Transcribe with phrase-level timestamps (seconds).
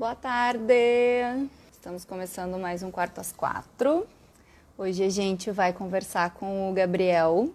[0.00, 0.72] Boa tarde!
[1.70, 4.06] Estamos começando mais um Quarto às Quatro.
[4.78, 7.50] Hoje a gente vai conversar com o Gabriel,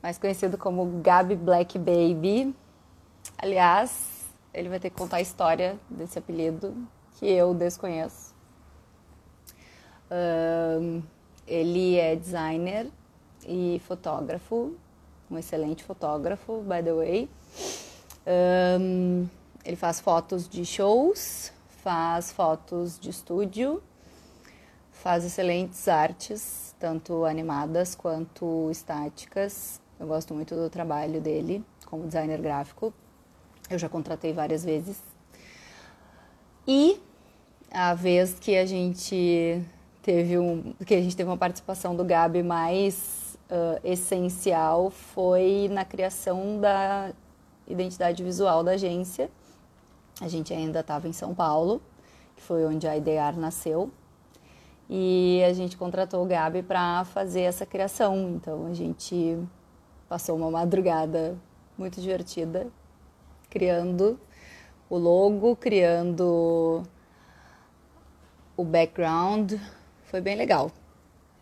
[0.00, 2.54] mais conhecido como Gabi Black Baby.
[3.36, 4.24] Aliás,
[4.54, 6.76] ele vai ter que contar a história desse apelido
[7.18, 8.32] que eu desconheço.
[10.12, 11.02] Um,
[11.44, 12.88] ele é designer
[13.44, 14.76] e fotógrafo,
[15.28, 17.28] um excelente fotógrafo, by the way.
[18.78, 19.26] Um,
[19.64, 23.82] ele faz fotos de shows, faz fotos de estúdio,
[24.92, 29.80] faz excelentes artes, tanto animadas quanto estáticas.
[29.98, 32.92] Eu gosto muito do trabalho dele como designer gráfico.
[33.70, 35.02] Eu já contratei várias vezes.
[36.66, 37.00] E
[37.70, 39.62] a vez que a gente
[40.02, 45.84] teve um, que a gente teve uma participação do Gabi mais uh, essencial foi na
[45.84, 47.12] criação da
[47.66, 49.30] identidade visual da agência.
[50.20, 51.80] A gente ainda estava em São Paulo,
[52.34, 53.90] que foi onde a Idear nasceu.
[54.90, 58.30] E a gente contratou o Gabi para fazer essa criação.
[58.30, 59.38] Então a gente
[60.08, 61.36] passou uma madrugada
[61.76, 62.66] muito divertida
[63.50, 64.18] criando
[64.88, 66.82] o logo, criando
[68.56, 69.54] o background.
[70.04, 70.70] Foi bem legal.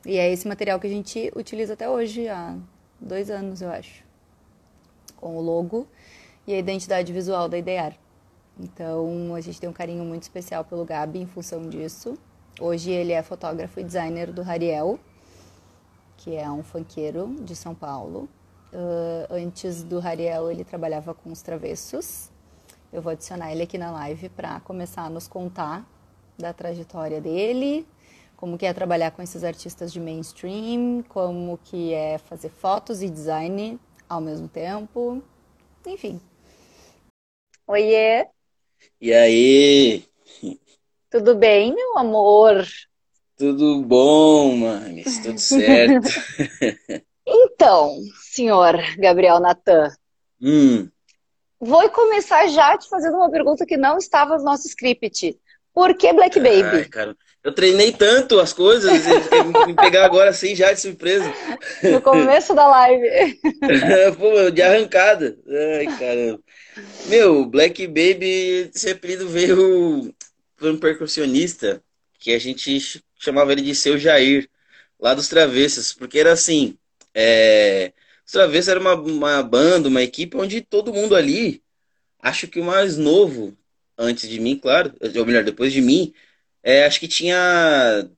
[0.04, 2.56] E é esse material que a gente utiliza até hoje, há
[3.00, 4.04] dois anos, eu acho.
[5.16, 5.86] Com o logo
[6.46, 7.96] e a identidade visual da Idear.
[8.58, 12.16] Então, a gente tem um carinho muito especial pelo Gabi em função disso.
[12.60, 14.98] Hoje ele é fotógrafo e designer do Rariel,
[16.16, 18.28] que é um funkeiro de São Paulo.
[18.72, 22.30] Uh, antes do Rariel, ele trabalhava com os travessos.
[22.92, 25.86] Eu vou adicionar ele aqui na live para começar a nos contar
[26.38, 27.86] da trajetória dele,
[28.36, 33.10] como que é trabalhar com esses artistas de mainstream, como que é fazer fotos e
[33.10, 35.22] design ao mesmo tempo.
[35.86, 36.20] Enfim,
[37.66, 38.35] Oiê.
[39.00, 40.04] E aí?
[41.10, 42.66] Tudo bem, meu amor?
[43.36, 46.08] Tudo bom, mames, tudo certo.
[47.26, 47.98] então,
[48.32, 49.94] senhor Gabriel Natan,
[50.40, 50.88] hum.
[51.60, 55.38] vou começar já te fazendo uma pergunta que não estava no nosso script.
[55.74, 56.62] Por que Black Baby?
[56.62, 58.90] Ai, cara, eu treinei tanto as coisas,
[59.66, 61.30] me pegar agora assim já de surpresa.
[61.82, 63.38] No começo da live.
[64.18, 65.36] Pô, de arrancada.
[65.78, 66.40] Ai, caramba.
[67.08, 70.14] Meu, Black Baby, esse apelido veio
[70.56, 71.82] por um percussionista
[72.18, 74.48] que a gente chamava ele de Seu Jair,
[74.98, 76.76] lá dos Travessos, porque era assim,
[77.14, 77.92] é...
[78.26, 81.62] os Travessos era uma, uma banda, uma equipe onde todo mundo ali,
[82.20, 83.56] acho que o mais novo,
[83.98, 86.12] antes de mim, claro, ou melhor, depois de mim,
[86.62, 88.08] é, acho que tinha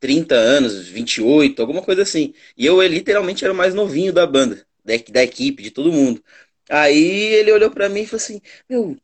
[0.00, 2.34] 30 anos, 28, alguma coisa assim.
[2.56, 5.92] E eu, eu literalmente era o mais novinho da banda, da, da equipe, de todo
[5.92, 6.22] mundo.
[6.68, 8.96] Aí ele olhou para mim e falou assim: Meu,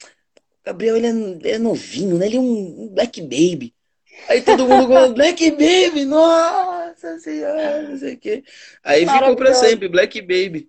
[0.65, 1.07] Gabriel, ele
[1.47, 2.27] é, é, novinho, né?
[2.27, 3.75] Ele é um Black Baby.
[4.29, 8.45] Aí todo mundo falou: Black Baby, nossa senhora, não sei o quê.
[8.83, 10.69] Aí ficou pra sempre, Black Baby.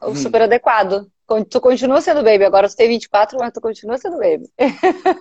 [0.00, 1.10] O super adequado.
[1.48, 4.50] Tu continua sendo baby, agora tu tem 24, mas tu continua sendo baby.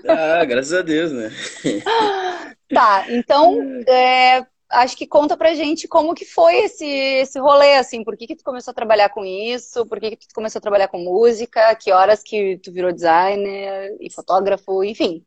[0.07, 1.29] Ah, graças a Deus, né?
[2.71, 8.03] Tá, então é, acho que conta pra gente como que foi esse, esse rolê, assim,
[8.03, 10.62] por que, que tu começou a trabalhar com isso, por que, que tu começou a
[10.62, 15.25] trabalhar com música, que horas que tu virou designer e fotógrafo, enfim.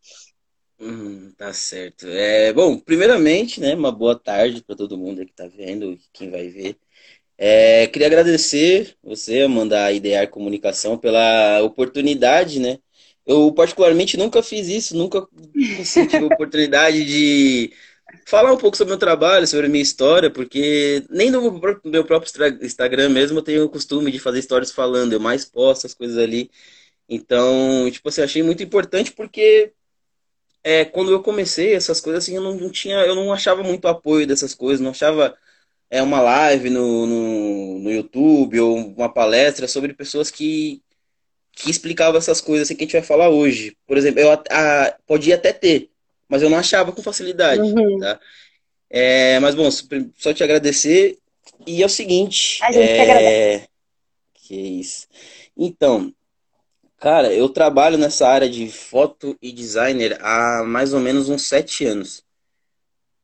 [0.81, 2.07] Hum, tá certo.
[2.09, 6.49] É, bom, primeiramente, né, uma boa tarde para todo mundo que tá vendo, quem vai
[6.49, 6.77] ver.
[7.39, 12.79] É, queria agradecer você, Amanda, Idear Comunicação, pela oportunidade, né?
[13.27, 15.27] Eu, particularmente, nunca fiz isso, nunca
[16.09, 17.73] tive a oportunidade de
[18.27, 22.05] falar um pouco sobre o meu trabalho, sobre a minha história, porque nem no meu
[22.05, 22.31] próprio
[22.63, 26.19] Instagram mesmo eu tenho o costume de fazer stories falando, eu mais posto as coisas
[26.19, 26.51] ali.
[27.09, 29.73] Então, tipo assim, achei muito importante porque
[30.65, 33.89] é, quando eu comecei essas coisas assim, eu não, não, tinha, eu não achava muito
[33.89, 35.37] apoio dessas coisas, não achava
[35.91, 40.83] é, uma live no, no, no YouTube ou uma palestra sobre pessoas que,
[41.53, 43.77] que explicavam essas coisas assim que a gente vai falar hoje.
[43.87, 45.91] Por exemplo, eu a, podia até ter,
[46.33, 47.99] mas eu não achava com facilidade, uhum.
[47.99, 48.19] tá?
[48.89, 49.69] É, mas, bom,
[50.17, 51.19] só te agradecer.
[51.67, 52.59] E é o seguinte...
[52.63, 52.95] A gente é...
[52.95, 53.69] que agradece.
[54.33, 55.07] Que isso.
[55.55, 56.11] Então,
[56.99, 61.85] cara, eu trabalho nessa área de foto e designer há mais ou menos uns sete
[61.85, 62.25] anos.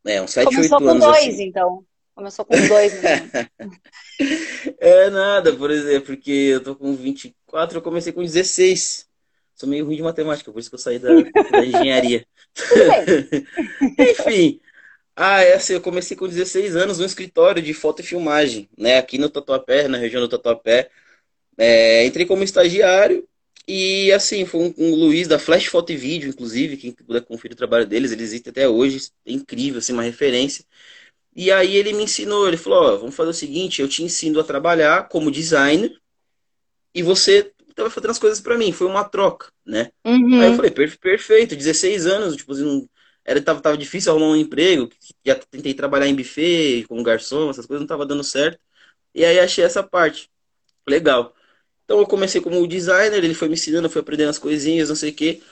[0.06, 0.68] É, uns sete, oito anos.
[0.68, 1.44] Começou com dois, assim.
[1.44, 1.84] então.
[2.14, 3.48] Começou com dois, né?
[4.80, 9.08] é nada, por exemplo, porque eu tô com 24, eu comecei com 16
[9.58, 11.08] sou meio ruim de matemática, por isso que eu saí da,
[11.50, 12.24] da engenharia.
[13.98, 14.60] Enfim.
[15.16, 18.98] Ah, é assim, eu comecei com 16 anos no escritório de foto e filmagem, né?
[18.98, 20.90] Aqui no Tatuapé, na região do Tatuapé.
[21.58, 23.28] É, entrei como estagiário
[23.68, 27.54] E assim, foi um, um Luiz da Flash Foto e Vídeo, inclusive, quem puder conferir
[27.54, 30.64] o trabalho deles, eles existem até hoje, é incrível, assim, uma referência.
[31.36, 34.40] E aí ele me ensinou, ele falou, ó, vamos fazer o seguinte, eu te ensino
[34.40, 35.92] a trabalhar como designer
[36.94, 37.52] e você
[37.84, 38.72] vai fazendo as coisas para mim.
[38.72, 39.90] Foi uma troca, né?
[40.04, 40.40] Uhum.
[40.40, 42.88] Aí eu falei, perfeito, 16 anos, tipo, assim,
[43.24, 44.88] era, tava, tava difícil arrumar um emprego,
[45.24, 48.58] já tentei trabalhar em buffet, como garçom, essas coisas não tava dando certo.
[49.14, 50.30] E aí achei essa parte.
[50.86, 51.34] Legal.
[51.84, 55.10] Então eu comecei como designer, ele foi me ensinando, fui aprendendo as coisinhas, não sei
[55.10, 55.42] o quê.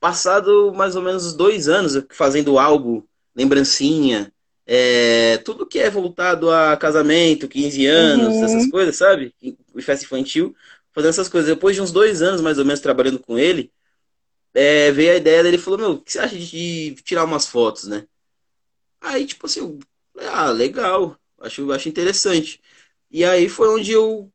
[0.00, 4.32] Passado mais ou menos dois anos fazendo algo, lembrancinha,
[4.66, 8.44] é, tudo que é voltado a casamento, 15 anos, uhum.
[8.44, 9.32] essas coisas, sabe?
[9.78, 10.54] Festa infantil,
[10.96, 11.50] fazendo essas coisas.
[11.50, 13.70] Depois de uns dois anos, mais ou menos, trabalhando com ele,
[14.54, 17.84] é, veio a ideia dele falou, meu, o que você acha de tirar umas fotos,
[17.84, 18.06] né?
[18.98, 19.78] Aí, tipo assim,
[20.32, 22.62] ah, legal, acho, acho interessante.
[23.10, 24.32] E aí foi onde eu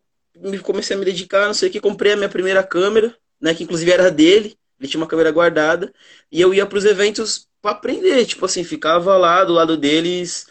[0.64, 3.64] comecei a me dedicar, não sei o que, comprei a minha primeira câmera, né, que
[3.64, 5.92] inclusive era dele, ele tinha uma câmera guardada,
[6.32, 10.48] e eu ia para os eventos para aprender, tipo assim, ficava lá do lado deles,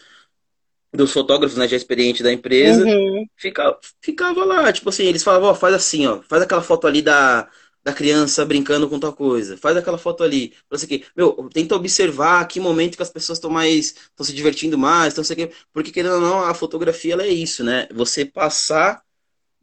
[0.93, 3.25] dos fotógrafos, né, já experiente da empresa, uhum.
[3.37, 7.01] ficava, ficava lá, tipo assim, eles falavam, ó, faz assim, ó, faz aquela foto ali
[7.01, 7.47] da,
[7.83, 11.05] da criança brincando com tal coisa, faz aquela foto ali, não sei o quê.
[11.15, 15.23] Meu, tenta observar que momento que as pessoas estão mais, estão se divertindo mais, estão
[15.23, 19.01] sei o quê, porque querendo ou não, a fotografia ela é isso, né, você passar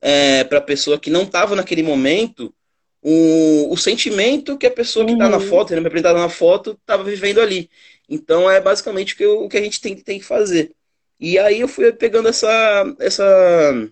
[0.00, 2.54] é, para a pessoa que não estava naquele momento
[3.02, 5.30] o, o sentimento que a pessoa que está uhum.
[5.30, 7.70] na foto, né, apresentada na foto, estava vivendo ali.
[8.08, 10.74] Então é basicamente o que, o que a gente tem, tem que fazer.
[11.20, 13.88] E aí eu fui pegando essa, essa,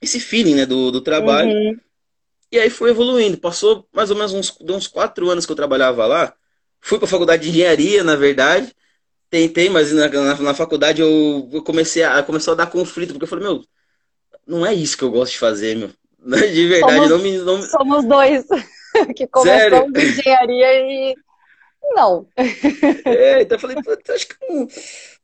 [0.00, 1.50] esse feeling né, do, do trabalho.
[1.50, 1.78] Uhum.
[2.52, 3.38] E aí foi evoluindo.
[3.38, 6.34] Passou mais ou menos uns, uns quatro anos que eu trabalhava lá.
[6.80, 8.74] Fui para a faculdade de engenharia, na verdade.
[9.28, 13.24] Tentei, mas na, na, na faculdade eu, eu comecei a, começou a dar conflito, porque
[13.24, 13.62] eu falei, meu,
[14.46, 15.90] não é isso que eu gosto de fazer, meu.
[16.20, 17.38] De verdade, somos, não me.
[17.38, 17.62] Não...
[17.62, 18.44] Somos dois
[19.16, 21.16] que começamos engenharia e.
[21.94, 22.26] Não.
[22.36, 23.76] É, então eu falei,
[24.14, 24.68] acho que não.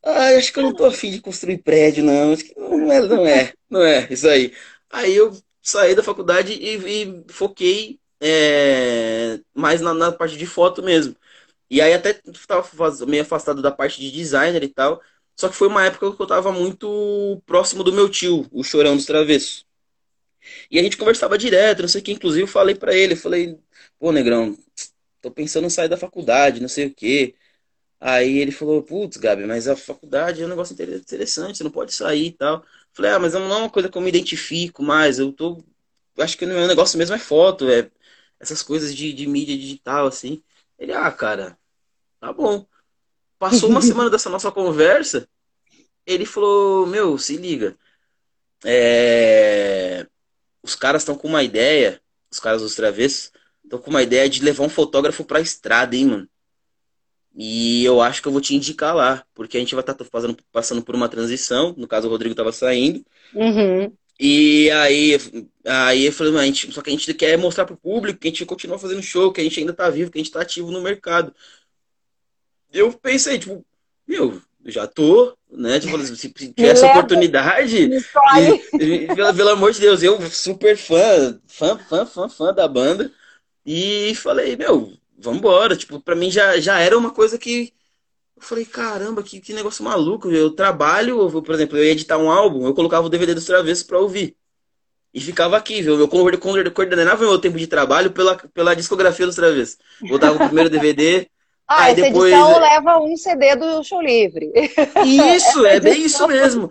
[0.08, 2.32] Ah, acho que eu não tô afim de construir prédio, não.
[2.32, 4.55] Acho que não é, não é, não é, isso aí.
[4.88, 10.81] Aí eu saí da faculdade e, e foquei é, mais na, na, parte de foto
[10.82, 11.17] mesmo.
[11.70, 12.64] E aí até estava
[13.06, 15.03] meio afastado da parte de designer e tal.
[15.37, 18.97] Só que foi uma época que eu estava muito próximo do meu tio, o Chorão
[18.97, 19.67] dos Travessos.
[20.70, 22.12] E a gente conversava direto, não sei o que.
[22.12, 23.59] Inclusive eu falei para ele, eu falei,
[23.99, 24.56] pô, Negrão,
[25.20, 27.35] tô pensando em sair da faculdade, não sei o quê.
[28.00, 31.94] Aí ele falou, putz, Gabi, mas a faculdade é um negócio interessante, você não pode
[31.94, 32.64] sair e tal.
[32.93, 35.62] Falei, ah, mas não é uma coisa que eu me identifico mais, eu tô.
[36.19, 37.90] Acho que o meu negócio mesmo é foto, é
[38.40, 40.43] essas coisas de, de mídia digital, assim.
[40.78, 41.58] Ele, ah, cara,
[42.20, 42.66] tá bom.
[43.38, 45.28] Passou uma semana dessa nossa conversa,
[46.06, 47.76] ele falou, meu, se liga.
[48.64, 50.06] É...
[50.62, 52.00] Os caras estão com uma ideia,
[52.31, 53.32] os caras dos travessos,
[53.62, 56.28] estão com uma ideia de levar um fotógrafo pra estrada, hein, mano.
[57.38, 60.05] E eu acho que eu vou te indicar lá, porque a gente vai estar tá
[60.06, 61.75] fazendo, passando por uma transição.
[61.77, 63.05] No caso, o Rodrigo estava saindo.
[63.35, 63.93] Uhum.
[64.19, 65.19] E aí,
[65.67, 68.31] aí eu falei, a gente, só que a gente quer mostrar pro público que a
[68.31, 70.71] gente continua fazendo show, que a gente ainda tá vivo, que a gente tá ativo
[70.71, 71.35] no mercado.
[72.73, 73.62] Eu pensei, tipo,
[74.09, 75.79] meu, já tô, né?
[75.79, 77.91] Tipo, se tiver essa oportunidade,
[79.15, 83.12] pelo, pelo amor de Deus, eu super fã, fã, fã, fã, fã da banda.
[83.65, 85.76] E falei, meu, vambora.
[85.76, 87.72] Tipo, pra mim já, já era uma coisa que.
[88.36, 90.30] Eu falei, caramba, que, que negócio maluco.
[90.30, 93.46] Eu trabalho, eu, por exemplo, eu ia editar um álbum, eu colocava o DVD dos
[93.46, 94.37] travessos pra ouvir.
[95.14, 95.99] E ficava aqui, viu?
[95.99, 99.78] Eu coordenava meu tempo de trabalho pela, pela discografia dos travessos.
[100.02, 101.26] Botava o primeiro DVD,
[101.66, 102.32] ah, Aí essa depois...
[102.32, 104.52] edição leva um CD do show livre.
[105.04, 106.70] Isso, é bem isso mesmo.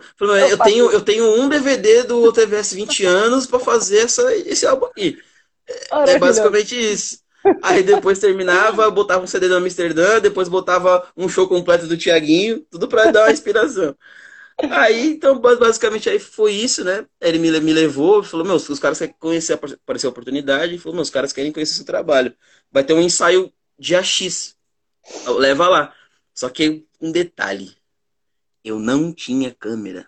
[0.49, 4.85] Eu tenho, eu tenho um DVD do TVS 20 anos para fazer essa, esse álbum
[4.85, 5.17] aqui.
[6.07, 7.24] É basicamente isso.
[7.61, 12.65] Aí depois terminava, botava um CD do Amsterdã, depois botava um show completo do Tiaguinho,
[12.71, 13.95] tudo para dar uma inspiração.
[14.71, 17.05] Aí, então, basicamente, aí foi isso, né?
[17.19, 21.09] Ele me, me levou, falou, meu, os caras querem conhecer, apareceu a oportunidade, falou, meus
[21.09, 22.33] caras querem conhecer seu trabalho.
[22.71, 24.55] Vai ter um ensaio de AX.
[25.37, 25.93] Leva lá.
[26.33, 27.75] Só que um detalhe,
[28.63, 30.07] eu não tinha câmera.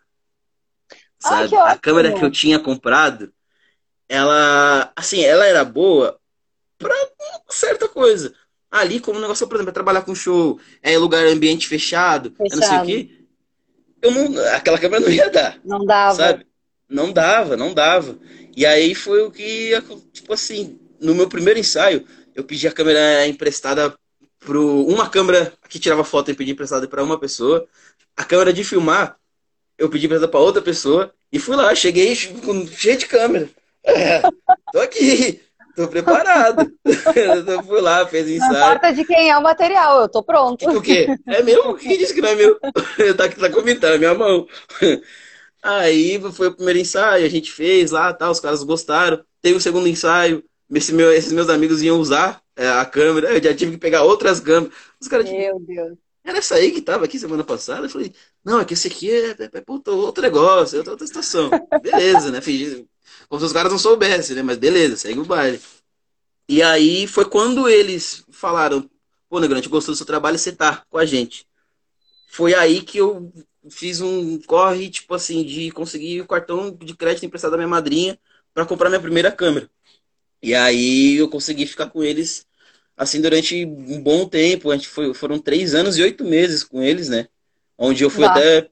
[1.19, 1.55] Sabe?
[1.55, 3.33] Ai, a câmera que eu tinha comprado,
[4.07, 6.17] ela, assim, ela era boa
[6.77, 6.95] pra
[7.49, 8.33] certa coisa.
[8.69, 12.59] Ali, como o negócio, por exemplo, é trabalhar com show, é lugar, ambiente fechado, fechado.
[12.59, 13.09] não sei o quê.
[14.01, 15.59] Eu não, aquela câmera não ia dar.
[15.63, 16.15] Não dava.
[16.15, 16.45] Sabe?
[16.89, 18.17] Não dava, não dava.
[18.55, 19.71] E aí foi o que,
[20.11, 22.05] tipo assim, no meu primeiro ensaio,
[22.35, 23.97] eu pedi a câmera emprestada
[24.39, 27.67] pro uma câmera que tirava foto eu pedi emprestada para uma pessoa.
[28.15, 29.17] A câmera de filmar
[29.77, 33.49] eu pedi emprestada para outra pessoa e fui lá, cheguei cheio de câmera.
[33.83, 34.21] É,
[34.71, 35.41] tô aqui
[35.77, 36.71] tô preparado.
[37.47, 38.51] eu fui lá, fez ensaio.
[38.51, 40.67] Não importa de quem é o material, eu tô pronto.
[40.67, 41.07] O quê?
[41.27, 41.75] É meu?
[41.75, 42.59] Quem disse que não é meu?
[43.15, 44.47] tá tá comentando, é minha mão.
[45.61, 49.23] Aí foi o primeiro ensaio, a gente fez lá, tá, os caras gostaram.
[49.39, 50.43] Teve o segundo ensaio,
[50.73, 54.03] esse meu, esses meus amigos iam usar é, a câmera, eu já tive que pegar
[54.03, 54.75] outras câmeras.
[54.99, 55.97] Os caras, meu Deus.
[56.23, 57.85] Era essa aí que tava aqui semana passada?
[57.85, 61.07] Eu falei, não, é que esse aqui é, é, é outro negócio, é outra, outra
[61.07, 61.49] situação.
[61.81, 62.41] Beleza, né?
[63.29, 64.41] Como se os caras não soubessem, né?
[64.41, 65.59] Mas beleza, segue o baile.
[66.49, 68.89] E aí foi quando eles falaram,
[69.29, 71.45] pô, Negrante, gostou do seu trabalho, você tá com a gente.
[72.27, 73.31] Foi aí que eu
[73.69, 78.17] fiz um corre, tipo assim, de conseguir o cartão de crédito emprestado da minha madrinha
[78.53, 79.69] para comprar minha primeira câmera.
[80.41, 82.45] E aí eu consegui ficar com eles
[82.95, 84.71] assim durante um bom tempo.
[84.71, 87.27] A gente foi, foram três anos e oito meses com eles, né?
[87.77, 88.69] Onde eu fui até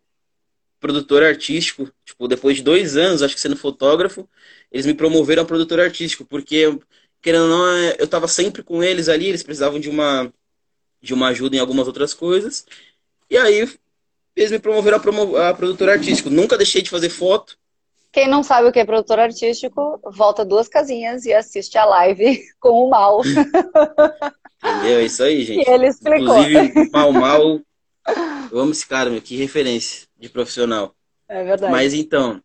[0.86, 1.92] produtor artístico.
[2.06, 4.30] Tipo, depois de dois anos, acho que sendo fotógrafo,
[4.72, 6.78] eles me promoveram a produtor artístico, porque,
[7.22, 10.32] querendo ou não, é, eu estava sempre com eles ali, eles precisavam de uma,
[11.02, 12.68] de uma ajuda em algumas outras coisas.
[13.28, 13.68] E aí
[14.36, 16.30] eles me promoveram a, promo a produtor artístico.
[16.30, 17.58] Nunca deixei de fazer foto.
[18.12, 22.42] Quem não sabe o que é produtor artístico, volta duas casinhas e assiste a live
[22.62, 23.22] com o Mal.
[23.26, 25.00] Entendeu?
[25.00, 25.68] É isso aí, gente.
[25.68, 26.38] E ele explicou.
[26.38, 27.60] Inclusive, Mal Mal,
[28.52, 30.96] eu amo esse cara, meu, que referência de profissional.
[31.28, 31.72] É verdade.
[31.72, 32.42] Mas então,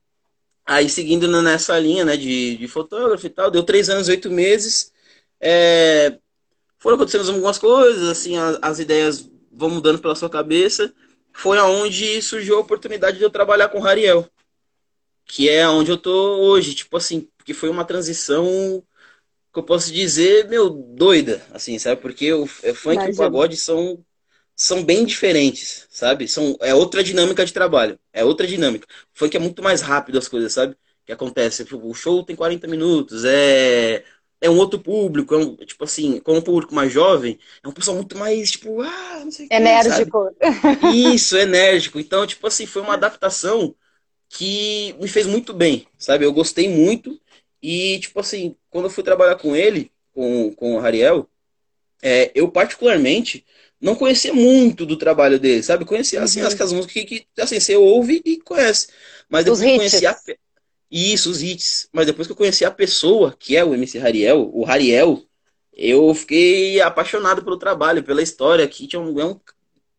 [0.64, 4.92] aí seguindo nessa linha, né, de, de fotógrafo e tal, deu três anos, oito meses.
[5.40, 6.18] É,
[6.78, 10.92] foram acontecendo algumas coisas, assim, as, as ideias vão mudando pela sua cabeça.
[11.32, 14.28] Foi aonde surgiu a oportunidade de eu trabalhar com o Rariel
[15.30, 18.82] que é onde eu tô hoje, tipo assim, porque foi uma transição
[19.52, 22.00] que eu posso dizer, meu, doida, assim, sabe?
[22.00, 23.10] Porque o é, funk Imagina.
[23.10, 24.04] e o pagode são
[24.60, 26.28] são bem diferentes, sabe?
[26.28, 28.86] São é outra dinâmica de trabalho, é outra dinâmica.
[29.14, 30.76] O funk é muito mais rápido as coisas, sabe?
[31.06, 34.04] Que acontece, o show tem 40 minutos, é
[34.38, 37.72] é um outro público, é um, tipo assim, com um público mais jovem, é um
[37.72, 39.54] pessoal muito mais, tipo, ah, não sei o que.
[39.54, 40.30] Enérgico.
[40.92, 41.98] Isso, enérgico.
[41.98, 43.74] Então, tipo assim, foi uma adaptação
[44.28, 46.24] que me fez muito bem, sabe?
[46.24, 47.18] Eu gostei muito
[47.62, 51.28] e, tipo assim, quando eu fui trabalhar com ele, com, com o Ariel,
[52.02, 53.44] é, eu particularmente
[53.80, 55.84] não conhecia muito do trabalho dele, sabe?
[55.84, 56.46] Conhecia, assim, uhum.
[56.46, 58.88] as, as músicas que, que, assim, você ouve e conhece.
[59.28, 60.16] Mas depois que eu conheci a...
[60.90, 61.88] Isso, os hits.
[61.92, 65.22] Mas depois que eu conheci a pessoa, que é o MC Hariel, o Hariel,
[65.72, 69.40] eu fiquei apaixonado pelo trabalho, pela história, que tinha um, é um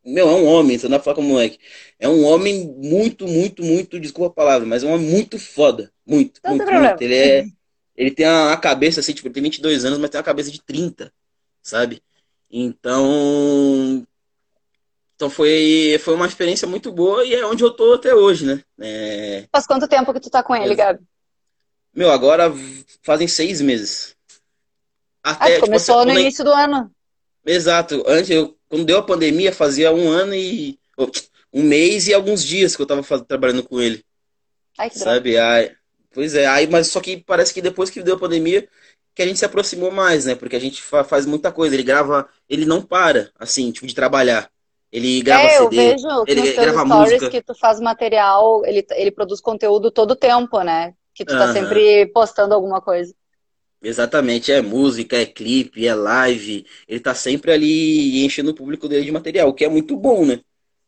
[0.03, 1.59] meu, é um homem, você não vai falar com moleque.
[2.00, 5.91] É um homem muito, muito, muito, desculpa a palavra, mas é um homem muito foda.
[6.05, 7.01] Muito, não muito, muito.
[7.01, 7.45] Ele é.
[7.95, 10.61] Ele tem a cabeça assim, tipo, ele tem 22 anos, mas tem uma cabeça de
[10.63, 11.13] 30,
[11.61, 12.01] sabe?
[12.51, 14.05] Então.
[15.15, 18.63] Então foi, foi uma experiência muito boa e é onde eu tô até hoje, né?
[18.79, 19.48] É...
[19.51, 21.00] Faz quanto tempo que tu tá com ele, Gabi?
[21.93, 22.51] Meu, agora
[23.03, 24.15] fazem seis meses.
[25.24, 26.91] Até, ah, tipo, começou assim, no início do ano.
[27.46, 28.03] Exato.
[28.08, 30.79] Antes eu quando deu a pandemia, fazia um ano e.
[31.53, 34.03] um mês e alguns dias que eu tava trabalhando com ele.
[34.77, 35.38] Ai, que sabe?
[35.38, 35.75] Aí,
[36.13, 38.65] pois é, aí, mas só que parece que depois que deu a pandemia,
[39.13, 40.35] que a gente se aproximou mais, né?
[40.35, 41.75] Porque a gente faz muita coisa.
[41.75, 44.49] Ele grava, ele não para, assim, tipo, de trabalhar.
[44.91, 47.29] Ele grava é, CD, eu vejo ele grava música.
[47.29, 50.93] que tu faz material, ele, ele produz conteúdo todo o tempo, né?
[51.13, 51.53] Que tu tá uhum.
[51.53, 53.13] sempre postando alguma coisa.
[53.81, 56.65] Exatamente, é música, é clipe, é live.
[56.87, 60.25] Ele tá sempre ali enchendo o público dele de material, o que é muito bom,
[60.25, 60.41] né?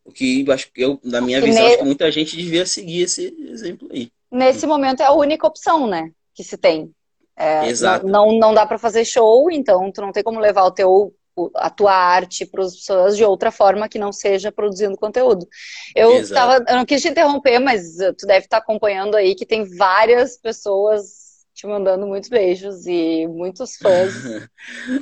[0.05, 1.69] O que acho que eu, na minha visão, ne...
[1.69, 4.11] acho que muita gente devia seguir esse exemplo aí.
[4.29, 6.11] Nesse momento é a única opção, né?
[6.35, 6.91] Que se tem.
[7.35, 8.05] É, Exato.
[8.05, 11.13] Não, não, não dá para fazer show, então tu não tem como levar o teu
[11.55, 15.47] a tua arte para as pessoas de outra forma que não seja produzindo conteúdo.
[15.95, 19.65] Eu estava, eu não quis te interromper, mas tu deve estar acompanhando aí que tem
[19.75, 21.23] várias pessoas
[21.53, 24.13] te mandando muitos beijos e muitos fãs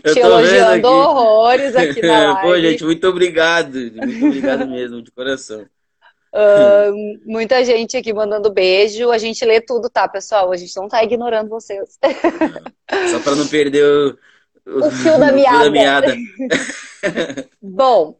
[0.03, 2.41] te elogiando horrores aqui na live.
[2.47, 3.77] Pô, gente, muito obrigado.
[3.93, 5.65] Muito obrigado mesmo, de coração.
[6.33, 9.11] Uh, muita gente aqui mandando beijo.
[9.11, 10.51] A gente lê tudo, tá, pessoal?
[10.51, 11.99] A gente não tá ignorando vocês.
[13.11, 14.17] Só para não perder o,
[14.65, 15.63] o, o fio da meada.
[15.65, 16.15] Da meada.
[17.61, 18.17] Bom,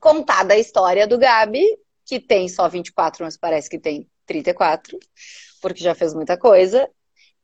[0.00, 1.64] contada a história do Gabi,
[2.04, 4.98] que tem só 24, mas parece que tem 34,
[5.60, 6.88] porque já fez muita coisa.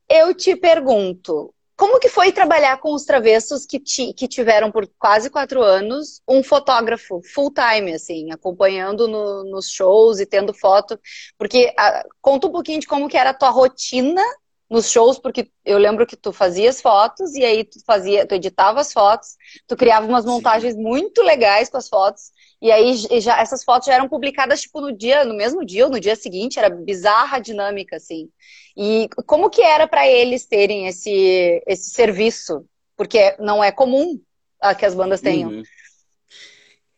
[0.09, 4.89] Eu te pergunto, como que foi trabalhar com os travessos que, ti, que tiveram por
[4.99, 10.99] quase quatro anos um fotógrafo full time, assim, acompanhando no, nos shows e tendo foto?
[11.37, 14.23] Porque a, conta um pouquinho de como que era a tua rotina
[14.71, 18.81] nos shows, porque eu lembro que tu fazias fotos e aí tu fazia, tu editava
[18.81, 20.83] as fotos, tu criava umas montagens Sim.
[20.83, 22.33] muito legais com as fotos.
[22.61, 25.91] E aí já essas fotos já eram publicadas tipo no dia, no mesmo dia ou
[25.91, 28.29] no dia seguinte, era bizarra a dinâmica assim.
[28.77, 32.65] E como que era para eles terem esse esse serviço?
[32.97, 34.21] Porque não é comum
[34.61, 35.51] a que as bandas tenham.
[35.51, 35.63] Uhum.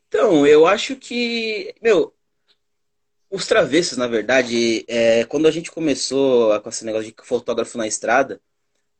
[0.08, 2.14] Então, eu acho que, meu,
[3.30, 7.86] os travessos, na verdade, é, quando a gente começou com esse negócio de fotógrafo na
[7.86, 8.40] estrada,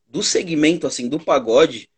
[0.05, 1.89] do segmento, assim, do pagode,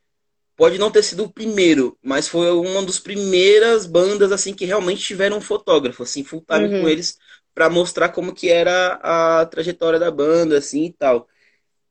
[0.59, 5.01] pode não ter sido o primeiro, mas foi uma das primeiras bandas, assim, que realmente
[5.01, 6.81] tiveram um fotógrafo, assim, full time uhum.
[6.81, 7.17] com eles,
[7.55, 11.29] para mostrar como que era a trajetória da banda, assim, e tal.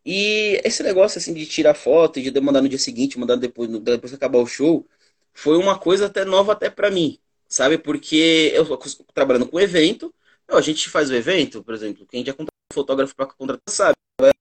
[0.04, 3.70] E esse negócio, assim, de tirar foto e de mandar no dia seguinte, mandar depois,
[3.70, 4.86] depois que acabar o show,
[5.32, 7.78] foi uma coisa até nova até para mim, sabe?
[7.78, 8.66] Porque eu
[9.14, 10.14] trabalhando com evento,
[10.46, 13.96] a gente faz o evento, por exemplo, quem já contrata um fotógrafo para contratar, sabe?
[14.20, 14.32] Vai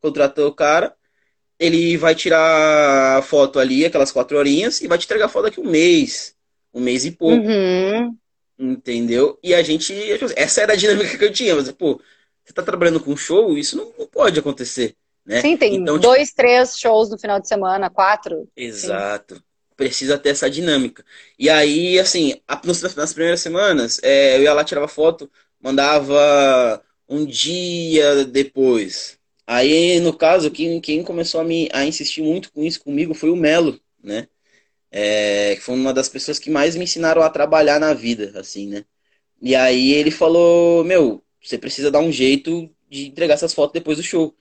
[0.00, 0.96] contratar o cara,
[1.58, 5.44] ele vai tirar a foto ali, aquelas quatro horinhas, e vai te entregar a foto
[5.44, 6.34] daqui um mês,
[6.72, 7.46] um mês e pouco.
[7.46, 8.16] Uhum.
[8.58, 9.38] Entendeu?
[9.42, 9.94] E a gente.
[10.34, 11.54] Essa era a dinâmica que eu tinha.
[11.54, 12.00] Mas, pô,
[12.44, 14.94] você tá trabalhando com show, isso não, não pode acontecer.
[15.24, 15.40] Né?
[15.40, 16.36] Sim, tem então, tipo dois, tipo...
[16.36, 18.48] três shows no final de semana, quatro.
[18.56, 19.34] Exato.
[19.34, 19.42] Sim.
[19.76, 21.04] Precisa ter essa dinâmica.
[21.38, 22.40] E aí, assim,
[22.96, 29.15] nas primeiras semanas, é, eu ia lá, tirava foto, mandava um dia depois.
[29.46, 33.30] Aí, no caso, quem, quem começou a, me, a insistir muito com isso comigo foi
[33.30, 34.28] o Melo, né?
[34.90, 38.68] É, que foi uma das pessoas que mais me ensinaram a trabalhar na vida, assim,
[38.68, 38.84] né?
[39.42, 43.98] E aí ele falou, meu, você precisa dar um jeito de entregar essas fotos depois
[43.98, 44.34] do show.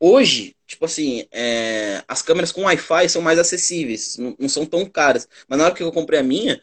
[0.00, 4.84] Hoje, tipo assim, é, as câmeras com Wi-Fi são mais acessíveis, não, não, são tão
[4.86, 5.28] caras.
[5.48, 6.62] Mas na hora que eu comprei a minha,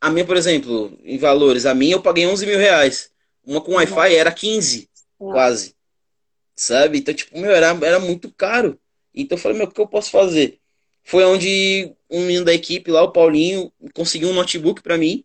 [0.00, 3.10] a minha, por exemplo, em valores, a minha eu paguei 11 mil reais.
[3.44, 4.90] Uma com Wi-Fi era 15,
[5.30, 5.74] quase.
[6.56, 6.98] Sabe?
[6.98, 8.78] Então, tipo, meu, era, era muito caro.
[9.14, 10.58] Então eu falei, meu, o que eu posso fazer?
[11.04, 15.24] Foi onde um menino da equipe lá, o Paulinho, conseguiu um notebook para mim.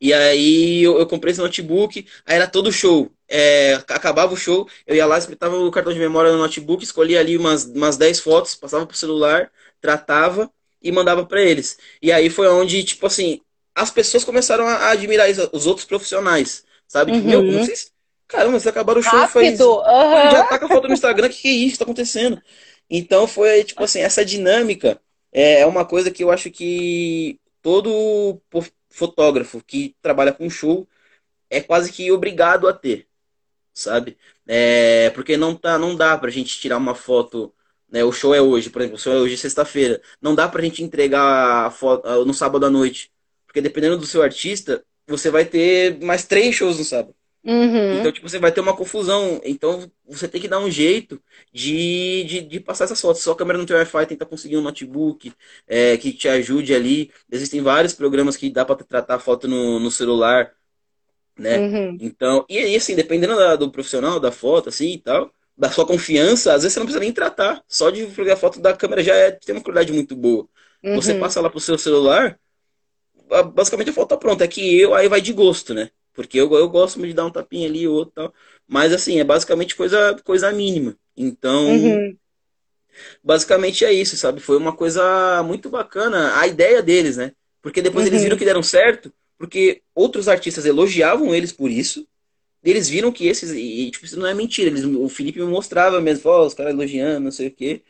[0.00, 3.10] E aí eu, eu, comprei esse notebook, aí era todo show.
[3.28, 7.20] É, acabava o show, eu ia lá, espetava o cartão de memória no notebook, escolhia
[7.20, 9.50] ali umas, umas 10 fotos, passava pro celular,
[9.80, 10.50] tratava
[10.82, 11.78] e mandava para eles.
[12.00, 13.40] E aí foi onde, tipo assim,
[13.74, 16.64] as pessoas começaram a admirar isso, os outros profissionais.
[16.86, 17.12] Sabe?
[17.12, 17.30] Tipo, uhum.
[17.30, 17.90] meu, não sei se...
[18.28, 19.32] Caramba, vocês acabaram o show Rápido.
[19.32, 19.60] faz.
[19.60, 20.30] Uhum.
[20.30, 22.40] Já tá com a foto no Instagram, o que, que é isso que tá acontecendo?
[22.90, 25.00] Então foi, tipo assim, essa dinâmica
[25.32, 28.40] é uma coisa que eu acho que todo
[28.90, 30.86] fotógrafo que trabalha com show
[31.50, 33.06] é quase que obrigado a ter,
[33.74, 34.16] sabe?
[34.46, 37.52] É, porque não, tá, não dá pra gente tirar uma foto,
[37.90, 38.04] né?
[38.04, 40.00] O show é hoje, por exemplo, o show é hoje sexta-feira.
[40.20, 43.10] Não dá pra gente entregar a foto no sábado à noite.
[43.46, 47.14] Porque dependendo do seu artista, você vai ter mais três shows no sábado.
[47.44, 47.98] Uhum.
[47.98, 49.40] Então, tipo, você vai ter uma confusão.
[49.44, 51.22] Então, você tem que dar um jeito
[51.52, 53.22] de, de, de passar essas fotos.
[53.22, 55.32] Se a câmera não tem Wi-Fi, tenta conseguir um notebook
[55.66, 57.10] é, que te ajude ali.
[57.30, 60.52] Existem vários programas que dá para tratar a foto no, no celular,
[61.38, 61.58] né?
[61.58, 61.96] Uhum.
[62.00, 65.86] Então, e aí, assim, dependendo da, do profissional, da foto, assim e tal, da sua
[65.86, 67.62] confiança, às vezes você não precisa nem tratar.
[67.68, 70.48] Só de pegar a foto da câmera já é, tem uma qualidade muito boa.
[70.82, 70.96] Uhum.
[70.96, 72.38] Você passa lá pro seu celular,
[73.54, 74.44] basicamente a foto tá pronta.
[74.44, 75.90] É que eu, aí vai de gosto, né?
[76.18, 78.34] Porque eu, eu gosto de dar um tapinha ali, outro tal.
[78.66, 80.96] Mas assim, é basicamente coisa, coisa mínima.
[81.16, 82.16] Então, uhum.
[83.22, 84.40] basicamente é isso, sabe?
[84.40, 87.30] Foi uma coisa muito bacana a ideia deles, né?
[87.62, 88.10] Porque depois uhum.
[88.10, 92.04] eles viram que deram certo, porque outros artistas elogiavam eles por isso.
[92.64, 93.52] Eles viram que esses.
[93.52, 94.70] E, tipo, isso não é mentira.
[94.70, 97.84] Eles, o Felipe me mostrava mesmo, ó, oh, os caras elogiando, não sei o quê.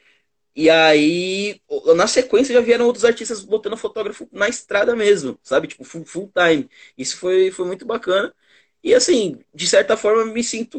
[0.61, 1.61] E aí,
[1.97, 5.69] na sequência, já vieram outros artistas botando fotógrafo na estrada mesmo, sabe?
[5.69, 6.69] Tipo, full, full time.
[6.97, 8.35] Isso foi, foi muito bacana.
[8.83, 10.79] E assim, de certa forma, me sinto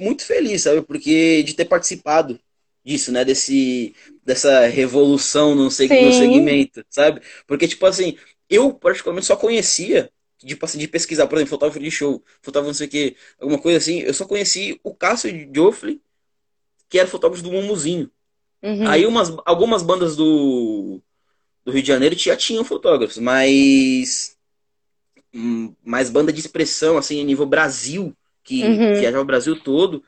[0.00, 0.82] muito feliz, sabe?
[0.82, 2.40] Porque de ter participado
[2.84, 3.24] disso, né?
[3.24, 7.20] Desse, dessa revolução no, seg no segmento, sabe?
[7.46, 8.18] Porque, tipo assim,
[8.50, 10.10] eu particularmente só conhecia,
[10.42, 13.60] de, assim, de pesquisar, por exemplo, fotógrafo de show, fotógrafo não sei o que, alguma
[13.60, 16.02] coisa assim, eu só conheci o Cássio Joffre,
[16.88, 18.10] que era fotógrafo do Mumuzinho.
[18.64, 18.88] Uhum.
[18.88, 20.98] Aí umas, algumas bandas do,
[21.62, 24.38] do Rio de Janeiro já tinham fotógrafos, mas
[25.34, 28.94] hum, mais banda de expressão, assim, a nível Brasil, que uhum.
[28.94, 30.02] viajava o Brasil todo,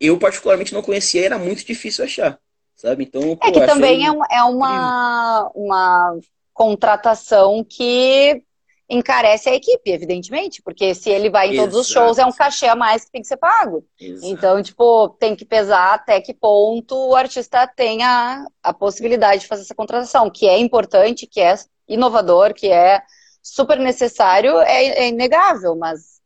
[0.00, 2.38] eu particularmente não conhecia, era muito difícil achar,
[2.74, 3.04] sabe?
[3.04, 6.18] Então, pô, é que também é, é uma, uma
[6.54, 8.42] contratação que
[8.90, 11.80] encarece a equipe, evidentemente, porque se ele vai em todos Exato.
[11.80, 13.86] os shows, é um cachê a mais que tem que ser pago.
[13.98, 14.26] Exato.
[14.26, 19.46] Então, tipo, tem que pesar até que ponto o artista tem a, a possibilidade de
[19.46, 21.54] fazer essa contratação, que é importante, que é
[21.88, 23.00] inovador, que é
[23.40, 26.20] super necessário, é, é inegável, mas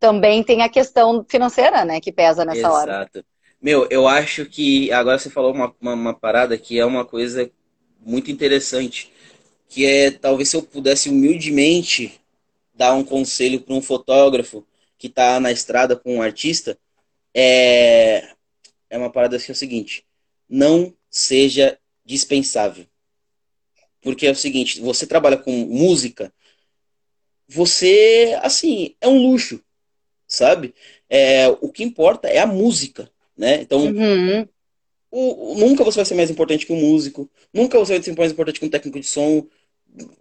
[0.00, 2.74] também tem a questão financeira, né, que pesa nessa Exato.
[2.74, 2.92] hora.
[2.92, 3.24] Exato.
[3.62, 7.48] Meu, eu acho que agora você falou uma, uma, uma parada que é uma coisa
[8.04, 9.10] muito interessante,
[9.74, 12.20] que é talvez se eu pudesse humildemente
[12.72, 14.64] dar um conselho para um fotógrafo
[14.96, 16.78] que está na estrada com um artista,
[17.34, 18.28] é,
[18.88, 20.06] é uma parada que é o seguinte:
[20.48, 22.86] não seja dispensável.
[24.00, 26.32] Porque é o seguinte, você trabalha com música,
[27.48, 29.60] você, assim, é um luxo,
[30.28, 30.72] sabe?
[31.10, 33.60] É, o que importa é a música, né?
[33.60, 34.46] Então, uhum.
[35.10, 38.30] o, nunca você vai ser mais importante que um músico, nunca você vai ser mais
[38.30, 39.44] importante que um técnico de som,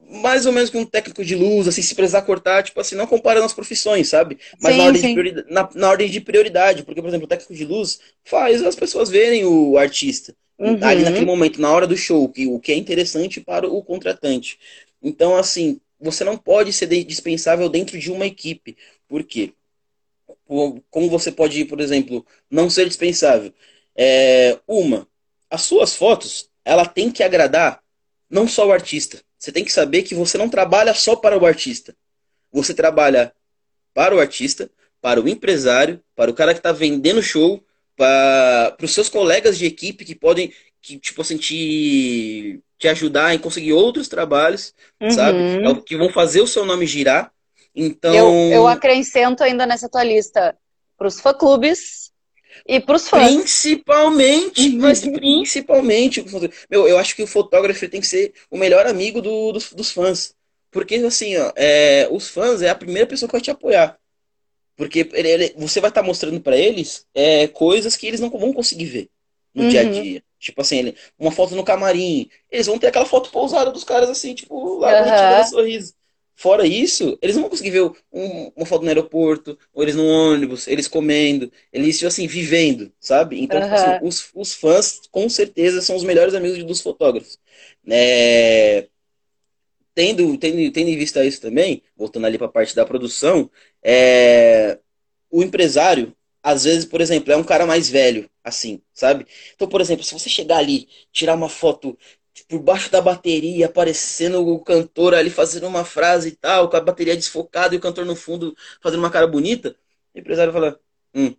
[0.07, 3.07] mais ou menos que um técnico de luz, assim, se precisar cortar, tipo assim, não
[3.07, 4.37] comparando as profissões, sabe?
[4.61, 7.27] Mas sim, na, ordem de prioridade, na, na, ordem de prioridade, porque, por exemplo, o
[7.27, 10.35] técnico de luz faz as pessoas verem o artista.
[10.59, 10.77] Uhum.
[10.81, 14.59] Ali naquele momento, na hora do show, que, o que é interessante para o contratante.
[15.01, 18.77] Então, assim, você não pode ser dispensável dentro de uma equipe.
[19.07, 19.53] Por quê?
[20.45, 23.51] Como você pode, por exemplo, não ser dispensável?
[23.95, 25.07] É, uma,
[25.49, 27.82] as suas fotos, ela tem que agradar
[28.33, 31.45] não só o artista, você tem que saber que você não trabalha só para o
[31.45, 31.95] artista.
[32.51, 33.31] Você trabalha
[33.93, 37.63] para o artista, para o empresário, para o cara que está vendendo show,
[37.95, 43.39] para, os seus colegas de equipe que podem, que, tipo assim, te, te ajudar em
[43.39, 45.11] conseguir outros trabalhos, uhum.
[45.11, 45.37] sabe?
[45.37, 47.31] É que vão fazer o seu nome girar.
[47.75, 48.15] Então.
[48.15, 50.57] Eu, eu acrescento ainda nessa tua lista
[50.97, 52.12] para os fã-clubes
[52.67, 53.35] e para os fãs.
[53.35, 54.77] Principalmente, uhum.
[54.79, 56.23] mas principalmente.
[56.69, 59.91] Meu, eu acho que o fotógrafo tem que ser o melhor amigo do, dos, dos
[59.91, 60.33] fãs.
[60.71, 63.97] Porque, assim, ó, é, os fãs é a primeira pessoa que vai te apoiar.
[64.75, 68.29] Porque ele, ele, você vai estar tá mostrando para eles é, coisas que eles não
[68.29, 69.09] vão conseguir ver
[69.53, 69.69] no uhum.
[69.69, 70.23] dia a dia.
[70.39, 72.29] Tipo assim, ele, uma foto no camarim.
[72.51, 75.45] Eles vão ter aquela foto pousada dos caras, assim, tipo, lá uhum.
[75.47, 75.93] sorriso.
[76.35, 80.05] Fora isso, eles não vão conseguir ver um, uma foto no aeroporto, ou eles no
[80.05, 83.41] ônibus, eles comendo, eles, tipo assim, vivendo, sabe?
[83.41, 83.73] Então, uhum.
[83.73, 87.39] assim, os, os fãs, com certeza, são os melhores amigos dos fotógrafos.
[87.87, 88.87] É...
[89.95, 93.49] Tendo, tendo, tendo em vista isso também, voltando ali para a parte da produção,
[93.83, 94.79] é...
[95.29, 99.25] o empresário, às vezes, por exemplo, é um cara mais velho, assim, sabe?
[99.55, 101.97] Então, por exemplo, se você chegar ali, tirar uma foto
[102.47, 106.81] por baixo da bateria, aparecendo o cantor ali fazendo uma frase e tal, com a
[106.81, 109.75] bateria desfocada e o cantor no fundo fazendo uma cara bonita,
[110.13, 110.79] o empresário fala,
[111.13, 111.33] hum,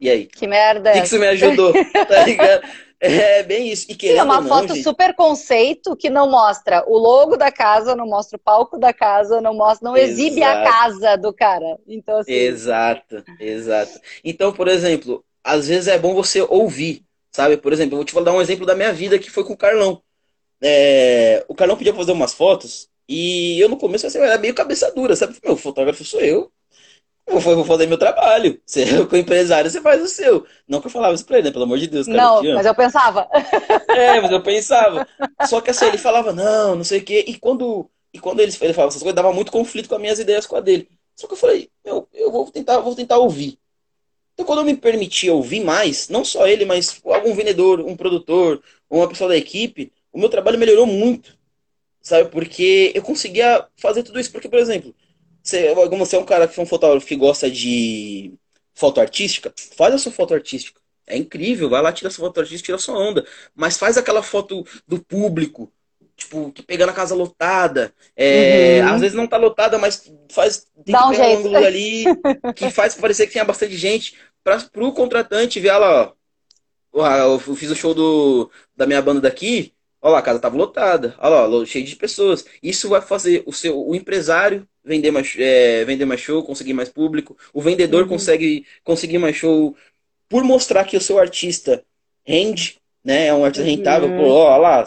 [0.00, 0.26] e aí?
[0.26, 0.90] Que merda!
[0.90, 1.72] O que, que isso me ajudou?
[2.08, 2.66] tá ligado?
[3.00, 3.86] É bem isso.
[3.88, 4.82] E Sim, é uma não, foto gente...
[4.82, 9.40] super conceito que não mostra o logo da casa, não mostra o palco da casa,
[9.40, 10.12] não mostra, não exato.
[10.12, 11.78] exibe a casa do cara.
[11.86, 12.32] Então, assim...
[12.32, 14.00] Exato, exato.
[14.24, 17.56] Então, por exemplo, às vezes é bom você ouvir, sabe?
[17.58, 19.58] Por exemplo, eu vou te dar um exemplo da minha vida que foi com o
[19.58, 20.02] Carlão.
[20.62, 24.90] É, o Carlão podia fazer umas fotos e eu no começo assim, era meio cabeça
[24.92, 25.36] dura, sabe?
[25.44, 26.50] Meu, fotógrafo sou eu.
[27.26, 28.60] Eu vou fazer meu trabalho.
[28.66, 30.46] Você, com empresário, você faz o seu.
[30.68, 31.52] Não que eu falava isso pra ele, né?
[31.52, 32.18] Pelo amor de Deus, cara.
[32.18, 33.28] Não, eu mas eu pensava.
[33.88, 35.06] É, mas eu pensava.
[35.46, 37.24] Só que assim, ele falava, não, não sei o quê.
[37.26, 40.18] E quando, e quando ele, ele falava essas coisas, dava muito conflito com as minhas
[40.18, 40.88] ideias com a dele.
[41.16, 43.58] Só que eu falei, meu, eu vou tentar, vou tentar ouvir.
[44.34, 48.60] Então, quando eu me permitia ouvir mais, não só ele, mas algum vendedor, um produtor,
[48.90, 51.36] uma pessoa da equipe, o meu trabalho melhorou muito,
[52.00, 52.30] sabe?
[52.30, 54.30] Porque eu conseguia fazer tudo isso.
[54.30, 54.94] Porque, por exemplo,
[55.42, 58.32] você, você é um cara que é um fotógrafo que gosta de
[58.72, 60.80] foto artística, faz a sua foto artística.
[61.06, 63.26] É incrível, vai lá, tira a sua foto artística, tira a sua onda.
[63.54, 65.70] Mas faz aquela foto do público,
[66.16, 67.92] tipo, que pegando a casa lotada.
[68.16, 68.94] É, uhum.
[68.94, 70.66] Às vezes não tá lotada, mas faz.
[70.84, 71.28] Tem Dá que um jeito.
[71.28, 72.04] um ângulo ali
[72.54, 74.16] que faz parecer que tinha bastante gente.
[74.42, 76.14] Para pro contratante ver lá,
[76.92, 77.06] ó.
[77.16, 79.73] Eu fiz o show do, da minha banda daqui.
[80.04, 81.14] Olha lá, a casa estava lotada.
[81.18, 82.44] Olha lá, cheio de pessoas.
[82.62, 86.90] Isso vai fazer o seu o empresário vender mais, é, vender mais show, conseguir mais
[86.90, 87.34] público.
[87.54, 88.10] O vendedor uhum.
[88.10, 89.74] consegue conseguir mais show
[90.28, 91.82] por mostrar que o seu artista
[92.22, 93.28] rende, né?
[93.28, 93.74] É um artista uhum.
[93.74, 94.08] rentável.
[94.10, 94.84] Pô, olha lá,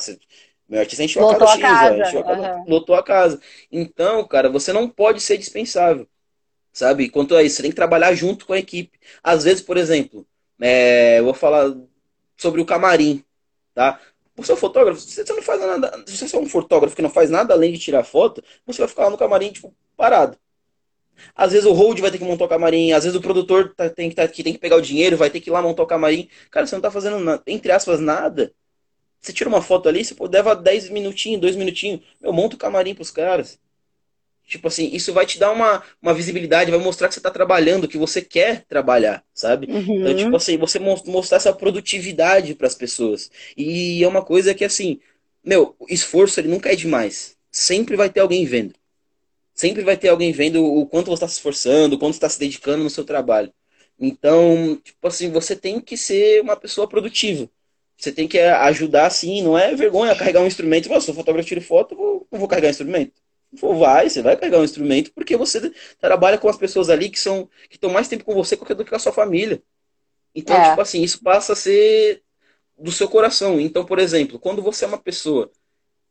[0.70, 2.06] meu artista encheu lotou a casa, a casa.
[2.06, 2.66] X, ó, a casa uhum.
[2.68, 3.42] lotou a casa.
[3.72, 6.08] Então, cara, você não pode ser dispensável,
[6.72, 7.10] sabe?
[7.10, 9.00] Quanto a isso, você tem que trabalhar junto com a equipe.
[9.24, 10.28] Às vezes, por exemplo,
[10.62, 11.76] é, eu vou falar
[12.38, 13.24] sobre o camarim,
[13.74, 14.00] tá?
[14.38, 16.04] Você é um fotógrafo, você não faz nada.
[16.06, 18.88] Se você é um fotógrafo que não faz nada além de tirar foto, você vai
[18.88, 20.38] ficar lá no camarim, tipo, parado.
[21.36, 23.90] Às vezes o hold vai ter que montar o camarim, às vezes o produtor tá,
[23.90, 25.84] tem, que, tá, que tem que pegar o dinheiro, vai ter que ir lá montar
[25.84, 26.30] o camarim.
[26.52, 28.54] Cara, você não tá fazendo, nada, entre aspas, nada.
[29.20, 32.94] Você tira uma foto ali, você leva 10 minutinhos, 2 minutinhos, eu monto o camarim
[32.94, 33.60] pros caras.
[34.48, 37.88] Tipo assim, isso vai te dar uma, uma visibilidade, vai mostrar que você está trabalhando,
[37.88, 39.68] que você quer trabalhar, sabe?
[39.70, 40.00] Uhum.
[40.00, 43.30] Então, tipo assim, você mostrar essa produtividade para as pessoas.
[43.58, 45.02] E é uma coisa que, assim,
[45.44, 47.36] meu, esforço ele nunca é demais.
[47.52, 48.74] Sempre vai ter alguém vendo.
[49.54, 52.40] Sempre vai ter alguém vendo o quanto você está se esforçando, o quanto está se
[52.40, 53.52] dedicando no seu trabalho.
[54.00, 57.50] Então, tipo assim, você tem que ser uma pessoa produtiva.
[57.98, 60.88] Você tem que ajudar, sim, não é vergonha carregar um instrumento.
[61.02, 63.27] Se eu fotógrafo, tiro foto, eu não vou carregar um instrumento.
[63.56, 67.20] For, vai, você vai pegar um instrumento, porque você trabalha com as pessoas ali que
[67.20, 69.62] são que estão mais tempo com você do que com a sua família.
[70.36, 70.70] Então, é.
[70.70, 72.24] tipo assim, isso passa a ser
[72.78, 73.60] do seu coração.
[73.60, 75.52] Então, por exemplo, quando você é uma pessoa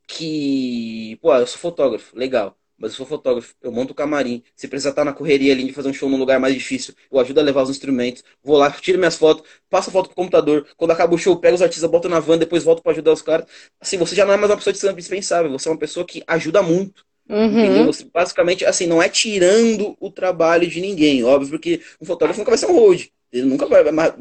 [0.06, 4.42] que, pô, eu sou fotógrafo, legal mas eu sou fotógrafo, eu monto o camarim.
[4.54, 7.18] Se precisar estar na correria ali de fazer um show num lugar mais difícil, eu
[7.18, 10.66] ajudo a levar os instrumentos, vou lá, tiro minhas fotos, passo a foto pro computador.
[10.76, 13.22] Quando acaba o show, pego os artistas, boto na van, depois volto para ajudar os
[13.22, 13.46] caras.
[13.80, 16.62] Assim, você já não é mais uma pessoa dispensável, você é uma pessoa que ajuda
[16.62, 17.04] muito.
[17.28, 17.86] Uhum.
[17.86, 22.50] Você, basicamente, assim, não é tirando o trabalho de ninguém, óbvio, porque um fotógrafo nunca
[22.50, 23.10] vai ser um road.
[23.32, 24.14] Ele nunca vai, vai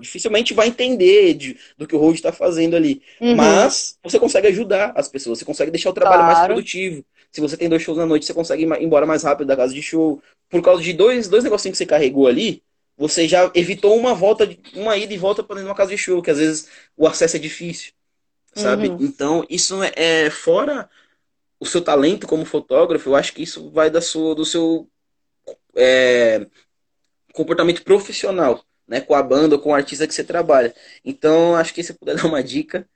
[0.00, 3.02] dificilmente vai entender de, do que o road está fazendo ali.
[3.20, 3.36] Uhum.
[3.36, 6.34] Mas você consegue ajudar as pessoas, você consegue deixar o trabalho claro.
[6.34, 7.04] mais produtivo.
[7.30, 9.74] Se você tem dois shows na noite, você consegue ir embora mais rápido da casa
[9.74, 10.22] de show.
[10.48, 12.62] Por causa de dois, dois negocinhos que você carregou ali,
[12.96, 16.30] você já evitou uma volta, uma ida e volta para uma casa de show, que
[16.30, 17.92] às vezes o acesso é difícil,
[18.54, 18.88] sabe?
[18.88, 18.98] Uhum.
[19.00, 20.88] Então, isso é, é fora
[21.60, 24.88] o seu talento como fotógrafo, eu acho que isso vai da sua, do seu
[25.76, 26.46] é,
[27.32, 30.74] comportamento profissional, né, com a banda com o artista que você trabalha.
[31.04, 32.88] Então, acho que se puder dar uma dica,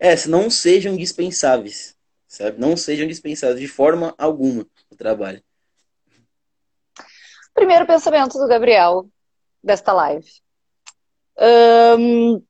[0.00, 2.60] é, não sejam indispensáveis sabe?
[2.60, 5.42] Não sejam dispensados de forma alguma no trabalho.
[7.54, 9.08] Primeiro pensamento do Gabriel
[9.64, 10.30] desta live.
[11.98, 12.44] Um,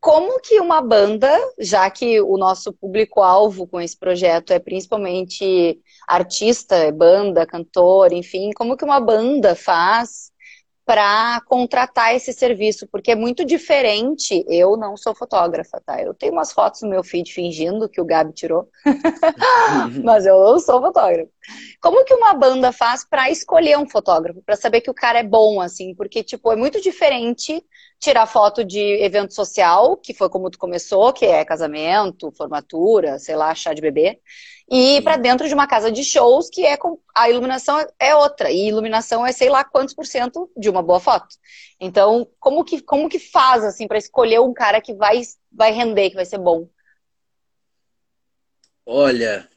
[0.00, 6.90] como que uma banda, já que o nosso público-alvo com esse projeto é principalmente artista,
[6.90, 10.30] banda, cantor, enfim, como que uma banda faz
[10.86, 14.44] para contratar esse serviço, porque é muito diferente.
[14.48, 16.02] Eu não sou fotógrafa, tá?
[16.02, 18.68] Eu tenho umas fotos no meu feed fingindo que o Gabi tirou,
[20.02, 21.30] mas eu não sou fotógrafo.
[21.80, 25.22] Como que uma banda faz para escolher um fotógrafo, para saber que o cara é
[25.22, 25.94] bom, assim?
[25.94, 27.62] Porque, tipo, é muito diferente
[27.98, 33.36] tirar foto de evento social, que foi como tu começou, que é casamento, formatura, sei
[33.36, 34.18] lá, chá de bebê,
[34.70, 38.52] e para dentro de uma casa de shows que é com a iluminação é outra
[38.52, 41.26] e iluminação é sei lá quantos por cento de uma boa foto.
[41.80, 46.10] Então, como que como que faz assim para escolher um cara que vai vai render,
[46.10, 46.68] que vai ser bom?
[48.86, 49.48] Olha,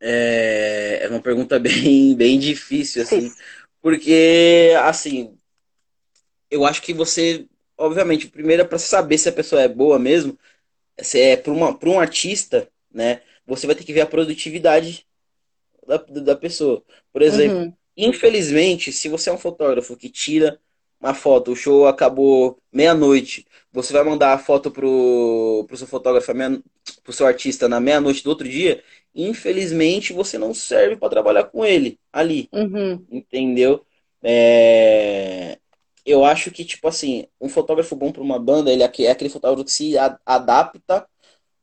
[0.00, 3.32] é, é uma pergunta bem bem difícil assim,
[3.80, 5.36] porque assim,
[6.50, 10.38] eu acho que você, obviamente, primeiro é para saber se a pessoa é boa mesmo,
[11.00, 13.22] se é para um artista, né?
[13.48, 15.06] você vai ter que ver a produtividade
[15.86, 16.82] da, da pessoa.
[17.10, 17.72] Por exemplo, uhum.
[17.96, 20.60] infelizmente, se você é um fotógrafo que tira
[21.00, 26.30] uma foto, o show acabou meia-noite, você vai mandar a foto pro, pro seu fotógrafo,
[27.02, 28.82] pro seu artista na meia-noite do outro dia,
[29.24, 32.48] infelizmente você não serve para trabalhar com ele ali.
[32.52, 33.04] Uhum.
[33.10, 33.84] Entendeu?
[34.22, 35.58] É...
[36.06, 39.28] Eu acho que, tipo assim, um fotógrafo bom para uma banda, ele é, é aquele
[39.28, 41.06] fotógrafo que se adapta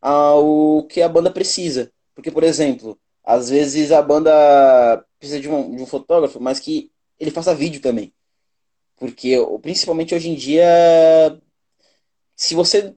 [0.02, 1.92] ao que a banda precisa.
[2.14, 6.92] Porque, por exemplo, às vezes a banda precisa de um, de um fotógrafo, mas que
[7.20, 8.14] ele faça vídeo também.
[8.98, 11.42] Porque, principalmente hoje em dia,
[12.36, 12.94] se você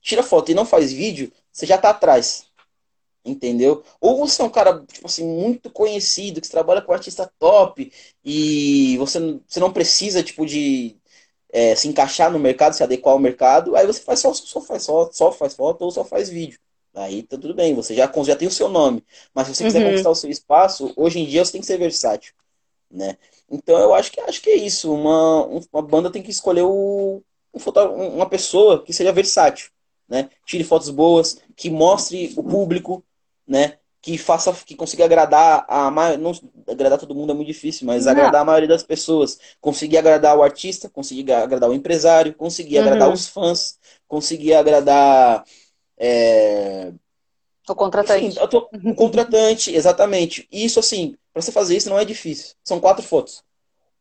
[0.00, 2.46] tira foto e não faz vídeo, você já tá atrás.
[3.26, 3.82] Entendeu?
[4.00, 7.92] Ou você é um cara, tipo assim, muito conhecido, que trabalha com artista top,
[8.24, 10.96] e você, você não precisa, tipo, de
[11.52, 14.84] é, se encaixar no mercado, se adequar ao mercado, aí você faz só, só, faz,
[14.84, 16.58] só, só faz foto ou só faz vídeo.
[16.94, 19.04] Aí tá tudo bem, você já, já tem o seu nome.
[19.34, 19.90] Mas se você quiser uhum.
[19.90, 22.32] conquistar o seu espaço, hoje em dia você tem que ser versátil.
[22.90, 23.18] Né?
[23.50, 24.92] Então eu acho que acho que é isso.
[24.92, 29.70] Uma, uma banda tem que escolher o, um uma pessoa que seja versátil.
[30.08, 30.30] Né?
[30.46, 33.04] Tire fotos boas, que mostre o público,
[33.46, 33.78] né?
[34.06, 36.30] que faça, que consiga agradar a não
[36.68, 38.12] agradar todo mundo é muito difícil, mas não.
[38.12, 42.84] agradar a maioria das pessoas, conseguir agradar o artista, conseguir agradar o empresário, conseguir uhum.
[42.84, 45.44] agradar os fãs, conseguir agradar
[45.98, 46.92] é...
[47.68, 48.26] o contratante.
[48.26, 50.46] Enfim, tô, o contratante, exatamente.
[50.52, 52.54] Isso assim, para você fazer isso não é difícil.
[52.62, 53.42] São quatro fotos.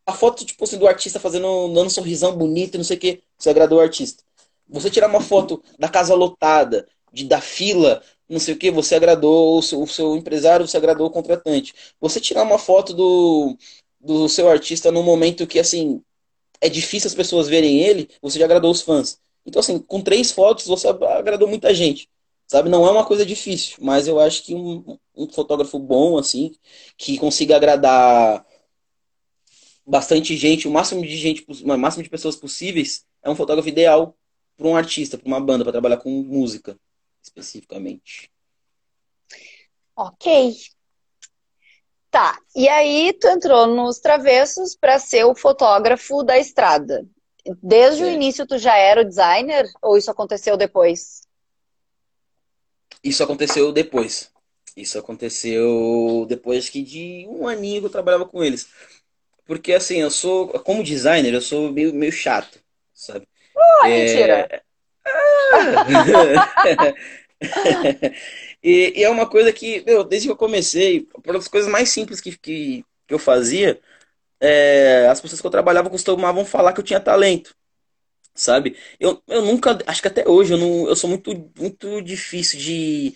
[0.06, 3.24] A foto tipo assim do artista fazendo dando um sorrisão bonito, não sei o que,
[3.40, 4.24] você agradou o artista.
[4.70, 8.96] Você tirar uma foto da casa lotada, de da fila, não sei o que, você
[8.96, 11.74] agradou o seu, o seu, empresário, você agradou o contratante.
[12.00, 13.58] Você tirar uma foto do,
[14.00, 16.02] do seu artista num momento que, assim,
[16.60, 19.20] é difícil as pessoas verem ele, você já agradou os fãs.
[19.46, 22.10] Então, assim, com três fotos você agradou muita gente.
[22.48, 26.54] Sabe, não é uma coisa difícil, mas eu acho que um, um fotógrafo bom, assim,
[26.98, 28.46] que consiga agradar
[29.86, 34.16] bastante gente, o máximo de gente, o máximo de pessoas possíveis, é um fotógrafo ideal
[34.58, 36.78] para um artista, para uma banda, para trabalhar com música
[37.26, 38.32] especificamente.
[39.96, 40.54] Ok.
[42.12, 47.06] Tá, e aí tu entrou nos Travessos para ser o fotógrafo da estrada.
[47.62, 51.22] Desde o início tu já era o designer ou isso aconteceu depois?
[53.04, 54.32] Isso aconteceu depois.
[54.76, 58.68] Isso aconteceu depois que de um aninho que eu trabalhava com eles.
[59.46, 62.60] Porque assim, eu sou, como designer, eu sou meio, meio chato,
[62.94, 63.28] sabe?
[63.56, 63.90] Uh, é...
[63.90, 64.65] mentira!
[68.64, 71.90] E, e, é uma coisa que, meu, desde que eu comecei, uma das coisas mais
[71.90, 73.80] simples que, que, que eu fazia,
[74.40, 77.56] é, as pessoas que eu trabalhava costumavam falar que eu tinha talento
[78.34, 78.78] sabe?
[79.00, 83.16] Eu, eu nunca, acho que até hoje eu não, eu sou muito muito difícil de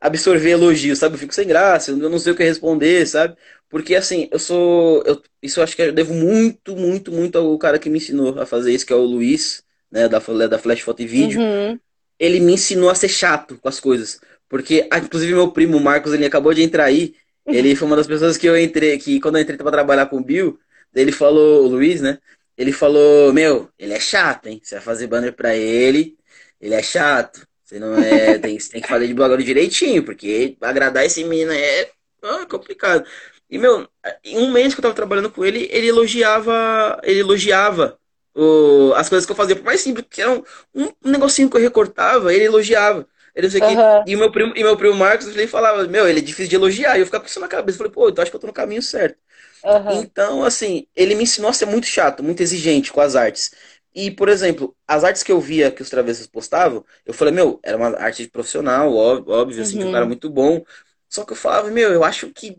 [0.00, 1.14] absorver elogios, sabe?
[1.16, 3.36] Eu fico sem graça, eu não sei o que responder, sabe?
[3.68, 7.58] Porque assim, eu sou, eu, isso eu acho que eu devo muito, muito, muito ao
[7.58, 10.80] cara que me ensinou a fazer isso, que é o Luiz, né, da da Flash
[10.80, 11.40] Foto e Vídeo.
[11.40, 11.78] Uhum.
[12.18, 16.12] Ele me ensinou a ser chato com as coisas, porque ah, inclusive meu primo Marcos,
[16.12, 17.14] ele acabou de entrar aí,
[17.46, 20.18] ele foi uma das pessoas que eu entrei, que quando eu entrei para trabalhar com
[20.18, 20.58] o Bill,
[20.94, 22.18] ele falou, o Luiz, né?
[22.56, 24.60] Ele falou, meu, ele é chato, hein?
[24.62, 26.16] Você vai fazer banner pra ele,
[26.60, 27.46] ele é chato.
[27.64, 28.36] Você não é.
[28.38, 31.90] tem, tem que fazer de bagulho direitinho, porque agradar esse menino é
[32.22, 33.06] ah, complicado.
[33.48, 33.88] E, meu,
[34.24, 37.00] em um mês que eu tava trabalhando com ele, ele elogiava.
[37.04, 37.98] Ele elogiava
[38.38, 39.56] o, as coisas que eu fazia.
[39.56, 40.42] Por mais simples, que era um,
[40.74, 43.06] um negocinho que eu recortava, ele elogiava.
[43.34, 44.04] Ele não sei uhum.
[44.04, 46.48] que, e, o meu primo, e meu primo Marcos ele falava, meu, ele é difícil
[46.48, 46.96] de elogiar.
[46.96, 47.76] E eu ficava com isso na cabeça.
[47.76, 49.18] Eu falei, pô, então acho que eu tô no caminho certo.
[49.64, 50.02] Uhum.
[50.02, 53.52] Então, assim, ele me ensinou a ser muito chato, muito exigente com as artes.
[53.94, 57.58] E, por exemplo, as artes que eu via que os travessos postavam, eu falei, meu,
[57.62, 59.82] era uma arte de profissional, óbvio, óbvio assim, uhum.
[59.84, 60.64] de um cara muito bom.
[61.08, 62.58] Só que eu falava, meu, eu acho que,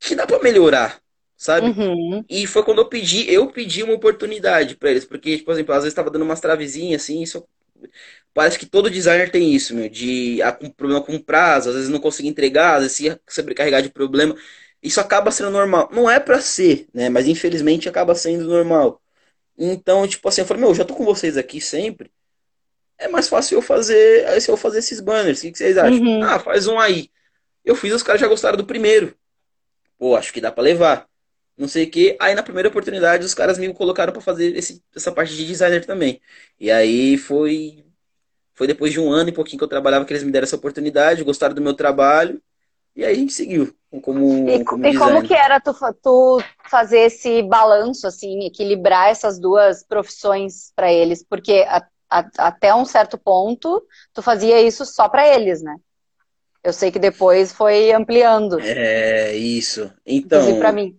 [0.00, 1.00] que dá para melhorar,
[1.36, 1.68] sabe?
[1.68, 2.24] Uhum.
[2.28, 5.82] E foi quando eu pedi, eu pedi uma oportunidade para eles, porque, por exemplo, às
[5.82, 7.46] vezes tava dando umas travezinhas, assim, isso
[8.32, 11.90] parece que todo designer tem isso, meu, de ah, com problema com prazo, às vezes
[11.90, 14.36] não consegue entregar, às vezes se sobrecarregar de problema
[14.86, 15.88] isso acaba sendo normal.
[15.92, 17.08] Não é para ser, né?
[17.08, 19.02] Mas infelizmente acaba sendo normal.
[19.58, 22.10] Então, tipo assim, eu falei, meu, já tô com vocês aqui sempre.
[22.98, 25.38] É mais fácil eu fazer, se eu fazer esses banners.
[25.38, 26.00] O que, que vocês acham?
[26.00, 26.22] Uhum.
[26.22, 27.10] Ah, faz um aí.
[27.64, 29.14] Eu fiz, os caras já gostaram do primeiro.
[29.98, 31.08] Pô, acho que dá para levar.
[31.56, 32.16] Não sei o que.
[32.20, 35.84] Aí na primeira oportunidade os caras me colocaram para fazer esse, essa parte de designer
[35.84, 36.20] também.
[36.60, 37.84] E aí foi
[38.54, 40.56] foi depois de um ano e pouquinho que eu trabalhava que eles me deram essa
[40.56, 42.42] oportunidade, gostaram do meu trabalho.
[42.94, 47.00] E aí a gente seguiu como, e, como e como que era tu, tu fazer
[47.00, 51.22] esse balanço, assim, equilibrar essas duas profissões para eles?
[51.22, 55.76] Porque a, a, até um certo ponto tu fazia isso só para eles, né?
[56.66, 58.58] Eu sei que depois foi ampliando.
[58.58, 59.88] É, isso.
[60.04, 60.58] Então.
[60.58, 60.98] para mim.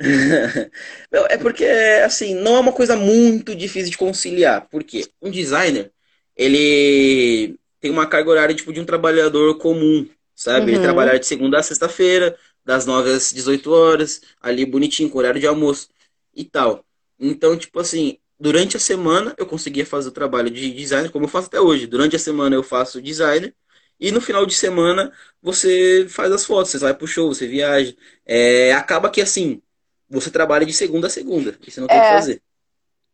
[1.28, 1.66] é porque,
[2.02, 4.66] assim, não é uma coisa muito difícil de conciliar.
[4.70, 5.92] Porque um designer,
[6.34, 10.70] ele tem uma carga horária tipo de um trabalhador comum, sabe?
[10.70, 10.76] Uhum.
[10.78, 15.38] Ele trabalhar de segunda a sexta-feira, das 9 às 18 horas, ali bonitinho, com horário
[15.38, 15.90] de almoço
[16.34, 16.82] e tal.
[17.20, 21.28] Então, tipo assim, durante a semana eu conseguia fazer o trabalho de designer, como eu
[21.28, 21.86] faço até hoje.
[21.86, 23.54] Durante a semana eu faço designer,
[23.98, 27.94] e no final de semana você faz as fotos, você vai pro show, você viaja.
[28.24, 29.60] É, acaba que assim,
[30.08, 32.00] você trabalha de segunda a segunda, você não tem é.
[32.00, 32.42] que fazer.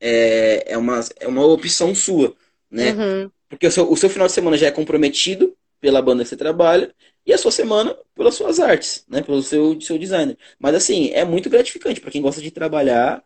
[0.01, 2.35] É, é, uma, é uma opção sua,
[2.71, 2.93] né?
[2.93, 3.31] Uhum.
[3.49, 6.37] Porque o seu, o seu final de semana já é comprometido pela banda que você
[6.37, 6.95] trabalha
[7.27, 9.23] e a sua semana pelas suas artes, né?
[9.23, 10.39] Pelo seu, seu designer.
[10.59, 13.23] Mas assim, é muito gratificante para quem gosta de trabalhar,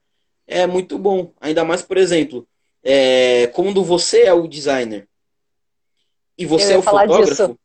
[0.47, 1.33] é muito bom.
[1.40, 2.47] Ainda mais, por exemplo,
[2.83, 5.09] é, quando você é o designer
[6.37, 7.59] e você é o fotógrafo,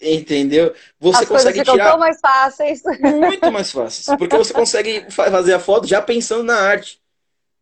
[0.00, 0.74] entendeu?
[1.00, 2.82] Você As consegue ficam tirar tão mais fáceis.
[3.00, 7.00] Muito mais fáceis, porque você consegue fazer a foto já pensando na arte.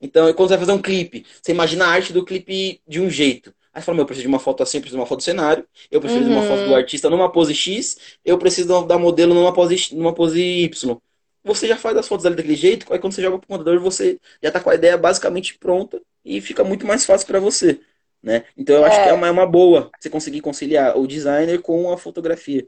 [0.00, 3.08] Então, quando você vai fazer um clipe, você imagina a arte do clipe de um
[3.08, 3.54] jeito.
[3.72, 5.18] Aí você fala, meu, eu preciso de uma foto assim, eu preciso de uma foto
[5.18, 6.28] do cenário, eu preciso uhum.
[6.28, 6.76] de uma foto do uhum.
[6.76, 10.96] artista numa pose X, eu preciso da modelo numa pose, numa pose Y.
[11.44, 14.18] Você já faz as fotos ali daquele jeito, aí quando você joga pro computador, você
[14.42, 17.78] já tá com a ideia basicamente pronta e fica muito mais fácil para você.
[18.26, 18.42] Né?
[18.56, 21.92] Então eu acho que é uma, é uma boa você conseguir conciliar o designer com
[21.92, 22.66] a fotografia.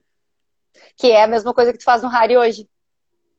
[0.97, 2.69] Que é a mesma coisa que tu faz no Harry hoje.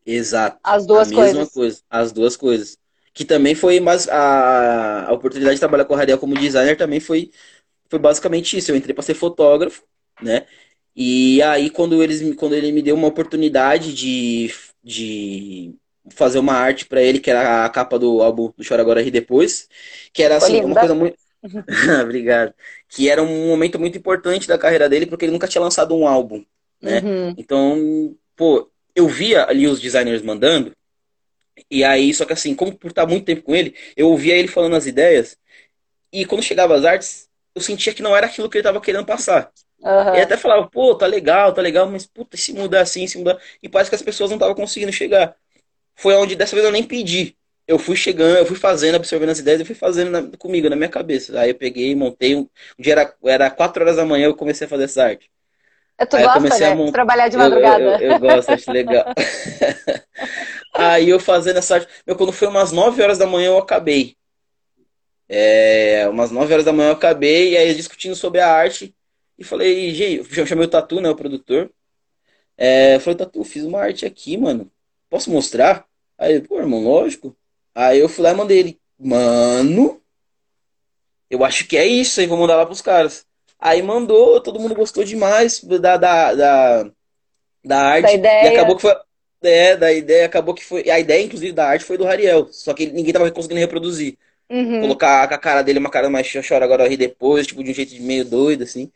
[0.05, 0.59] Exato.
[0.61, 1.33] As duas a coisas.
[1.33, 1.81] Mesma coisa.
[1.89, 2.77] As duas coisas.
[3.13, 6.99] Que também foi, mas a, a oportunidade de trabalhar com o Rariel como designer também
[6.99, 7.31] foi
[7.89, 8.69] foi basicamente isso.
[8.69, 9.81] Eu entrei para ser fotógrafo,
[10.21, 10.45] né?
[10.93, 14.53] E aí, quando, eles, quando ele me deu uma oportunidade de,
[14.83, 15.73] de
[16.09, 19.09] fazer uma arte para ele, que era a capa do álbum do Chora Agora e
[19.09, 19.69] Depois,
[20.11, 21.28] que era assim, uma coisa muito.
[22.03, 22.53] Obrigado.
[22.87, 26.07] Que era um momento muito importante da carreira dele, porque ele nunca tinha lançado um
[26.07, 26.43] álbum,
[26.81, 26.99] né?
[26.99, 27.35] Uhum.
[27.37, 30.71] Então, pô, eu via ali os designers mandando,
[31.69, 34.47] e aí, só que assim, como por estar muito tempo com ele, eu ouvia ele
[34.47, 35.37] falando as ideias,
[36.11, 39.05] e quando chegava as artes, eu sentia que não era aquilo que ele estava querendo
[39.05, 39.51] passar.
[39.81, 40.15] Uhum.
[40.15, 43.39] E até falava, pô, tá legal, tá legal, mas puta, se mudar assim, se mudar.
[43.61, 45.35] E parece que as pessoas não estavam conseguindo chegar.
[45.95, 47.35] Foi onde dessa vez eu nem pedi.
[47.69, 50.75] Eu fui chegando, eu fui fazendo, absorvendo as ideias, eu fui fazendo na, comigo, na
[50.75, 51.39] minha cabeça.
[51.39, 52.35] Aí eu peguei, montei.
[52.35, 55.29] Um, um dia era, era 4 horas da manhã, eu comecei a fazer essa arte.
[55.95, 56.73] É, tu Aí gosta, né?
[56.73, 56.91] Mont...
[56.91, 57.83] Trabalhar de madrugada.
[57.83, 59.05] Eu, eu, eu gosto, acho legal.
[60.73, 61.87] Aí eu fazendo essa arte.
[62.07, 64.17] Meu, quando foi umas 9 horas da manhã, eu acabei.
[65.27, 68.95] É, umas 9 horas da manhã eu acabei, e aí discutindo sobre a arte.
[69.37, 71.69] E falei, gente, eu chamei o Tatu, né, o produtor.
[72.57, 74.71] É, eu falei, Tatu, fiz uma arte aqui, mano.
[75.07, 75.85] Posso mostrar?
[76.17, 77.37] Aí pô, irmão, lógico.
[77.79, 80.01] Aí eu fui lá e mandei ele, mano,
[81.29, 83.25] eu acho que é isso aí, vou mandar lá pros caras.
[83.57, 86.91] Aí mandou, todo mundo gostou demais da, da, da,
[87.63, 88.01] da arte.
[88.01, 88.43] Da ideia.
[88.43, 88.95] E acabou que foi.
[89.41, 90.89] É, da ideia, acabou que foi.
[90.89, 92.49] A ideia, inclusive, da arte foi do Rariel.
[92.51, 94.17] Só que ninguém tava conseguindo reproduzir.
[94.49, 94.81] Uhum.
[94.81, 97.95] Colocar a cara dele uma cara mais chora agora ri depois, tipo, de um jeito
[98.01, 98.91] meio doido, assim.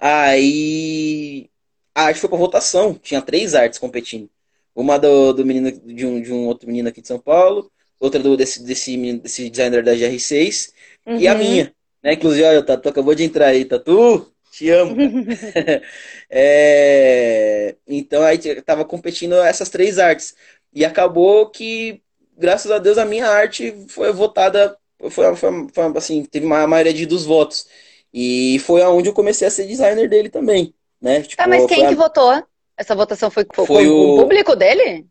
[0.00, 1.48] Aí
[1.94, 2.94] a arte foi pra votação.
[2.94, 4.28] Tinha três artes competindo.
[4.74, 8.20] Uma do, do menino de um, de um outro menino aqui de São Paulo, outra
[8.20, 10.72] do, desse, desse, desse designer da GR6
[11.06, 11.18] uhum.
[11.18, 11.38] e a uhum.
[11.38, 11.72] minha.
[12.02, 12.12] Né?
[12.12, 14.96] Inclusive, olha, o Tatu acabou de entrar aí, Tatu, te amo.
[16.30, 20.34] é, então aí tava competindo essas três artes.
[20.72, 22.02] E acabou que,
[22.36, 24.76] graças a Deus, a minha arte foi votada,
[25.10, 27.66] foi, foi, foi assim, teve uma maioria dos votos.
[28.12, 31.22] E foi aonde eu comecei a ser designer dele também, né?
[31.22, 31.88] Tipo, ah, mas quem a...
[31.88, 32.42] que votou?
[32.76, 34.14] Essa votação foi, foi, foi o...
[34.14, 34.16] o...
[34.20, 35.06] público dele?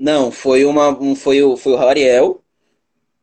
[0.00, 2.42] Não, foi uma um, foi o foi o Ariel,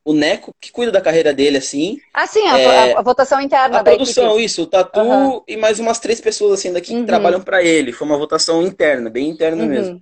[0.05, 1.99] o Neco que cuida da carreira dele assim.
[2.13, 2.93] Ah, sim, a, é...
[2.95, 4.45] a, votação interna a produção, equipe.
[4.45, 5.41] isso, o Tatu uhum.
[5.47, 7.01] e mais umas três pessoas assim daqui uhum.
[7.01, 7.91] que trabalham para ele.
[7.91, 9.69] Foi uma votação interna, bem interna uhum.
[9.69, 10.01] mesmo.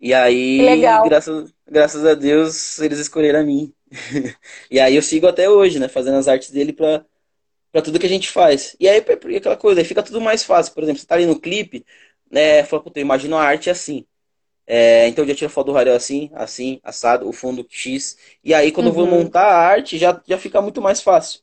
[0.00, 3.72] E aí, graças, graças a Deus, eles escolheram a mim.
[4.68, 7.04] e aí eu sigo até hoje, né, fazendo as artes dele para
[7.70, 8.76] para tudo que a gente faz.
[8.78, 8.98] E aí,
[9.36, 10.74] aquela coisa, aí fica tudo mais fácil.
[10.74, 11.86] Por exemplo, você tá ali no clipe,
[12.30, 14.04] né, fala, puta, eu imagino a arte assim.
[14.66, 18.16] É, então eu já tiro foto do Rariel assim, assim, assado, o fundo X.
[18.44, 18.92] E aí, quando uhum.
[18.92, 19.22] eu vou uhum.
[19.22, 21.40] montar a arte, já, já fica muito mais fácil,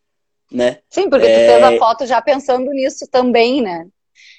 [0.51, 0.79] né?
[0.89, 1.33] Sim, porque é...
[1.33, 3.87] tu fez a foto já pensando nisso também, né?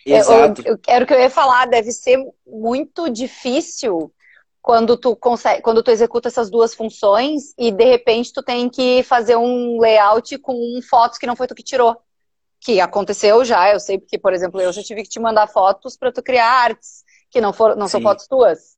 [0.04, 0.62] Exato.
[0.62, 4.12] Eu, eu, era o que eu ia falar, deve ser muito difícil
[4.62, 9.02] quando tu consegue, quando tu executa essas duas funções e de repente tu tem que
[9.02, 11.96] fazer um layout com fotos que não foi tu que tirou.
[12.62, 15.96] Que aconteceu já, eu sei porque, por exemplo, eu já tive que te mandar fotos
[15.96, 17.92] para tu criar artes que não foram, não Sim.
[17.92, 18.76] são fotos tuas.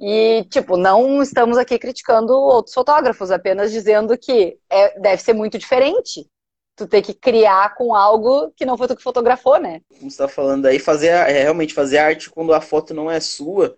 [0.00, 5.58] E, tipo, não estamos aqui criticando outros fotógrafos, apenas dizendo que é, deve ser muito
[5.58, 6.26] diferente
[6.74, 9.80] tu ter que criar com algo que não foi tu que fotografou, né?
[9.98, 13.20] Como você tá falando aí, fazer é, realmente fazer arte quando a foto não é
[13.20, 13.76] sua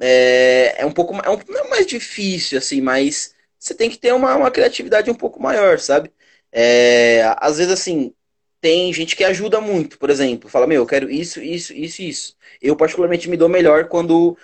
[0.00, 3.98] é, é um pouco é um, não é mais difícil, assim, mas você tem que
[3.98, 6.12] ter uma, uma criatividade um pouco maior, sabe?
[6.52, 8.14] É, às vezes, assim,
[8.60, 12.36] tem gente que ajuda muito, por exemplo, fala, meu, eu quero isso, isso, isso, isso.
[12.60, 14.36] Eu, particularmente, me dou melhor quando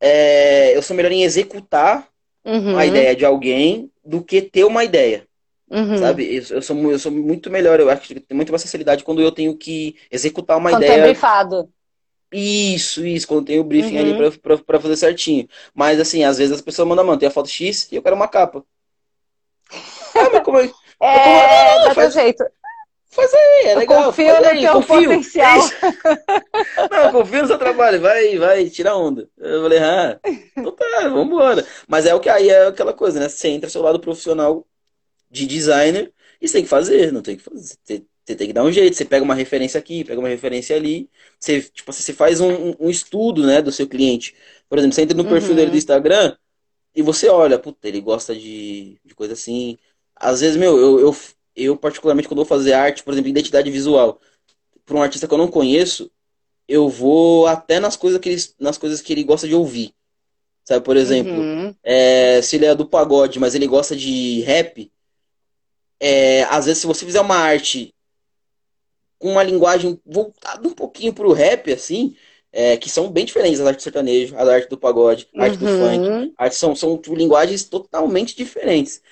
[0.00, 2.08] é, eu sou melhor em executar
[2.44, 2.76] uhum.
[2.76, 5.26] a ideia de alguém do que ter uma ideia.
[5.70, 5.98] Uhum.
[5.98, 6.24] Sabe?
[6.24, 9.20] Eu, eu, sou, eu sou muito melhor, eu acho que tem muito mais facilidade quando
[9.20, 11.02] eu tenho que executar uma quando ideia.
[11.04, 11.68] Brifado.
[12.32, 14.00] Isso, isso, quando tem o briefing uhum.
[14.00, 15.48] ali pra, pra, pra, fazer certinho.
[15.74, 18.16] Mas assim, às vezes as pessoas mandam, mano, tem a foto X e eu quero
[18.16, 18.64] uma capa.
[20.14, 20.70] ah, mas como é?
[21.00, 21.86] É, como...
[21.88, 22.14] não, faz...
[22.14, 22.44] jeito.
[23.10, 23.98] Faz aí, é legal.
[23.98, 25.02] Eu confio faz no teu confio.
[25.02, 25.58] potencial.
[26.90, 29.28] não, confio no seu trabalho, vai, vai, tira onda.
[29.36, 30.20] Eu falei, ah,
[30.56, 31.66] então tá, vambora.
[31.88, 33.28] Mas é o que aí é aquela coisa, né?
[33.28, 34.64] Você entra seu lado profissional
[35.28, 37.76] de designer e você tem que fazer, não tem que fazer.
[37.84, 41.10] Você tem que dar um jeito, você pega uma referência aqui, pega uma referência ali,
[41.38, 44.36] você, tipo, você faz um, um estudo, né, do seu cliente.
[44.68, 45.56] Por exemplo, você entra no perfil uhum.
[45.56, 46.36] dele do Instagram
[46.94, 49.78] e você olha, puta, ele gosta de, de coisa assim.
[50.14, 51.16] Às vezes, meu, eu, eu,
[51.54, 54.20] eu particularmente quando vou fazer arte, por exemplo, identidade visual,
[54.84, 56.10] para um artista que eu não conheço,
[56.66, 59.92] eu vou até nas coisas que ele, nas coisas que ele gosta de ouvir.
[60.64, 61.74] Sabe, por exemplo, uhum.
[61.82, 64.90] é, se ele é do pagode, mas ele gosta de rap,
[65.98, 67.94] é, às vezes se você fizer uma arte
[69.18, 72.16] com uma linguagem voltada um pouquinho pro rap, assim,
[72.52, 75.62] é, que são bem diferentes as artes do sertanejo, a arte do pagode, a arte
[75.62, 75.64] uhum.
[75.64, 76.34] do funk.
[76.38, 79.02] Arte são, são tipo, linguagens totalmente diferentes.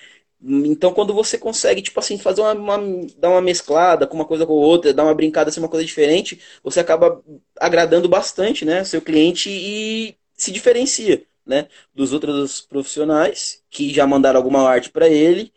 [0.41, 2.77] Então, quando você consegue, tipo assim, fazer uma, uma,
[3.17, 6.39] dar uma mesclada com uma coisa com outra, dar uma brincada, ser uma coisa diferente,
[6.63, 7.21] você acaba
[7.59, 14.37] agradando bastante, né, seu cliente e se diferencia, né, dos outros profissionais que já mandaram
[14.39, 15.51] alguma arte para ele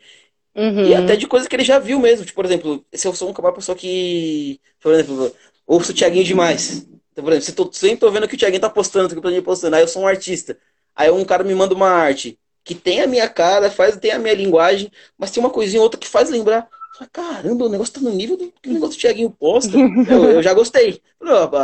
[0.55, 0.85] Uhum.
[0.87, 2.25] E até de coisas que ele já viu mesmo.
[2.25, 4.61] Tipo, por exemplo, se eu sou uma pessoa que.
[4.81, 5.35] Por exemplo,
[5.67, 6.87] ouço o Thiaguinho demais.
[7.13, 9.21] Então, por exemplo, se tô, sempre tô vendo que o Thiaguinho tá postando, que o
[9.21, 10.59] Thiaguinho postando, aí eu sou um artista.
[10.95, 14.19] Aí um cara me manda uma arte que tem a minha cara, faz, tem a
[14.19, 16.69] minha linguagem, mas tem uma coisinha ou outra que faz lembrar.
[17.13, 19.77] caramba, o negócio tá no nível do que o negócio do Thiaguinho posta.
[20.09, 21.01] eu, eu já gostei.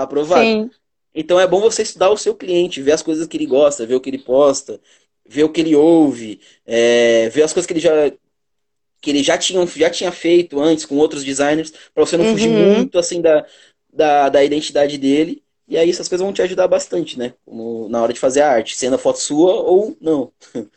[0.03, 0.43] Aprovado.
[0.43, 0.71] Sim.
[1.15, 3.95] Então é bom você estudar o seu cliente, ver as coisas que ele gosta, ver
[3.95, 4.81] o que ele posta,
[5.27, 8.13] ver o que ele ouve, é, ver as coisas que ele já
[9.01, 12.33] que ele já tinha, já tinha feito antes com outros designers, para você não uhum.
[12.33, 13.47] fugir muito assim da,
[13.93, 15.43] da, da identidade dele.
[15.69, 17.35] E aí essas coisas vão te ajudar bastante, né?
[17.45, 20.33] Como na hora de fazer a arte, sendo a foto sua ou não.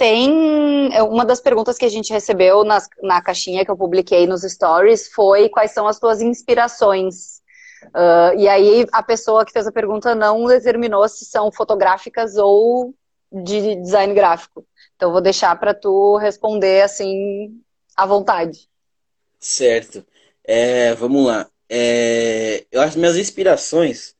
[0.00, 4.26] Tem é, uma das perguntas que a gente recebeu nas, na caixinha que eu publiquei
[4.26, 7.42] nos stories foi quais são as tuas inspirações.
[7.88, 12.94] Uh, e aí a pessoa que fez a pergunta não determinou se são fotográficas ou
[13.30, 14.66] de design gráfico.
[14.96, 17.60] Então vou deixar para tu responder assim
[17.94, 18.70] à vontade.
[19.38, 20.02] Certo.
[20.42, 21.46] É, vamos lá.
[21.68, 24.16] É, eu acho minhas inspirações,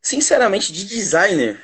[0.00, 1.60] sinceramente, de designer,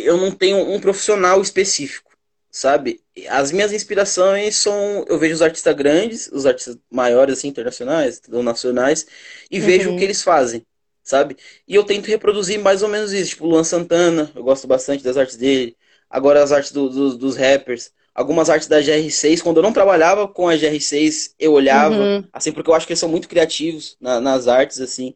[0.00, 2.10] eu não tenho um profissional específico,
[2.50, 3.00] sabe?
[3.28, 8.42] As minhas inspirações são, eu vejo os artistas grandes, os artistas maiores, assim, internacionais, ou
[8.42, 9.06] nacionais,
[9.50, 9.66] e uhum.
[9.66, 10.64] vejo o que eles fazem,
[11.02, 11.36] sabe?
[11.66, 15.16] E eu tento reproduzir mais ou menos isso, tipo Luan Santana, eu gosto bastante das
[15.16, 15.76] artes dele,
[16.08, 19.42] agora as artes do, do, dos rappers, algumas artes da GR6.
[19.42, 22.24] Quando eu não trabalhava com a GR6, eu olhava, uhum.
[22.32, 25.14] assim, porque eu acho que eles são muito criativos na, nas artes, assim.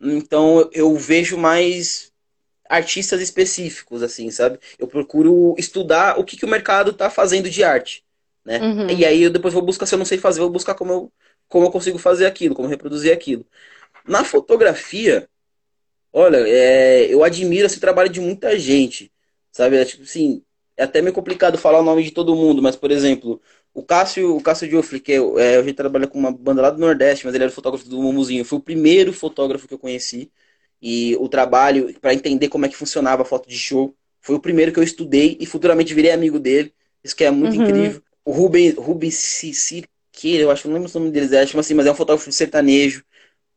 [0.00, 2.12] Então eu vejo mais
[2.68, 4.58] artistas específicos, assim, sabe?
[4.78, 8.04] Eu procuro estudar o que, que o mercado está fazendo de arte,
[8.44, 8.60] né?
[8.60, 8.90] Uhum.
[8.90, 11.12] E aí eu depois vou buscar, se eu não sei fazer, vou buscar como eu,
[11.48, 13.46] como eu consigo fazer aquilo, como reproduzir aquilo.
[14.06, 15.28] Na fotografia,
[16.12, 19.12] olha, é, eu admiro esse trabalho de muita gente,
[19.52, 19.76] sabe?
[19.76, 20.42] É, tipo assim,
[20.76, 23.40] é até meio complicado falar o nome de todo mundo, mas, por exemplo,
[23.72, 26.70] o Cássio, o Cássio Diofli, que é, é, a gente trabalha com uma banda lá
[26.70, 28.44] do Nordeste, mas ele era fotógrafo do Mumuzinho.
[28.44, 30.30] Foi o primeiro fotógrafo que eu conheci.
[30.86, 34.40] E o trabalho, para entender como é que funcionava a foto de show, foi o
[34.40, 36.74] primeiro que eu estudei e futuramente virei amigo dele.
[37.02, 37.62] Isso que é muito uhum.
[37.64, 38.02] incrível.
[38.22, 41.86] O Ruben, Ruben Siqueira, eu acho que não lembro o nome deles, é, assim, mas
[41.86, 43.02] é um fotógrafo de sertanejo.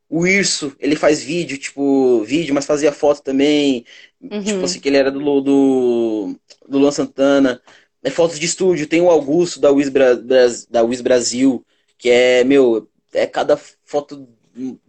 [0.10, 3.84] O Irso, ele faz vídeo, tipo, vídeo, mas fazia foto também.
[4.22, 4.42] Uhum.
[4.42, 7.62] Tipo assim, que ele era do, do, do Luan Santana.
[8.02, 8.88] É fotos de estúdio.
[8.88, 10.16] Tem o Augusto da Wiz, Bra,
[10.70, 11.62] da Wiz Brasil,
[11.98, 14.30] que é, meu, é cada foto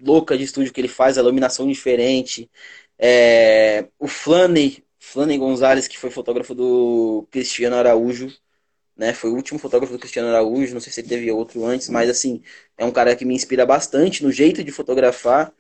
[0.01, 2.51] louca de estúdio que ele faz, a iluminação diferente.
[2.99, 8.33] É, o Flaney, Flaney Gonzalez, que foi fotógrafo do Cristiano Araújo
[8.99, 9.15] né?
[9.15, 12.43] Foi o último fotógrafo do Cristiano Araújo, não sei se teve outro antes, mas assim,
[12.77, 15.53] é um cara que me inspira bastante no jeito de fotografar.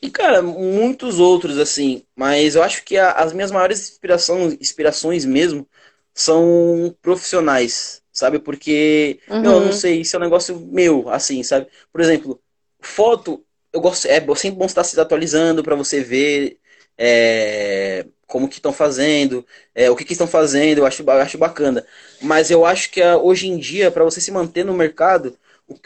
[0.00, 5.24] E, cara, muitos outros, assim, mas eu acho que a, as minhas maiores inspirações, inspirações
[5.24, 5.68] mesmo
[6.14, 8.38] são profissionais, sabe?
[8.38, 9.44] Porque, uhum.
[9.44, 11.66] eu não sei, isso é um negócio meu, assim, sabe?
[11.90, 12.40] Por exemplo,
[12.80, 16.58] foto, eu gosto, é sempre bom estar se atualizando para você ver
[16.98, 21.38] é, como que estão fazendo, é, o que, que estão fazendo, eu acho, eu acho
[21.38, 21.86] bacana.
[22.20, 25.36] Mas eu acho que ah, hoje em dia, para você se manter no mercado,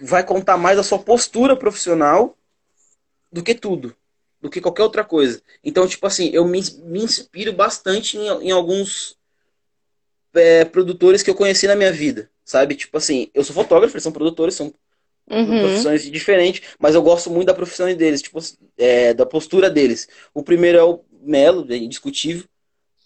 [0.01, 2.36] vai contar mais a sua postura profissional
[3.32, 3.95] do que tudo,
[4.41, 5.43] do que qualquer outra coisa.
[5.64, 9.18] Então, tipo assim, eu me, me inspiro bastante em, em alguns
[10.34, 12.74] é, produtores que eu conheci na minha vida, sabe?
[12.74, 14.72] Tipo assim, eu sou fotógrafo, eles são produtores, são
[15.30, 15.60] Uhum.
[15.60, 18.40] profissões diferentes, mas eu gosto muito da profissão deles, tipo,
[18.76, 20.08] é, da postura deles.
[20.34, 22.44] O primeiro é o Melo, é indiscutível.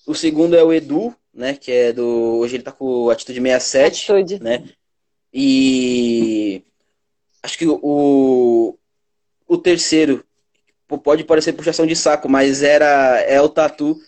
[0.06, 1.54] O segundo é o Edu, né?
[1.54, 2.38] Que é do.
[2.38, 4.12] Hoje ele tá com Atitude 67.
[4.12, 4.42] Atitude.
[4.42, 4.64] Né?
[5.32, 6.62] E
[7.42, 8.78] acho que o,
[9.46, 10.24] o terceiro
[11.02, 14.00] pode parecer puxação de saco, mas era é o Tatu.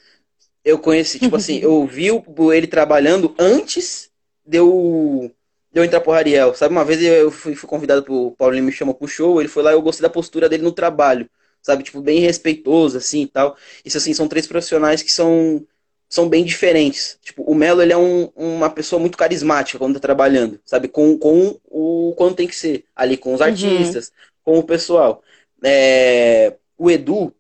[0.65, 2.07] Eu conheci, tipo assim, eu vi
[2.55, 4.11] ele trabalhando antes
[4.45, 5.33] de eu,
[5.77, 6.55] de eu entrar pro Ariel.
[6.55, 9.63] Sabe, uma vez eu fui, fui convidado pro Paulinho me chamou pro show, ele foi
[9.63, 11.29] lá e eu gostei da postura dele no trabalho
[11.67, 11.83] sabe?
[11.83, 13.57] Tipo, bem respeitoso, assim, e tal.
[13.85, 15.67] Isso, assim, são três profissionais que são,
[16.09, 17.19] são bem diferentes.
[17.21, 20.87] Tipo, o Melo, ele é um, uma pessoa muito carismática quando tá trabalhando, sabe?
[20.87, 23.47] Com, com o quando tem que ser, ali com os uhum.
[23.47, 24.13] artistas,
[24.45, 25.25] com o pessoal.
[25.65, 27.35] É, o Edu,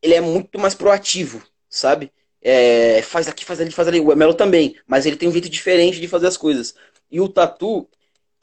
[0.00, 2.12] ele é muito mais proativo, sabe?
[2.40, 3.98] É, faz aqui, faz ali, faz ali.
[3.98, 6.76] O Melo também, mas ele tem um jeito diferente de fazer as coisas.
[7.14, 7.88] E o Tatu,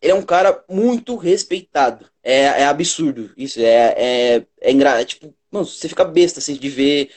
[0.02, 2.10] ele é um cara muito respeitado.
[2.24, 3.60] É, é absurdo isso.
[3.60, 3.96] É,
[4.38, 5.02] é, é engraçado.
[5.02, 7.12] É, tipo, mano, você fica besta assim, de ver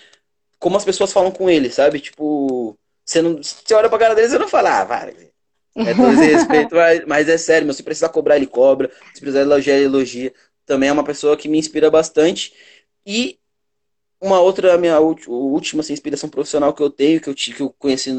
[0.59, 2.01] como as pessoas falam com ele, sabe?
[2.01, 5.31] Tipo, você, não, você olha pra cara dele e não fala, ah, vai.
[5.77, 8.91] É todo esse respeito, mas, mas é sério, meu, se precisar cobrar, ele cobra.
[9.15, 10.35] Se precisar elogiar, ele elogia.
[10.67, 12.53] Também é uma pessoa que me inspira bastante.
[13.07, 13.39] E
[14.21, 18.11] uma outra, minha última assim, inspiração profissional que eu tenho, que eu, que eu conheci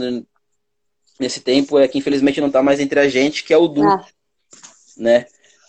[1.20, 3.84] nesse tempo, é que infelizmente não tá mais entre a gente, que é o Du.
[3.84, 4.05] Ah
[4.97, 5.26] né?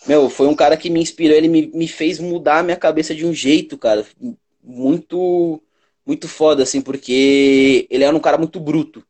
[0.07, 3.15] Meu, foi um cara que me inspirou, ele me, me fez mudar a minha cabeça
[3.15, 4.07] de um jeito, cara,
[4.63, 5.63] muito
[6.05, 9.05] muito foda, assim, porque ele era um cara muito bruto.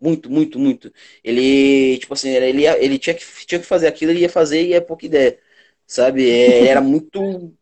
[0.00, 0.92] Muito, muito, muito.
[1.24, 4.64] Ele, tipo assim, ele, ia, ele tinha, que, tinha que fazer aquilo, ele ia fazer
[4.64, 5.36] e é pouca ideia.
[5.84, 6.30] Sabe?
[6.30, 7.52] É, ele era muito.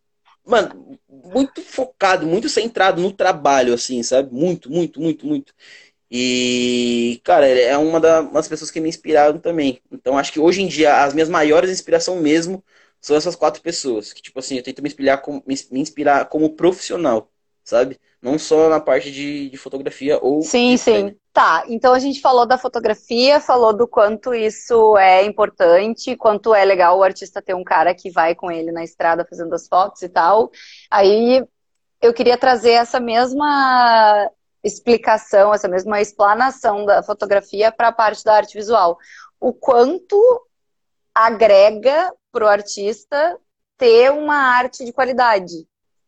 [0.44, 4.34] Mano, muito focado, muito centrado no trabalho, assim, sabe?
[4.34, 5.54] Muito, muito, muito, muito.
[6.16, 9.80] E, cara, é uma das pessoas que me inspiraram também.
[9.90, 12.62] Então, acho que hoje em dia, as minhas maiores inspirações mesmo
[13.00, 14.12] são essas quatro pessoas.
[14.12, 17.28] Que, tipo assim, eu tento me inspirar como, me inspirar como profissional,
[17.64, 17.98] sabe?
[18.22, 20.40] Não só na parte de, de fotografia ou.
[20.42, 21.16] Sim, sim.
[21.32, 26.64] Tá, então a gente falou da fotografia, falou do quanto isso é importante, quanto é
[26.64, 30.00] legal o artista ter um cara que vai com ele na estrada fazendo as fotos
[30.02, 30.52] e tal.
[30.88, 31.44] Aí
[32.00, 34.30] eu queria trazer essa mesma
[34.64, 38.98] explicação, essa mesma explanação da fotografia para a parte da arte visual.
[39.38, 40.18] O quanto
[41.14, 43.38] agrega para o artista
[43.76, 45.66] ter uma arte de qualidade.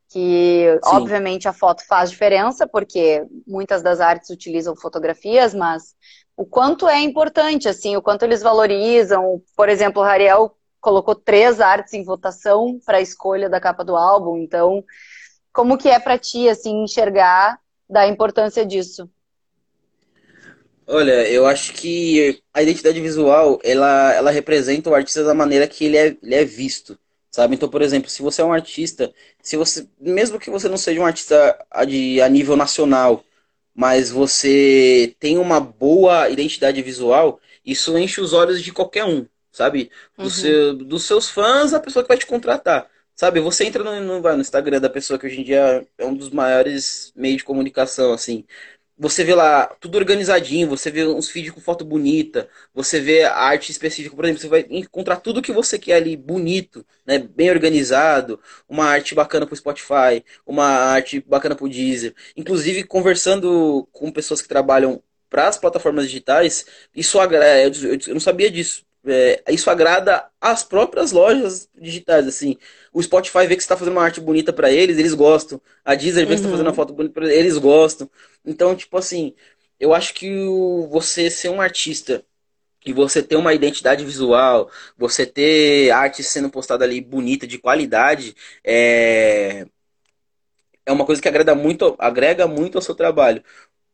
[0.09, 0.97] Que, Sim.
[0.97, 5.95] obviamente, a foto faz diferença, porque muitas das artes utilizam fotografias, mas
[6.37, 9.43] o quanto é importante, assim, o quanto eles valorizam.
[9.57, 13.97] Por exemplo, o Rariel colocou três artes em votação para a escolha da capa do
[13.97, 14.85] álbum, então,
[15.53, 17.59] como que é para ti, assim, enxergar
[17.89, 19.09] da importância disso?
[20.87, 25.85] Olha, eu acho que a identidade visual, ela, ela representa o artista da maneira que
[25.85, 26.97] ele é, ele é visto,
[27.29, 27.57] sabe?
[27.57, 29.13] Então, por exemplo, se você é um artista,
[29.43, 31.59] se você, mesmo que você não seja um artista
[31.89, 33.25] de, a nível nacional,
[33.75, 39.91] mas você tem uma boa identidade visual, isso enche os olhos de qualquer um, sabe?
[40.17, 40.31] Do uhum.
[40.31, 42.89] seu, dos seus fãs, a pessoa que vai te contratar.
[43.19, 46.15] Sabe, você entra no, no, no Instagram da pessoa que hoje em dia é um
[46.15, 48.45] dos maiores meios de comunicação, assim.
[48.99, 53.71] Você vê lá tudo organizadinho, você vê uns feeds com foto bonita, você vê arte
[53.73, 58.41] específica, por exemplo, você vai encontrar tudo que você quer ali bonito, né, bem organizado,
[58.69, 62.15] uma arte bacana pro Spotify, uma arte bacana pro Deezer.
[62.37, 67.63] Inclusive, conversando com pessoas que trabalham para as plataformas digitais, isso agrada,
[68.09, 72.57] eu não sabia disso é, isso agrada às próprias lojas digitais, assim.
[72.93, 75.61] O Spotify vê que você está fazendo uma arte bonita para eles, eles gostam.
[75.85, 76.77] A Deezer vê que você está fazendo uma uhum.
[76.77, 78.11] foto bonita para eles, eles gostam.
[78.45, 79.35] Então, tipo assim,
[79.79, 82.25] eu acho que o, você ser um artista
[82.85, 88.35] e você ter uma identidade visual, você ter arte sendo postada ali bonita, de qualidade,
[88.65, 89.67] é,
[90.87, 93.43] é uma coisa que agrega muito, agrega muito ao seu trabalho.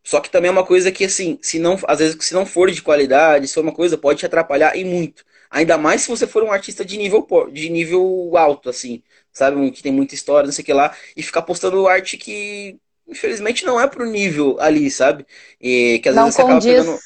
[0.03, 2.71] Só que também é uma coisa que, assim, se não, às vezes, se não for
[2.71, 5.25] de qualidade, se for uma coisa, pode te atrapalhar e muito.
[5.51, 9.57] Ainda mais se você for um artista de nível, de nível alto, assim, sabe?
[9.57, 12.79] Um que tem muita história, não sei o que lá, e ficar postando arte que,
[13.07, 15.27] infelizmente, não é pro nível ali, sabe?
[15.61, 16.99] E que às não vezes você acaba pegando.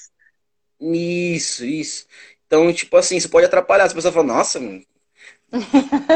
[0.81, 2.07] Isso, isso.
[2.47, 3.85] Então, tipo assim, isso pode atrapalhar.
[3.85, 4.61] As pessoas falam, nossa,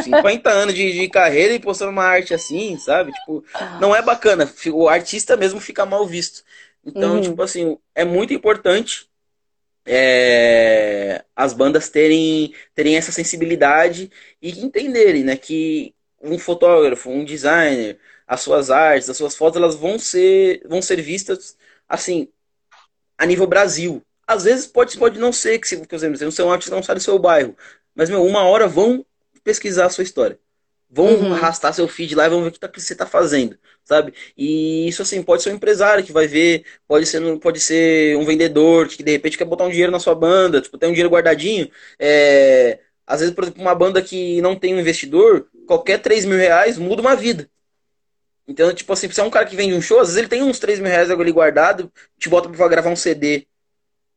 [0.04, 3.12] 50 anos de, de, carreira e postando uma arte assim, sabe?
[3.12, 3.44] Tipo,
[3.80, 4.50] não é bacana.
[4.72, 6.44] O artista mesmo fica mal visto.
[6.90, 7.20] Então, uhum.
[7.20, 9.08] tipo assim, é muito importante
[9.86, 14.10] é, as bandas terem, terem essa sensibilidade
[14.42, 19.74] e entenderem, né, que um fotógrafo, um designer, as suas artes, as suas fotos, elas
[19.74, 21.56] vão ser, vão ser vistas,
[21.88, 22.28] assim,
[23.16, 24.02] a nível Brasil.
[24.26, 26.82] Às vezes pode, pode não ser, que, por exemplo, você não ser um artista não
[26.82, 27.56] sai do seu bairro,
[27.94, 29.04] mas, meu, uma hora vão
[29.42, 30.38] pesquisar a sua história.
[30.92, 31.32] Vão uhum.
[31.32, 34.12] arrastar seu feed lá e vão ver o que, tá, que você está fazendo, sabe?
[34.36, 38.24] E isso, assim, pode ser um empresário que vai ver, pode ser, pode ser um
[38.24, 41.10] vendedor que de repente quer botar um dinheiro na sua banda, tipo, tem um dinheiro
[41.10, 41.70] guardadinho.
[41.98, 42.80] É...
[43.06, 46.76] Às vezes, por exemplo, uma banda que não tem um investidor, qualquer 3 mil reais
[46.76, 47.48] muda uma vida.
[48.48, 50.42] Então, tipo assim, se é um cara que vende um show, às vezes ele tem
[50.42, 53.46] uns 3 mil reais ali guardado, te bota pra gravar um CD.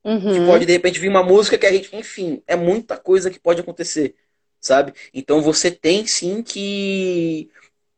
[0.03, 0.33] Uhum.
[0.33, 1.95] Que pode, de repente, vir uma música que a gente.
[1.95, 4.15] Enfim, é muita coisa que pode acontecer
[4.63, 4.93] sabe?
[5.13, 7.49] Então você tem sim que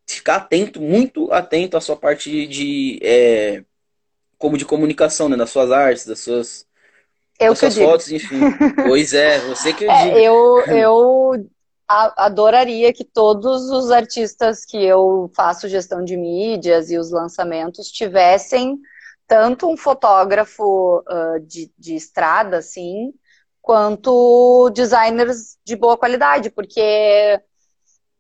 [0.08, 3.64] ficar atento, muito atento à sua parte de, é,
[4.38, 5.38] como de comunicação, né?
[5.38, 6.68] Das suas artes, das suas,
[7.40, 8.40] eu das suas fotos, enfim.
[8.86, 10.18] pois é, você que eu é, digo.
[10.18, 11.50] Eu, eu
[11.88, 18.80] adoraria que todos os artistas que eu faço gestão de mídias e os lançamentos tivessem
[19.28, 23.14] tanto um fotógrafo uh, de, de estrada, assim,
[23.66, 27.42] quanto designers de boa qualidade, porque,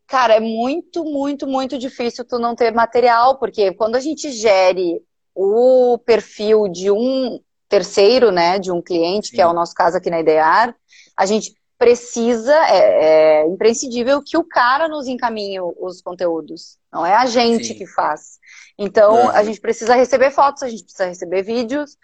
[0.07, 4.99] cara, é muito, muito, muito difícil tu não ter material, porque quando a gente gere
[5.35, 7.39] o perfil de um
[7.69, 9.35] terceiro, né, de um cliente, Sim.
[9.35, 10.75] que é o nosso caso aqui na Idear,
[11.15, 17.13] a gente precisa, é, é, imprescindível que o cara nos encaminhe os conteúdos, não é
[17.13, 17.75] a gente Sim.
[17.75, 18.39] que faz.
[18.79, 21.97] Então, a gente precisa receber fotos, a gente precisa receber vídeos,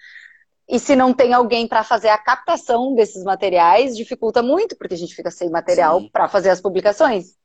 [0.71, 4.97] e se não tem alguém para fazer a captação desses materiais, dificulta muito, porque a
[4.97, 7.35] gente fica sem material para fazer as publicações.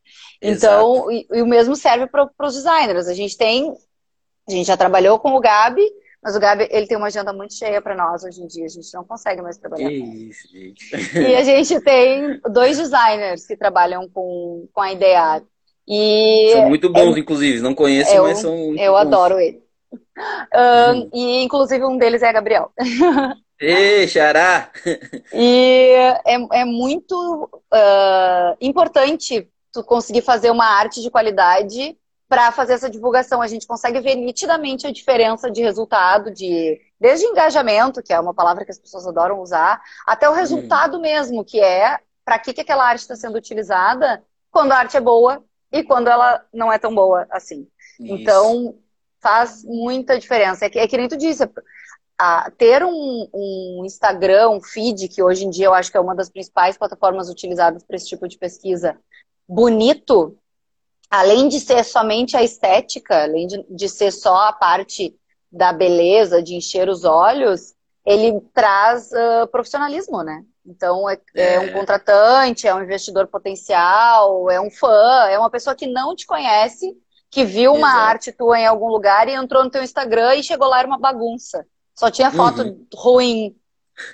[0.40, 3.08] Então, e, e, o mesmo serve para os designers.
[3.08, 3.74] A gente tem,
[4.48, 5.82] a gente já trabalhou com o Gabi,
[6.22, 8.64] Mas o Gabi, ele tem uma agenda muito cheia para nós hoje em dia.
[8.64, 9.90] A gente não consegue mais trabalhar.
[9.90, 10.94] Isso, gente.
[11.18, 15.42] E a gente tem dois designers que trabalham com, com a Idear.
[15.88, 17.60] E são muito bons, é, inclusive.
[17.60, 18.98] Não conheço, eu, mas são muito Eu bons.
[19.00, 19.65] adoro ele.
[20.16, 22.72] Um, E, inclusive, um deles é Gabriel.
[23.60, 24.70] Ê, xará!
[25.32, 25.92] E
[26.26, 31.96] é, é muito uh, importante tu conseguir fazer uma arte de qualidade
[32.28, 33.40] para fazer essa divulgação.
[33.40, 38.34] A gente consegue ver nitidamente a diferença de resultado, de desde engajamento, que é uma
[38.34, 41.00] palavra que as pessoas adoram usar, até o resultado hum.
[41.00, 45.00] mesmo, que é para que, que aquela arte está sendo utilizada quando a arte é
[45.00, 47.68] boa e quando ela não é tão boa assim.
[48.00, 48.14] Isso.
[48.14, 48.74] Então,
[49.26, 50.66] faz muita diferença.
[50.66, 51.42] É que, é que nem tu disse,
[52.16, 56.00] a, ter um, um, Instagram, um feed, que hoje em dia eu acho que é
[56.00, 58.96] uma das principais plataformas utilizadas para esse tipo de pesquisa,
[59.48, 60.38] bonito,
[61.10, 65.12] além de ser somente a estética, além de, de ser só a parte
[65.50, 67.74] da beleza, de encher os olhos,
[68.04, 70.44] ele traz uh, profissionalismo, né?
[70.64, 75.50] Então, é, é, é, um contratante, é um investidor potencial, é um fã, é uma
[75.50, 76.96] pessoa que não te conhece,
[77.36, 78.02] que viu uma Exato.
[78.02, 80.98] arte tua em algum lugar e entrou no teu Instagram e chegou lá era uma
[80.98, 81.66] bagunça.
[81.94, 82.86] Só tinha foto uhum.
[82.94, 83.54] ruim.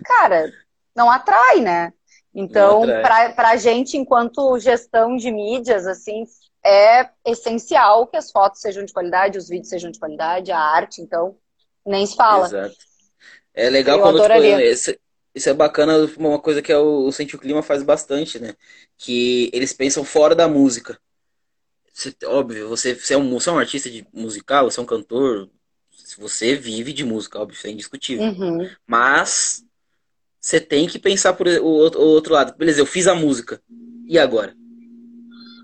[0.05, 0.53] Cara,
[0.93, 1.93] não atrai, né?
[2.35, 6.25] Então, para a gente, enquanto gestão de mídias, assim,
[6.67, 11.01] é essencial que as fotos sejam de qualidade, os vídeos sejam de qualidade, a arte,
[11.01, 11.37] então,
[11.87, 12.47] nem se fala.
[12.47, 12.75] Exato.
[13.55, 14.99] É legal Eu quando, tipo,
[15.33, 18.57] isso é bacana, uma coisa que é o, o Sente o Clima faz bastante, né?
[18.99, 20.99] Que eles pensam fora da música.
[21.93, 24.87] Você, óbvio, você, você, é um, você é um artista de musical, você é um
[24.87, 25.51] cantor,
[26.19, 28.25] você vive de música, óbvio, isso é indiscutível.
[28.25, 28.71] Uhum.
[28.87, 29.65] Mas
[30.41, 32.57] você tem que pensar por o outro lado.
[32.57, 33.63] Beleza, eu fiz a música.
[34.07, 34.57] E agora?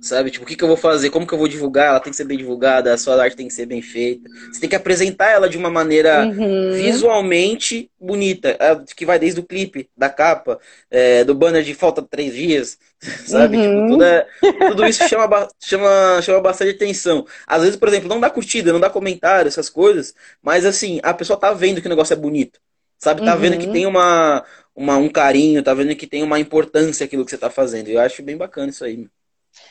[0.01, 0.31] Sabe?
[0.31, 1.11] Tipo, o que, que eu vou fazer?
[1.11, 1.89] Como que eu vou divulgar?
[1.89, 4.29] Ela tem que ser bem divulgada, a sua arte tem que ser bem feita.
[4.53, 6.73] Você tem que apresentar ela de uma maneira uhum.
[6.73, 8.57] visualmente bonita,
[8.97, 12.79] que vai desde o clipe, da capa, é, do banner de falta três dias,
[13.27, 13.57] sabe?
[13.57, 13.87] Tipo, uhum.
[13.87, 14.27] Tipo, tudo, é,
[14.69, 17.27] tudo isso chama, chama, chama bastante atenção.
[17.47, 21.13] Às vezes, por exemplo, não dá curtida, não dá comentário, essas coisas, mas assim, a
[21.13, 22.61] pessoa tá vendo que o negócio é bonito.
[22.99, 23.25] Sabe?
[23.25, 23.41] Tá uhum.
[23.41, 23.73] vendo que uhum.
[23.73, 24.45] tem uma,
[24.75, 27.89] uma, um carinho, tá vendo que tem uma importância aquilo que você tá fazendo.
[27.89, 29.09] Eu acho bem bacana isso aí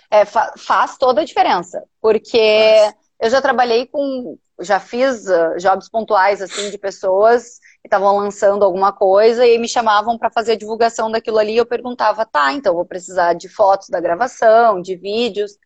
[0.10, 1.84] é, fa faz toda a diferença.
[2.02, 4.38] Porque eu já trabalhei com.
[4.60, 9.68] Já fiz uh, jobs pontuais, assim, de pessoas que estavam lançando alguma coisa e me
[9.68, 11.54] chamavam para fazer a divulgação daquilo ali.
[11.54, 15.58] E eu perguntava, tá, então vou precisar de fotos da gravação, de vídeos.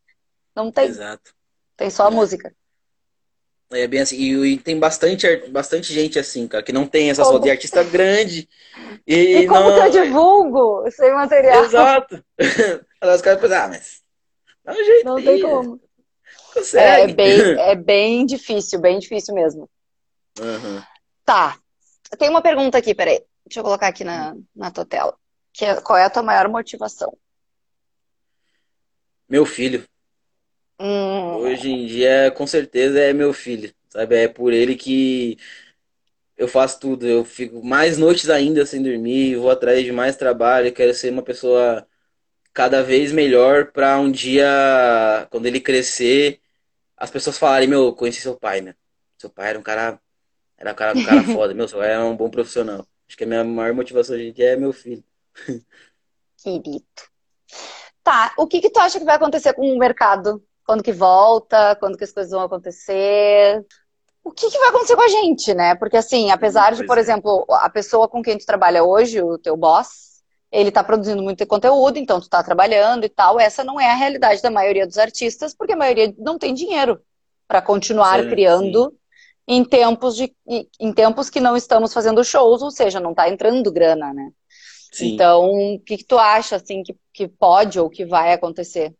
[0.55, 0.89] Não tem.
[0.89, 1.33] Exato.
[1.77, 2.13] Tem só a é.
[2.13, 2.53] música.
[3.73, 7.23] É bem assim, e, e, tem bastante, bastante gente assim, cara, que não tem essa
[7.23, 7.39] como...
[7.39, 8.47] de artista grande.
[9.07, 9.75] E, e como não...
[9.75, 11.65] que eu divulgo sem material?
[11.65, 12.23] Exato.
[13.03, 14.00] Os caras pensam, ah, mas
[14.63, 15.05] Dá um jeito.
[15.05, 15.81] Não tem como.
[16.75, 19.69] É, é, bem, é bem difícil, bem difícil mesmo.
[20.39, 20.81] Uhum.
[21.25, 21.57] Tá.
[22.17, 23.23] Tem uma pergunta aqui, peraí.
[23.45, 25.15] Deixa eu colocar aqui na, na tua tela.
[25.53, 27.17] Que é, qual é a tua maior motivação?
[29.27, 29.85] Meu filho.
[30.79, 31.35] Hum.
[31.37, 33.73] Hoje em dia, com certeza, é meu filho.
[33.89, 34.15] Sabe?
[34.15, 35.37] É por ele que
[36.37, 37.07] eu faço tudo.
[37.07, 41.21] Eu fico mais noites ainda sem dormir, vou atrás de mais trabalho, quero ser uma
[41.21, 41.85] pessoa
[42.53, 46.39] cada vez melhor para um dia, quando ele crescer,
[46.97, 48.75] as pessoas falarem, meu, conheci seu pai, né?
[49.17, 49.99] Seu pai era um cara,
[50.57, 52.85] era um cara, um cara foda, meu, seu pai é um bom profissional.
[53.07, 55.03] Acho que a minha maior motivação hoje em dia é meu filho.
[56.41, 56.83] Querido.
[58.03, 60.43] Tá, o que que tu acha que vai acontecer com o mercado?
[60.65, 61.75] Quando que volta?
[61.75, 63.65] Quando que as coisas vão acontecer?
[64.23, 65.75] O que, que vai acontecer com a gente, né?
[65.75, 67.01] Porque assim, apesar de, por é.
[67.01, 70.10] exemplo, a pessoa com quem tu trabalha hoje, o teu boss,
[70.51, 73.39] ele está produzindo muito conteúdo, então tu está trabalhando e tal.
[73.39, 76.99] Essa não é a realidade da maioria dos artistas, porque a maioria não tem dinheiro
[77.47, 78.97] para continuar sim, criando sim.
[79.47, 80.33] em tempos de
[80.79, 84.31] em tempos que não estamos fazendo shows, ou seja, não está entrando grana, né?
[84.91, 85.13] Sim.
[85.13, 88.93] Então, o que, que tu acha assim que, que pode ou que vai acontecer?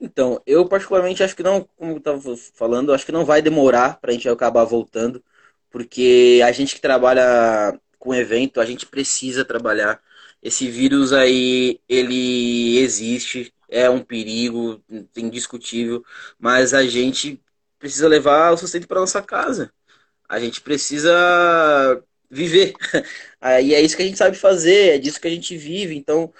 [0.00, 2.20] Então, eu particularmente acho que não, como eu estava
[2.54, 5.22] falando, acho que não vai demorar para a gente acabar voltando,
[5.70, 10.00] porque a gente que trabalha com evento, a gente precisa trabalhar
[10.42, 14.82] esse vírus aí, ele existe, é um perigo
[15.16, 16.04] indiscutível,
[16.38, 17.40] mas a gente
[17.78, 19.72] precisa levar o sustento para nossa casa.
[20.28, 21.12] A gente precisa
[22.30, 22.74] viver.
[23.62, 25.96] E é isso que a gente sabe fazer, é disso que a gente vive.
[25.96, 26.32] Então,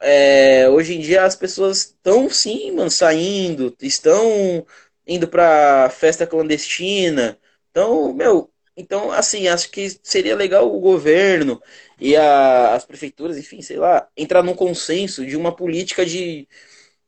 [0.00, 4.66] é, hoje em dia as pessoas estão sim, mano, saindo, estão
[5.06, 7.38] indo para festa clandestina.
[7.70, 11.62] Então, meu, então, assim, acho que seria legal o governo
[12.00, 16.48] e a, as prefeituras, enfim, sei lá, entrar num consenso de uma política de,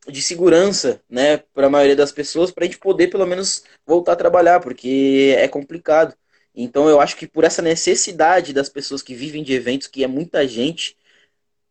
[0.08, 4.12] de segurança, né, para a maioria das pessoas, para a gente poder pelo menos voltar
[4.12, 6.14] a trabalhar, porque é complicado.
[6.54, 10.06] Então eu acho que por essa necessidade das pessoas que vivem de eventos, que é
[10.06, 10.96] muita gente,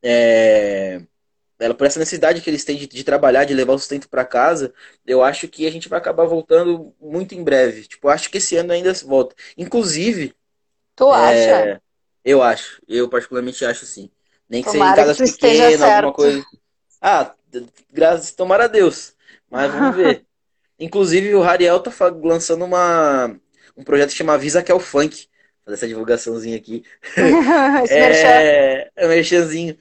[0.01, 1.01] é,
[1.63, 4.25] ela, por essa necessidade que eles têm de, de trabalhar, de levar o sustento para
[4.25, 4.73] casa,
[5.07, 7.83] eu acho que a gente vai acabar voltando muito em breve.
[7.83, 9.33] Tipo, acho que esse ano ainda volta.
[9.57, 10.35] Inclusive.
[10.93, 11.81] Tu é, acha?
[12.23, 12.81] Eu acho.
[12.85, 14.11] Eu particularmente acho sim.
[14.49, 16.45] Nem que Tomara seja em casas pequenas, alguma coisa.
[17.01, 17.33] Ah,
[17.89, 19.13] graças, tomara a Deus.
[19.49, 20.25] Mas vamos ver.
[20.77, 21.91] Inclusive, o Rariel tá
[22.21, 23.33] lançando uma,
[23.77, 25.29] um projeto que chama Visa que é o Funk.
[25.65, 26.83] Vou fazer essa divulgaçãozinha aqui.
[27.89, 29.77] é, é um merchanzinho.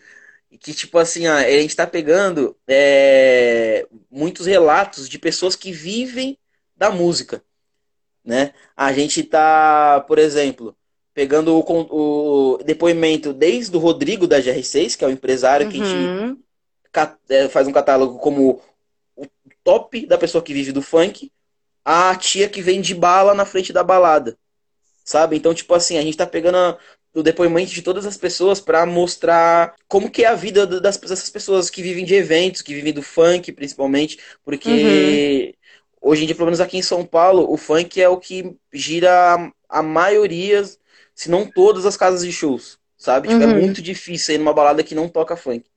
[0.60, 6.38] Que, tipo assim, ó, a gente tá pegando é, muitos relatos de pessoas que vivem
[6.76, 7.42] da música.
[8.24, 8.52] Né?
[8.76, 10.76] A gente tá, por exemplo,
[11.14, 15.72] pegando o, o depoimento desde o Rodrigo da GR6, que é o empresário uhum.
[15.72, 16.42] que a gente uhum.
[17.28, 18.60] é, faz um catálogo como
[19.16, 19.26] o
[19.64, 21.30] top da pessoa que vive do funk,
[21.84, 24.38] a tia que vende bala na frente da balada.
[25.04, 25.36] Sabe?
[25.36, 26.78] Então, tipo assim, a gente tá pegando
[27.14, 30.96] a, o depoimento de todas as pessoas para mostrar como que é a vida das,
[30.96, 35.54] dessas pessoas que vivem de eventos, que vivem do funk, principalmente, porque
[36.00, 36.10] uhum.
[36.10, 39.34] hoje em dia, pelo menos aqui em São Paulo, o funk é o que gira
[39.34, 40.62] a, a maioria
[41.14, 43.28] se não todas as casas de shows, sabe?
[43.28, 43.52] Tipo, é uhum.
[43.52, 45.71] é muito difícil ir numa balada que não toca funk.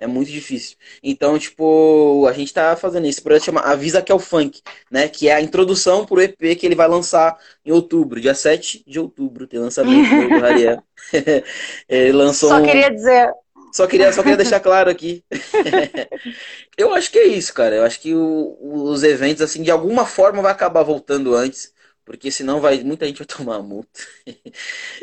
[0.00, 0.76] É muito difícil.
[1.02, 3.18] Então, tipo, a gente tá fazendo isso.
[3.18, 5.08] O projeto chama Avisa que é o Funk, né?
[5.08, 7.36] Que é a introdução pro EP que ele vai lançar
[7.66, 10.80] em outubro, dia 7 de outubro, tem lançamento do Rariel.
[11.88, 13.28] ele lançou Só queria dizer.
[13.72, 15.24] Só queria, só queria deixar claro aqui.
[16.78, 17.74] eu acho que é isso, cara.
[17.74, 21.72] Eu acho que o, os eventos, assim, de alguma forma vai acabar voltando antes
[22.08, 24.00] porque senão vai muita gente vai tomar multa.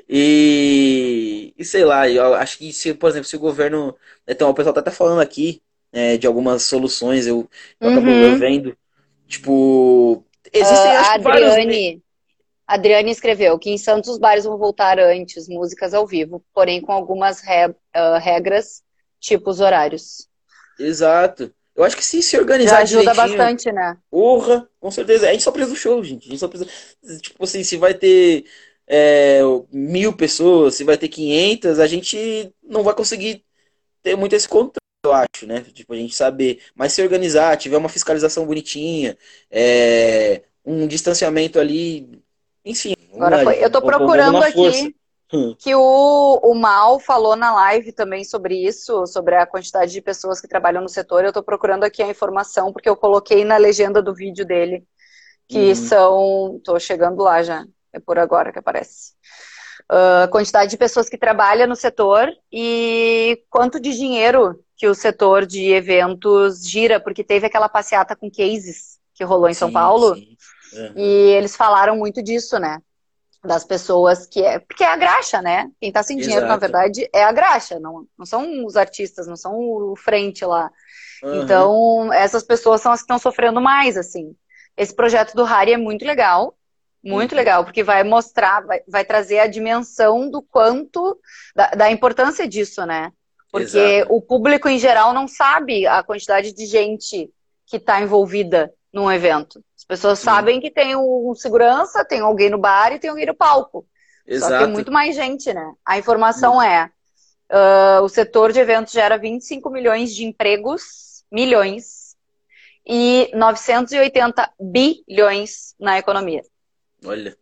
[0.10, 3.96] e, e sei lá, eu acho que se, por exemplo, se o governo,
[4.28, 5.62] então o pessoal tá até falando aqui
[5.94, 7.48] é, de algumas soluções, eu,
[7.80, 7.94] eu uhum.
[7.94, 8.76] acabo vendo,
[9.28, 12.02] tipo, existem uh, acho, Adriane, vários...
[12.68, 16.92] Adriane escreveu que em Santos os bares vão voltar antes, músicas ao vivo, porém com
[16.92, 18.84] algumas re, uh, regras,
[19.20, 20.28] tipo os horários.
[20.80, 21.54] Exato.
[21.76, 23.98] Eu acho que se se organizar Já ajuda bastante, né?
[24.10, 25.28] Porra, com certeza.
[25.28, 26.28] A gente só precisa do show, gente.
[26.28, 26.70] A gente só precisa.
[27.22, 28.46] Tipo assim, se vai ter
[28.88, 33.44] é, mil pessoas, se vai ter 500, a gente não vai conseguir
[34.02, 35.66] ter muito esse controle, eu acho, né?
[35.74, 36.62] Tipo, a gente saber.
[36.74, 39.18] Mas se organizar, tiver uma fiscalização bonitinha,
[39.52, 42.22] é, um distanciamento ali.
[42.64, 42.96] Enfim.
[43.14, 43.64] Agora foi.
[43.64, 44.96] Eu tô procurando aqui.
[45.34, 45.56] Hum.
[45.58, 50.40] que o, o Mal falou na live também sobre isso, sobre a quantidade de pessoas
[50.40, 51.24] que trabalham no setor.
[51.24, 54.86] Eu estou procurando aqui a informação, porque eu coloquei na legenda do vídeo dele,
[55.48, 55.76] que uhum.
[55.76, 56.56] são.
[56.58, 59.14] Estou chegando lá já, é por agora que aparece.
[59.90, 64.96] A uh, quantidade de pessoas que trabalham no setor e quanto de dinheiro que o
[64.96, 69.72] setor de eventos gira, porque teve aquela passeata com cases que rolou em sim, São
[69.72, 70.14] Paulo.
[70.14, 70.94] Uhum.
[70.96, 72.80] E eles falaram muito disso, né?
[73.46, 74.60] Das pessoas que é.
[74.60, 75.70] Porque é a graxa, né?
[75.80, 76.52] Quem tá sem dinheiro, Exato.
[76.52, 80.72] na verdade, é a graxa, não, não são os artistas, não são o frente lá.
[81.24, 81.44] Uhum.
[81.44, 84.36] Então, essas pessoas são as que estão sofrendo mais, assim.
[84.76, 86.56] Esse projeto do Harry é muito legal,
[87.04, 87.38] muito uhum.
[87.38, 91.18] legal, porque vai mostrar, vai, vai trazer a dimensão do quanto,
[91.56, 93.12] da, da importância disso, né?
[93.52, 94.14] Porque Exato.
[94.14, 97.30] o público em geral não sabe a quantidade de gente
[97.66, 99.62] que está envolvida num evento.
[99.78, 100.26] As pessoas Sim.
[100.26, 103.86] sabem que tem um segurança, tem alguém no bar e tem alguém no palco.
[104.26, 104.52] Exato.
[104.54, 105.74] Só que tem muito mais gente, né?
[105.86, 106.90] A informação é:
[107.52, 112.16] uh, o setor de eventos gera 25 milhões de empregos, milhões,
[112.88, 116.42] e 980 bilhões na economia.
[117.06, 117.38] Olha.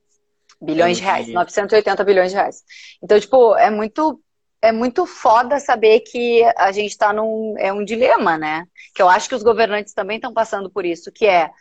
[0.59, 2.63] Bilhões é de reais, 980 bilhões de reais.
[3.01, 4.19] Então, tipo, é muito
[4.63, 8.65] é muito foda saber que a gente está num é um dilema, né?
[8.95, 11.51] Que eu acho que os governantes também estão passando por isso, que é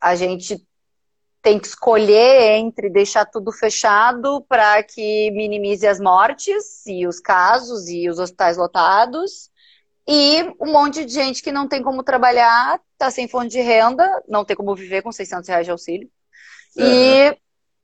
[0.00, 0.60] a gente
[1.40, 7.88] tem que escolher entre deixar tudo fechado para que minimize as mortes e os casos
[7.88, 9.48] e os hospitais lotados
[10.06, 14.04] e um monte de gente que não tem como trabalhar, está sem fonte de renda,
[14.28, 16.10] não tem como viver com 600 reais de auxílio
[16.76, 16.84] uhum.
[16.84, 17.38] e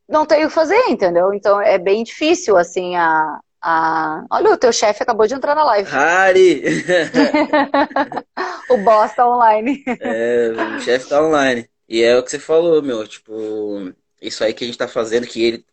[0.08, 1.32] não tem o que fazer, entendeu?
[1.32, 4.24] Então é bem difícil assim a, a...
[4.30, 5.90] Olha, o teu chefe acabou de entrar na live.
[5.90, 6.62] Harry!
[8.70, 9.82] o boss tá online.
[10.00, 11.68] É, o chefe tá online.
[11.88, 15.26] E é o que você falou, meu, tipo, isso aí que a gente tá fazendo,
[15.26, 15.66] que ele,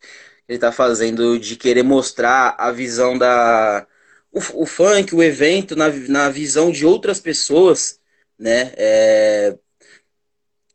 [0.47, 3.87] ele tá fazendo de querer mostrar a visão da.
[4.31, 7.99] O, o funk, o evento, na, na visão de outras pessoas,
[8.37, 8.71] né?
[8.75, 9.57] É,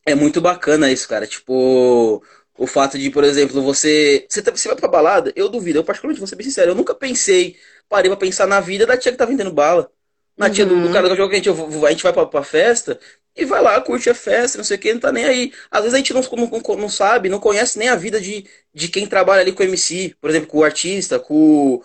[0.06, 1.26] é muito bacana isso, cara.
[1.26, 2.22] Tipo,
[2.58, 4.26] o fato de, por exemplo, você.
[4.28, 6.74] Você, tá, você vai pra balada, eu duvido, eu particularmente vou ser bem sincero, eu
[6.74, 7.56] nunca pensei,
[7.88, 9.90] parei pra pensar na vida da tia que tá vendendo bala.
[10.36, 10.92] Na tia do, do uhum.
[10.92, 12.98] cara do jogo que a gente, a gente vai pra, pra festa,
[13.34, 15.52] e vai lá, curte a festa, não sei o que, não tá nem aí.
[15.70, 18.44] Às vezes a gente não, não, não sabe, não conhece nem a vida de,
[18.74, 21.80] de quem trabalha ali com o MC, por exemplo, com o artista, com,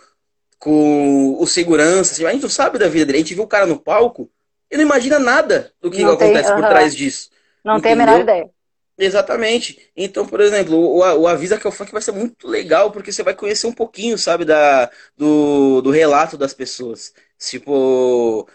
[0.58, 3.20] com o segurança, assim, a gente não sabe da vida dele.
[3.20, 4.30] A gente viu o cara no palco
[4.72, 7.30] e não imagina nada do que não acontece tem, por trás disso.
[7.64, 7.98] Não entendeu?
[7.98, 8.50] tem a menor ideia.
[8.98, 9.92] Exatamente.
[9.96, 13.12] Então, por exemplo, o, o Avisa que é o funk vai ser muito legal, porque
[13.12, 17.14] você vai conhecer um pouquinho, sabe, da, do, do relato das pessoas.
[17.40, 18.48] Tipo,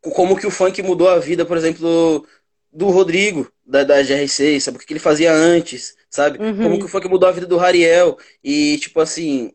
[0.00, 2.26] como que o funk mudou a vida, por exemplo,
[2.72, 4.76] do Rodrigo, da, da GR6, sabe?
[4.76, 6.38] O que ele fazia antes, sabe?
[6.38, 6.62] Uhum.
[6.62, 8.16] Como que o funk mudou a vida do Rariel.
[8.44, 9.52] E, tipo assim,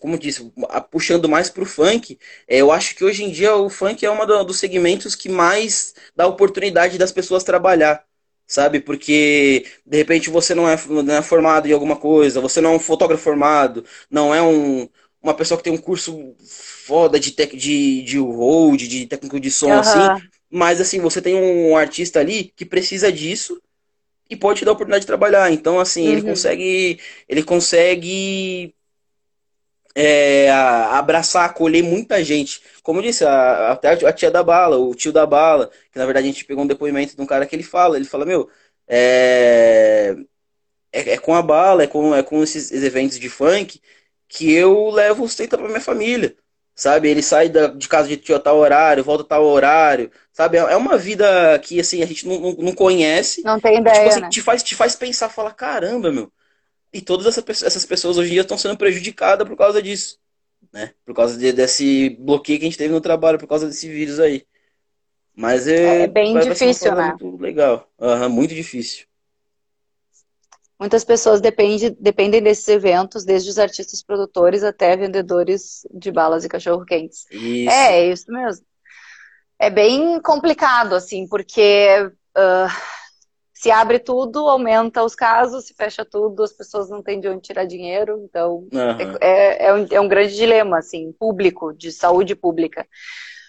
[0.00, 0.52] como disse,
[0.90, 4.44] puxando mais pro funk, é, eu acho que hoje em dia o funk é um
[4.44, 8.04] dos segmentos que mais dá oportunidade das pessoas trabalhar,
[8.54, 8.80] sabe?
[8.80, 12.76] Porque de repente você não é, não é formado em alguma coisa, você não é
[12.76, 14.88] um fotógrafo formado, não é um,
[15.20, 16.34] uma pessoa que tem um curso
[16.86, 19.80] foda de, tec, de, de hold, de técnico de som, uhum.
[19.80, 20.26] assim.
[20.50, 23.60] Mas, assim, você tem um artista ali que precisa disso
[24.30, 25.50] e pode te dar a oportunidade de trabalhar.
[25.50, 26.12] Então, assim, uhum.
[26.12, 27.00] ele consegue.
[27.28, 28.74] Ele consegue
[29.94, 32.62] é, abraçar, acolher muita gente.
[32.82, 36.04] Como eu disse, a, até a tia da bala, o tio da bala, que na
[36.06, 38.48] verdade a gente pegou um depoimento de um cara que ele fala, ele fala, meu,
[38.88, 40.16] é,
[40.92, 43.80] é, é com a bala, é com, é com esses eventos de funk
[44.28, 46.36] que eu levo o sustento pra minha família
[46.74, 47.08] sabe?
[47.08, 50.56] Ele sai da, de casa de tio a tal horário, volta a tal horário, sabe?
[50.56, 53.42] É uma vida que, assim, a gente não, não, não conhece.
[53.42, 54.28] Não tem ideia, tipo, assim, né?
[54.28, 56.32] te, faz, te faz pensar, falar, caramba, meu.
[56.94, 60.16] E todas essas, essas pessoas hoje em dia estão sendo prejudicadas por causa disso,
[60.72, 60.94] né?
[61.04, 64.20] Por causa de, desse bloqueio que a gente teve no trabalho, por causa desse vírus
[64.20, 64.46] aí.
[65.34, 67.08] Mas é, é bem vai, difícil, né?
[67.20, 67.90] Muito legal.
[67.98, 69.06] Uhum, muito difícil.
[70.78, 76.48] Muitas pessoas depende, dependem desses eventos, desde os artistas produtores até vendedores de balas e
[76.48, 77.26] cachorro-quentes.
[77.32, 78.64] É, é isso mesmo.
[79.58, 81.88] É bem complicado, assim, porque
[82.36, 82.93] uh,
[83.64, 87.40] se abre tudo, aumenta os casos, se fecha tudo, as pessoas não têm de onde
[87.40, 89.16] tirar dinheiro, então uhum.
[89.22, 92.86] é, é, um, é um grande dilema, assim, público, de saúde pública.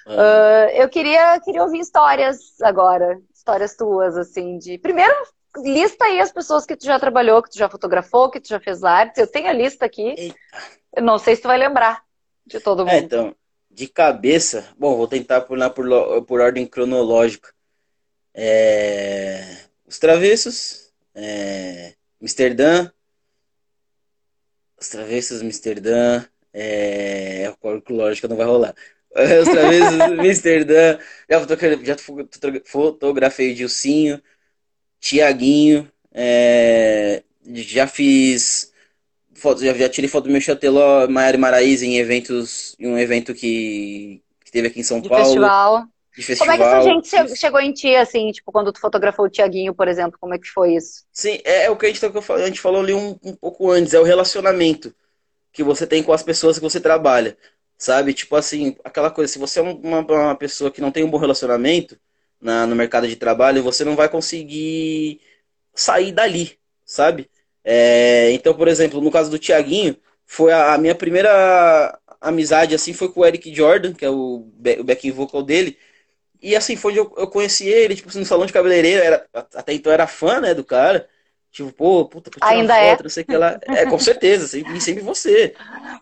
[0.07, 0.13] Uhum.
[0.13, 4.77] Uh, eu queria, queria ouvir histórias agora, histórias tuas, assim, de...
[4.77, 5.13] Primeiro,
[5.57, 8.59] lista aí as pessoas que tu já trabalhou, que tu já fotografou, que tu já
[8.61, 9.17] fez artes.
[9.17, 10.33] Eu tenho a lista aqui.
[10.95, 12.03] Eu não sei se tu vai lembrar
[12.47, 12.93] de todo é, mundo.
[12.93, 13.35] É, então,
[13.69, 15.85] de cabeça, bom, vou tentar pular por,
[16.23, 17.53] por ordem cronológica.
[18.33, 19.64] É...
[19.87, 21.93] Os Travessos, é...
[22.21, 22.91] Amsterdã,
[24.79, 27.45] Os Travessos, Amsterdã, é...
[27.47, 28.75] a lógica não vai rolar.
[29.41, 31.45] Os Travessos, Amsterdã, já,
[31.83, 31.95] já
[32.65, 34.21] fotografei o Dilcinho,
[34.99, 38.73] Tiaguinho, é, já fiz
[39.33, 43.33] foto, já, já, tirei foto do meu Chateló, Maiara Maraíza em eventos, em um evento
[43.33, 45.25] que, que teve aqui em São de Paulo.
[45.25, 45.87] Festival.
[46.15, 46.47] De festival.
[46.47, 49.73] Como é que essa gente chegou em ti, assim, tipo, quando tu fotografou o Tiaguinho,
[49.73, 51.03] por exemplo, como é que foi isso?
[51.11, 53.93] Sim, é, é o que a gente, a gente falou ali um, um pouco antes,
[53.93, 54.95] é o relacionamento
[55.51, 57.37] que você tem com as pessoas que você trabalha,
[57.77, 58.13] sabe?
[58.13, 61.17] Tipo assim, aquela coisa, se você é uma, uma pessoa que não tem um bom
[61.17, 61.97] relacionamento,
[62.45, 65.19] na, no mercado de trabalho, você não vai conseguir
[65.73, 67.29] sair dali, sabe?
[67.63, 72.93] É, então, por exemplo, no caso do Tiaguinho, foi a, a, minha primeira amizade assim
[72.93, 74.47] foi com o Eric Jordan, que é o,
[74.79, 75.77] o backing vocal dele.
[76.45, 79.25] E assim, foi onde eu, eu conheci ele, tipo, assim, no salão de cabeleireiro, era,
[79.33, 81.09] até então era fã, né, do cara.
[81.51, 82.91] Tipo, pô, puta, tirar Ainda é?
[82.91, 83.03] foto, é?
[83.03, 83.59] não sei o que lá.
[83.67, 85.55] É, com certeza, sempre, sempre você.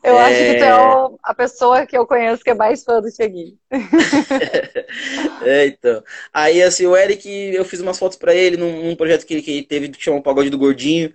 [0.03, 0.21] Eu é...
[0.21, 3.57] acho que tu é a pessoa que eu conheço que é mais fã do Cheguinho.
[5.45, 6.03] é, então.
[6.33, 9.41] Aí, assim, o Eric, eu fiz umas fotos para ele num, num, projeto que ele,
[9.41, 11.13] que ele teve que chama o Pagode do Gordinho,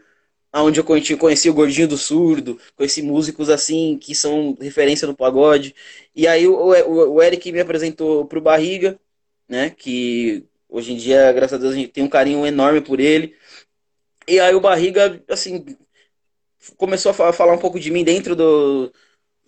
[0.54, 5.14] onde eu conheci, conheci o Gordinho do Surdo, conheci músicos, assim, que são referência no
[5.14, 5.74] pagode.
[6.16, 8.98] E aí o, o, o Eric me apresentou pro Barriga,
[9.48, 13.00] né, que hoje em dia, graças a Deus, a gente tem um carinho enorme por
[13.00, 13.34] ele.
[14.26, 15.64] E aí o Barriga, assim,
[16.76, 18.92] começou a falar um pouco de mim dentro do,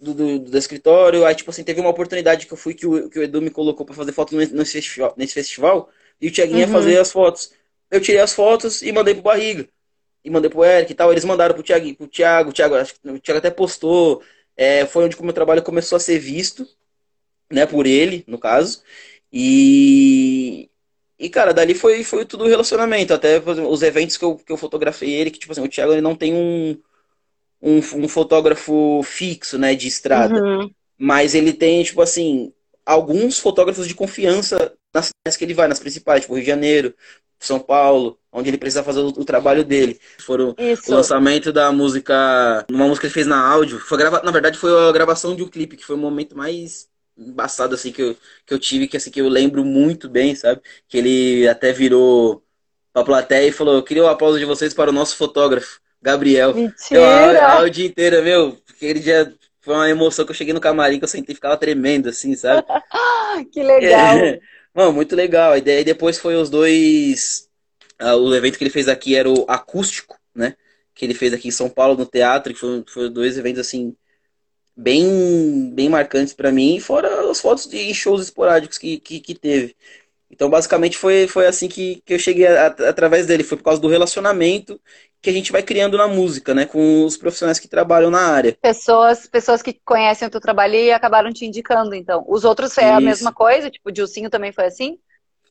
[0.01, 1.27] do, do, do escritório.
[1.27, 3.51] Aí, tipo assim, teve uma oportunidade que eu fui que o, que o Edu me
[3.51, 5.91] colocou para fazer foto nesse festival, nesse festival.
[6.21, 6.65] E o Tiaguinho uhum.
[6.65, 7.53] ia fazer as fotos.
[7.91, 9.69] Eu tirei as fotos e mandei pro Barriga.
[10.25, 11.11] E mandei pro Eric e tal.
[11.13, 14.23] Eles mandaram pro Thiago, pro Thiago, o Thiago, acho que o Thiago até postou.
[14.57, 16.67] É, foi onde o meu trabalho começou a ser visto,
[17.51, 18.83] né, por ele, no caso.
[19.33, 20.69] E,
[21.19, 23.15] e, cara, dali foi, foi tudo relacionamento.
[23.15, 25.93] Até exemplo, os eventos que eu, que eu fotografei ele, que, tipo assim, o Thiago
[25.93, 26.77] ele não tem um,
[27.63, 30.43] um, um fotógrafo fixo, né, de estrada.
[30.43, 30.71] Uhum.
[30.99, 32.53] Mas ele tem, tipo assim,
[32.85, 36.95] alguns fotógrafos de confiança nas cidades que ele vai, nas principais, tipo Rio de Janeiro,
[37.39, 39.99] São Paulo, onde ele precisa fazer o, o trabalho dele.
[40.19, 40.91] Foram Isso.
[40.91, 43.79] o lançamento da música, uma música que ele fez na áudio.
[43.79, 46.89] Foi grava, na verdade, foi a gravação de um clipe, que foi o momento mais
[47.17, 50.61] embaçado assim que eu, que eu tive, que assim que eu lembro muito bem, sabe?
[50.89, 52.43] Que ele até virou
[52.93, 56.55] pra plateia e falou: "Eu queria o aplauso de vocês para o nosso fotógrafo, Gabriel".
[56.55, 57.59] Mentira.
[57.59, 60.99] Eu, o dia inteiro, meu, aquele dia foi uma emoção que eu cheguei no camarim
[60.99, 62.67] que eu sentei e ficava tremendo assim, sabe?
[63.53, 64.17] que legal.
[64.17, 64.41] É,
[64.75, 65.57] mano, muito legal.
[65.57, 67.49] E daí depois foi os dois
[68.01, 70.57] uh, o evento que ele fez aqui era o acústico, né?
[70.95, 73.95] Que ele fez aqui em São Paulo no teatro, que foi, foi dois eventos assim
[74.81, 79.77] bem, bem marcantes para mim, fora as fotos de shows esporádicos que, que, que, teve.
[80.31, 83.43] Então, basicamente, foi, foi assim que, que eu cheguei a, a, através dele.
[83.43, 84.81] Foi por causa do relacionamento
[85.21, 86.65] que a gente vai criando na música, né?
[86.65, 88.57] Com os profissionais que trabalham na área.
[88.63, 92.25] Pessoas, pessoas que conhecem o teu trabalho e acabaram te indicando, então.
[92.27, 92.93] Os outros foi Isso.
[92.93, 93.71] a mesma coisa?
[93.71, 94.99] Tipo, o Dilcinho também foi assim?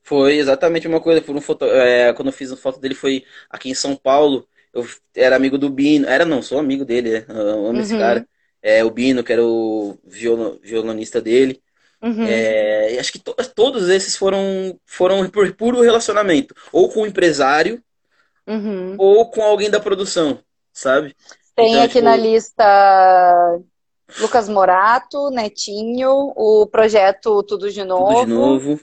[0.01, 1.21] Foi exatamente uma coisa.
[1.21, 4.47] Por um foto, é, quando eu fiz a foto dele foi aqui em São Paulo.
[4.73, 6.07] Eu era amigo do Bino.
[6.07, 7.25] Era não, sou amigo dele, né?
[7.27, 7.81] Eu amo uhum.
[7.81, 8.25] esse cara
[8.61, 11.61] é, o Bino, que era o violonista dele.
[12.01, 12.25] Uhum.
[12.25, 16.55] É, acho que to todos esses foram, foram por puro relacionamento.
[16.71, 17.83] Ou com o empresário,
[18.47, 18.95] uhum.
[18.97, 20.39] ou com alguém da produção,
[20.73, 21.15] sabe?
[21.55, 22.05] Tem então, aqui tipo...
[22.05, 23.59] na lista
[24.19, 28.21] Lucas Morato, Netinho, o projeto Tudo de Novo.
[28.21, 28.79] Tudo de Novo.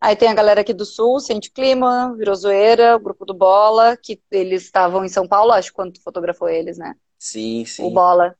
[0.00, 3.96] Aí tem a galera aqui do Sul, Sente Clima, Virou Zoeira, o grupo do Bola,
[3.96, 6.94] que eles estavam em São Paulo, acho, quando tu fotografou eles, né?
[7.18, 7.84] Sim, sim.
[7.84, 8.36] O Bola.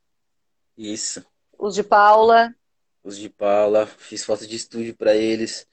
[0.78, 1.24] Isso.
[1.58, 2.54] Os de Paula.
[3.02, 3.84] Os de Paula.
[3.86, 5.66] Fiz foto de estúdio para eles.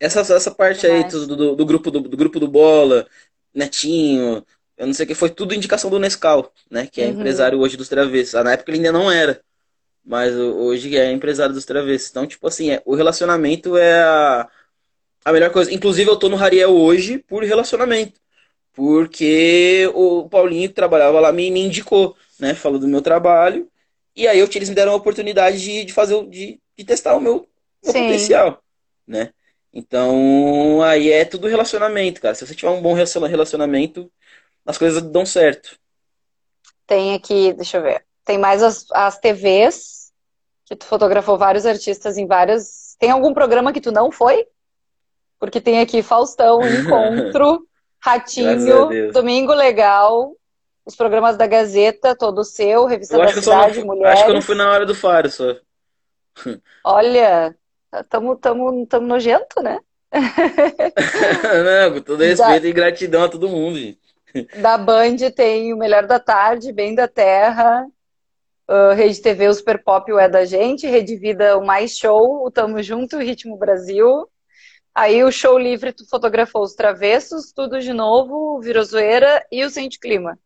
[0.00, 3.06] Essa, essa parte aí do, do, do, grupo do, do, grupo do Bola,
[3.54, 4.44] Netinho,
[4.76, 6.86] eu não sei o que, foi tudo indicação do Nescau, né?
[6.86, 7.12] Que é uhum.
[7.12, 8.34] empresário hoje dos travessos.
[8.34, 9.40] Ah, na época ele ainda não era.
[10.04, 12.10] Mas hoje é empresário dos travessos.
[12.10, 14.48] Então, tipo assim, é, o relacionamento é a,
[15.24, 15.72] a melhor coisa.
[15.72, 18.20] Inclusive, eu tô no Rariel hoje por relacionamento.
[18.72, 22.54] Porque o Paulinho que trabalhava lá me, me indicou né?
[22.54, 23.70] Falou do meu trabalho.
[24.14, 27.46] E aí eles me deram a oportunidade de, de fazer, de, de testar o meu,
[27.84, 28.62] meu potencial,
[29.06, 29.30] né?
[29.72, 32.34] Então, aí é tudo relacionamento, cara.
[32.34, 34.10] Se você tiver um bom relacionamento,
[34.64, 35.78] as coisas dão certo.
[36.86, 38.02] Tem aqui, deixa eu ver.
[38.24, 40.12] Tem mais as, as TVs,
[40.64, 42.96] que tu fotografou vários artistas em vários.
[42.98, 44.46] Tem algum programa que tu não foi?
[45.38, 47.68] Porque tem aqui Faustão, Encontro,
[48.00, 50.32] Ratinho, Domingo Legal,
[50.86, 54.12] os programas da Gazeta, todo seu, Revista da Cidade, não, Mulheres.
[54.12, 55.56] Acho que eu não fui na hora do faro só.
[56.84, 57.56] Olha,
[58.08, 59.80] tamo, tamo, tamo nojento, né?
[60.12, 62.68] não, com todo respeito da...
[62.68, 63.98] e gratidão a todo mundo, gente.
[64.60, 67.84] Da Band tem o Melhor da Tarde, Bem da Terra,
[68.68, 72.46] uh, Rede TV, o Super Pop, o É da Gente, Rede Vida, o Mais Show,
[72.46, 74.28] o Tamo Junto, o Ritmo Brasil.
[74.94, 79.70] Aí o Show Livre, tu fotografou os Travessos, Tudo de Novo, Virou Zoeira e o
[79.70, 80.38] Sente Clima.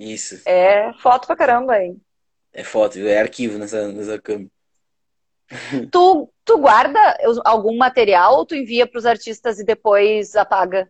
[0.00, 0.36] Isso.
[0.44, 2.00] É foto pra caramba, hein?
[2.52, 4.50] É foto, é arquivo nessa, nessa câmera.
[5.90, 6.98] Tu, tu guarda
[7.44, 10.88] algum material ou tu envia para os artistas e depois apaga?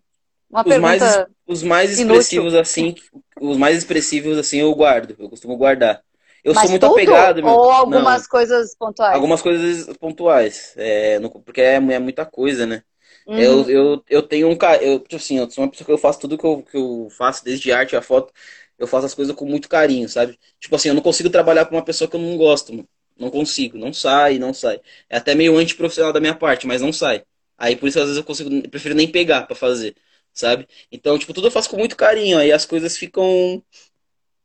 [0.50, 2.60] Uma os pergunta mais, os mais expressivos inútil.
[2.60, 2.94] assim,
[3.40, 6.02] os mais expressivos assim eu guardo, eu costumo guardar.
[6.42, 6.96] Eu Mas sou muito tudo?
[6.96, 7.52] apegado, meu.
[7.52, 9.14] Ou algumas Não, coisas pontuais?
[9.14, 12.82] Algumas coisas pontuais, é, porque é, é muita coisa, né?
[13.26, 13.38] Uhum.
[13.38, 16.18] Eu, eu, eu tenho um eu, tipo assim, eu sou uma pessoa que eu faço
[16.20, 18.32] tudo que eu, que eu faço, desde arte a foto,
[18.80, 20.38] eu faço as coisas com muito carinho, sabe?
[20.58, 22.88] Tipo assim, eu não consigo trabalhar com uma pessoa que eu não gosto, mano.
[23.18, 24.80] Não consigo, não sai, não sai.
[25.08, 27.22] É até meio antiprofissional da minha parte, mas não sai.
[27.58, 29.94] Aí por isso às vezes eu consigo, eu prefiro nem pegar para fazer,
[30.32, 30.66] sabe?
[30.90, 33.62] Então, tipo, tudo eu faço com muito carinho, aí as coisas ficam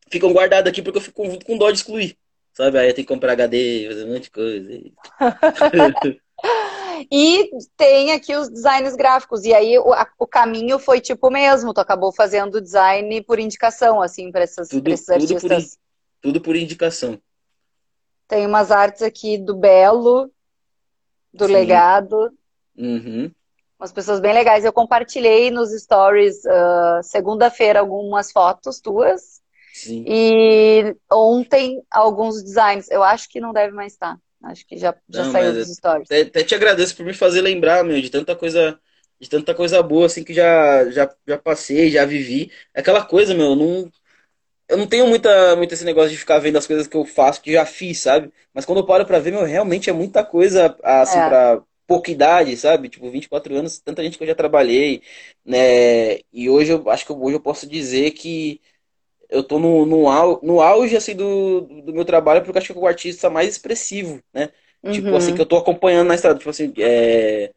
[0.09, 2.17] ficam guardadas aqui porque eu fico com, com dó de excluir,
[2.53, 2.77] sabe?
[2.77, 4.69] Aí eu tenho que comprar HD, fazer um monte de coisa.
[7.11, 9.43] E tem aqui os designs gráficos.
[9.43, 11.73] E aí o, a, o caminho foi tipo mesmo.
[11.73, 15.27] Tu acabou fazendo design por indicação, assim, para esses, artistas.
[15.27, 15.61] Tudo por,
[16.21, 17.19] tudo por indicação.
[18.27, 20.31] Tem umas artes aqui do Belo,
[21.33, 21.53] do Sim.
[21.53, 22.31] Legado.
[22.77, 23.31] Uhum.
[23.79, 24.65] Umas pessoas bem legais.
[24.65, 29.41] Eu compartilhei nos stories uh, segunda-feira algumas fotos tuas.
[29.73, 30.05] Sim.
[30.07, 32.89] E ontem alguns designs.
[32.89, 34.17] Eu acho que não deve mais estar.
[34.43, 36.09] Acho que já, já Não, saiu dos stories.
[36.09, 38.79] Até, até, te agradeço por me fazer lembrar, meu, de tanta coisa,
[39.19, 42.51] de tanta coisa boa assim que já, já, já passei, já vivi.
[42.73, 43.91] É aquela coisa, meu, não,
[44.69, 47.41] eu não tenho muita, muito esse negócio de ficar vendo as coisas que eu faço,
[47.41, 48.31] que já fiz, sabe?
[48.53, 51.23] Mas quando eu paro pra ver, meu, realmente é muita coisa, assim, é.
[51.23, 52.89] pra pouca idade, sabe?
[52.89, 55.03] Tipo, 24 anos, tanta gente que eu já trabalhei,
[55.45, 56.17] né?
[56.33, 58.61] E hoje eu acho que hoje eu posso dizer que
[59.29, 62.79] eu tô no, no, no auge, assim, do, do meu trabalho, porque eu acho que
[62.79, 64.49] é o artista mais expressivo, né?
[64.83, 64.91] Uhum.
[64.93, 65.35] Tipo, assim, uhum.
[65.35, 67.51] que eu tô acompanhando na estrada, tipo assim, é...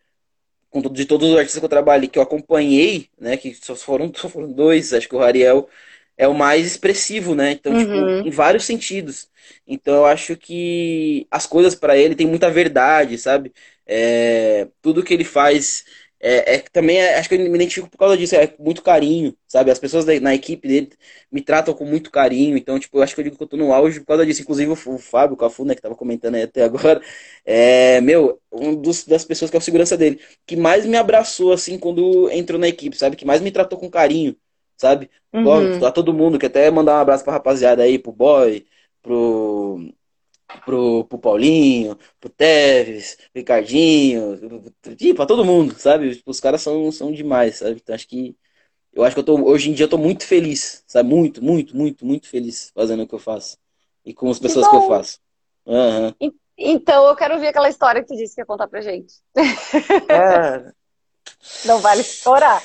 [0.71, 3.37] Com, de todos os artistas que eu trabalhei, que eu acompanhei, né?
[3.39, 5.69] Que só foram, só foram dois, acho que o Ariel
[6.17, 7.53] é o mais expressivo, né?
[7.53, 8.21] Então, tipo, Uhum.
[8.23, 9.31] em vários sentidos.
[9.67, 13.53] Então, eu acho que as coisas pra ele tem muita verdade, sabe?
[13.87, 15.85] É, tudo que ele faz
[16.21, 18.83] é, é- também é- acho que eu me identifico por causa disso, é com muito
[18.83, 19.71] carinho, sabe?
[19.71, 20.91] As pessoas da- na equipe dele
[21.31, 23.57] me tratam com muito carinho, então, tipo, eu acho que eu digo que eu tô
[23.57, 24.43] no auge por causa disso.
[24.43, 27.01] Inclusive, o, o Fábio, o Cafu, né, que tava comentando aí até agora,
[27.45, 31.53] é, meu, um dos, das pessoas que é o segurança dele, que mais me abraçou,
[31.53, 33.17] assim, quando entrou na equipe, sabe?
[33.17, 34.37] Que mais me tratou com carinho,
[34.77, 35.11] sabe?
[35.35, 35.87] Uhum.
[35.87, 38.67] A todo mundo, que até mandar um abraço pra rapaziada aí, pro Boy,
[39.03, 39.79] pro,
[40.65, 44.37] pro, pro Paulinho, pro Teves, Ricardinho,
[44.97, 46.15] tipo, pra todo mundo, sabe?
[46.17, 47.81] Tipo, os caras são, são demais, sabe?
[47.83, 48.37] Então acho que
[48.93, 51.09] eu acho que eu tô, hoje em dia eu tô muito feliz, sabe?
[51.11, 53.59] Muito, muito, muito, muito feliz fazendo o que eu faço.
[54.05, 55.21] E com as pessoas que eu faço.
[56.21, 59.15] E- Então eu quero ver aquela história que tu disse que ia contar pra gente.
[60.07, 60.75] Cara,
[61.65, 62.63] Não vale estourar.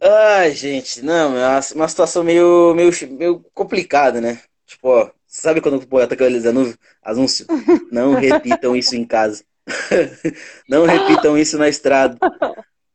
[0.00, 4.42] Ai, gente, não, é uma, uma situação meio, meio, meio complicada, né?
[4.66, 6.78] Tipo, ó, sabe quando o poeta aqueles anúncios?
[7.02, 7.46] Anúncio?
[7.90, 9.44] Não repitam isso em casa.
[10.68, 12.16] Não repitam isso na estrada.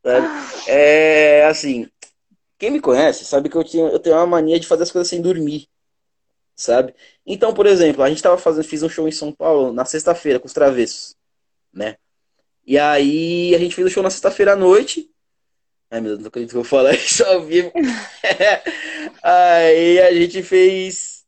[0.03, 0.28] sabe?
[0.68, 1.88] É assim,
[2.57, 5.07] quem me conhece sabe que eu tenho, eu tenho uma mania de fazer as coisas
[5.07, 5.68] sem dormir,
[6.56, 6.94] sabe?
[7.26, 10.40] Então, por exemplo, a gente tava fazendo, fiz um show em São Paulo na sexta-feira
[10.40, 11.16] com os Travessos,
[11.74, 11.98] né?
[12.66, 15.10] E aí a gente fez o show na sexta-feira à noite.
[15.90, 17.72] Ai, meu Deus, não acredito que eu vou falar isso ao vivo.
[19.24, 21.18] Aí a gente fez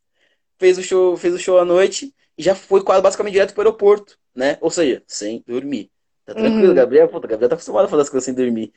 [0.62, 3.64] fez o show, fez o show à noite e já foi quase basicamente direto pro
[3.64, 4.58] aeroporto, né?
[4.62, 5.90] Ou seja, sem dormir.
[6.24, 6.76] Tá tranquilo, Uhum.
[6.76, 7.08] Gabriel?
[7.10, 8.72] Puta, Gabriel tá acostumado a fazer as coisas sem dormir.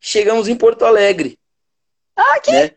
[0.00, 1.38] Chegamos em Porto Alegre,
[2.16, 2.70] aqui, né?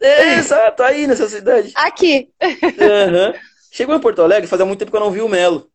[0.00, 1.72] É, exato, aí nessa cidade.
[1.76, 2.30] aqui.
[2.42, 3.34] Aham.
[3.70, 5.70] Chegou em Porto Alegre, fazia muito tempo que eu não vi o Melo.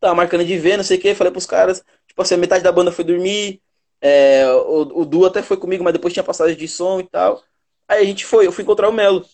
[0.00, 2.64] Tava marcando de ver, não sei o que, falei pros caras, tipo assim, a metade
[2.64, 3.60] da banda foi dormir,
[4.00, 7.42] é, o, o Du até foi comigo, mas depois tinha passagem de som e tal.
[7.86, 9.24] Aí a gente foi, eu fui encontrar o Melo.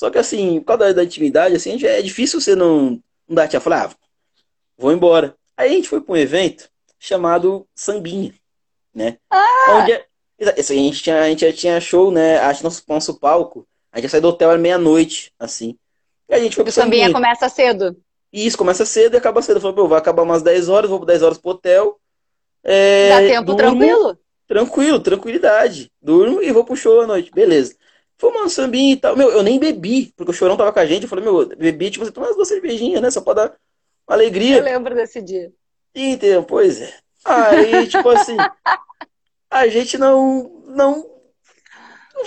[0.00, 2.98] Só que assim, por causa da, da intimidade, assim, é difícil você não,
[3.28, 3.60] não dar tchau.
[3.60, 3.94] Falar, ah,
[4.78, 5.36] vou embora.
[5.54, 8.32] Aí a gente foi pra um evento chamado Sambinha,
[8.94, 9.18] né?
[9.68, 10.06] Onde é-
[10.58, 12.38] assim, a gente tinha, a gente já tinha show, né?
[12.38, 15.76] Acho que nosso, nosso palco, a gente ia sair do hotel à meia-noite, assim.
[16.30, 17.12] E a gente foi pro O sambinha Sambinha.
[17.12, 17.94] começa cedo.
[18.32, 19.58] E isso começa cedo e acaba cedo.
[19.58, 22.00] Eu falei, pô, vai acabar umas 10 horas, vou 10 horas pro hotel.
[22.64, 24.18] É, Dá tempo durmo, tranquilo?
[24.48, 25.92] Tranquilo, tranquilidade.
[26.00, 27.30] Durmo e vou pro show à noite.
[27.30, 27.76] Beleza.
[28.20, 29.16] Fomos um sambinha e tal.
[29.16, 31.04] Meu, eu nem bebi, porque o chorão tava com a gente.
[31.04, 33.10] Eu falei, meu, bebi, tipo, você toma umas duas cervejinhas, né?
[33.10, 33.56] Só pra dar uma
[34.06, 34.62] Eu alegria.
[34.62, 35.50] lembro desse dia.
[35.94, 36.44] Entendeu?
[36.44, 36.94] Pois é.
[37.24, 38.36] Aí, tipo assim,
[39.50, 41.04] a gente não, não,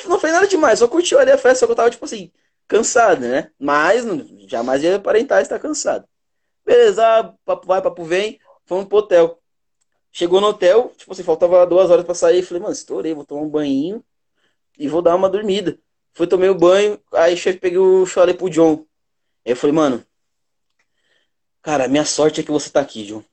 [0.07, 2.31] não fez nada demais, só curtiu ali a festa, só que eu tava, tipo assim,
[2.67, 3.51] cansado, né?
[3.59, 4.03] Mas
[4.47, 6.07] jamais ia aparentar estar cansado.
[6.65, 9.39] Beleza, papo vai, papo vem, fomos pro hotel.
[10.11, 12.43] Chegou no hotel, tipo assim, faltava duas horas pra sair.
[12.43, 14.03] Falei, mano, estourei, vou tomar um banho
[14.77, 15.79] e vou dar uma dormida.
[16.13, 18.85] Fui, tomei o banho, aí chefe peguei o falei pro John.
[19.45, 20.05] Aí eu falei, mano,
[21.61, 23.23] cara, minha sorte é que você tá aqui, John.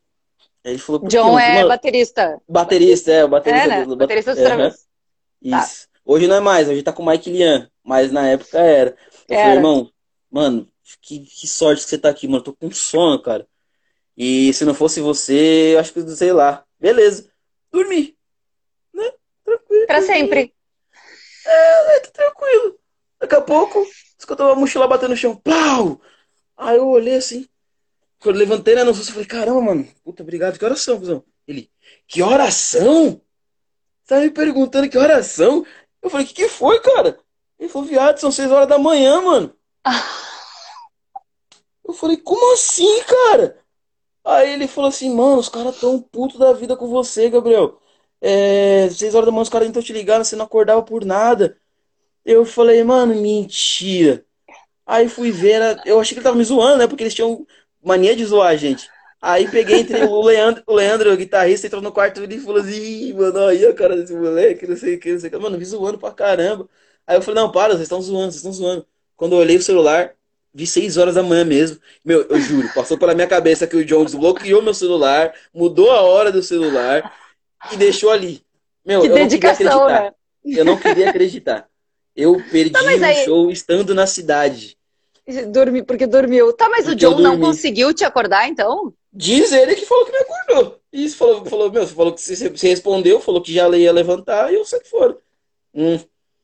[0.65, 2.41] Aí ele falou, John é Mano, baterista.
[2.49, 3.85] Baterista, é, o baterista É, né?
[3.85, 4.81] do, do Baterista Aham, Travessos.
[5.49, 5.59] Tá.
[5.61, 5.89] Isso.
[6.05, 8.91] Hoje não é mais, hoje tá com o Mike Lian, mas na época era.
[8.91, 9.55] Eu falei, Era.
[9.55, 9.91] irmão,
[10.31, 10.69] mano,
[11.01, 12.43] que, que sorte que você tá aqui, mano.
[12.43, 13.47] Tô com sono, cara.
[14.17, 16.65] E se não fosse você, eu acho que, sei lá.
[16.79, 17.31] Beleza.
[17.71, 18.17] Dormi.
[18.93, 19.11] Né?
[19.45, 19.87] Tranquilo.
[19.87, 20.55] Pra sempre.
[21.51, 22.79] É, tá tranquilo.
[23.19, 23.85] Daqui a pouco,
[24.19, 25.37] escutou a mochila batendo no chão.
[25.37, 26.01] Plau!
[26.57, 27.49] Aí eu olhei assim.
[28.21, 29.89] Quando eu levantei, né, no susto, eu falei, caramba, mano.
[30.05, 30.59] Puta, obrigado.
[30.59, 31.25] Que oração, cuzão?
[31.47, 31.71] Ele,
[32.07, 33.21] que oração?
[34.07, 35.65] Tá me perguntando que oração?
[36.03, 37.19] Eu falei, que que foi, cara?
[37.59, 39.55] Ele falou, viado, são seis horas da manhã, mano.
[41.87, 43.61] Eu falei, como assim, cara?
[44.25, 47.80] Aí ele falou assim, mano, os caras tão puto da vida com você, Gabriel.
[48.21, 51.57] É, seis horas da manhã os caras tentam te ligar, você não acordava por nada.
[52.25, 54.25] Eu falei, mano, mentira.
[54.87, 56.87] Aí fui ver, eu achei que ele tava me zoando, né?
[56.87, 57.47] Porque eles tinham
[57.83, 58.89] mania de zoar a gente.
[59.23, 63.13] Aí peguei entre o Leandro, o Leandro, o guitarrista, entrou no quarto e falou assim,
[63.13, 65.39] mano, aí a cara desse moleque, não sei o que, não sei o que.
[65.39, 66.69] Mano, me zoando pra caramba.
[67.07, 68.87] Aí eu falei, não, para, vocês estão zoando, vocês estão zoando.
[69.17, 70.15] Quando eu olhei o celular,
[70.53, 71.79] vi seis horas da manhã mesmo.
[72.05, 76.01] Meu, eu juro, passou pela minha cabeça que o John desbloqueou meu celular, mudou a
[76.01, 77.13] hora do celular
[77.73, 78.43] e deixou ali.
[78.85, 80.03] Meu, Que eu não queria dedicação, acreditar.
[80.05, 80.13] né?
[80.59, 81.69] Eu não queria acreditar.
[82.17, 84.77] Eu perdi Tá, o aí- show estando na cidade.
[85.53, 86.53] Dormi, porque dormiu.
[86.53, 88.93] Tá, mas o Porque eu John não conseguiu te acordar, então?
[89.13, 90.81] Diz ele que falou que me acordou.
[90.93, 94.65] Isso, falou, falou, meu, falou que você, respondeu, falou que já ia levantar e eu
[94.65, 95.17] saí fora.
[95.73, 96.01] Hum,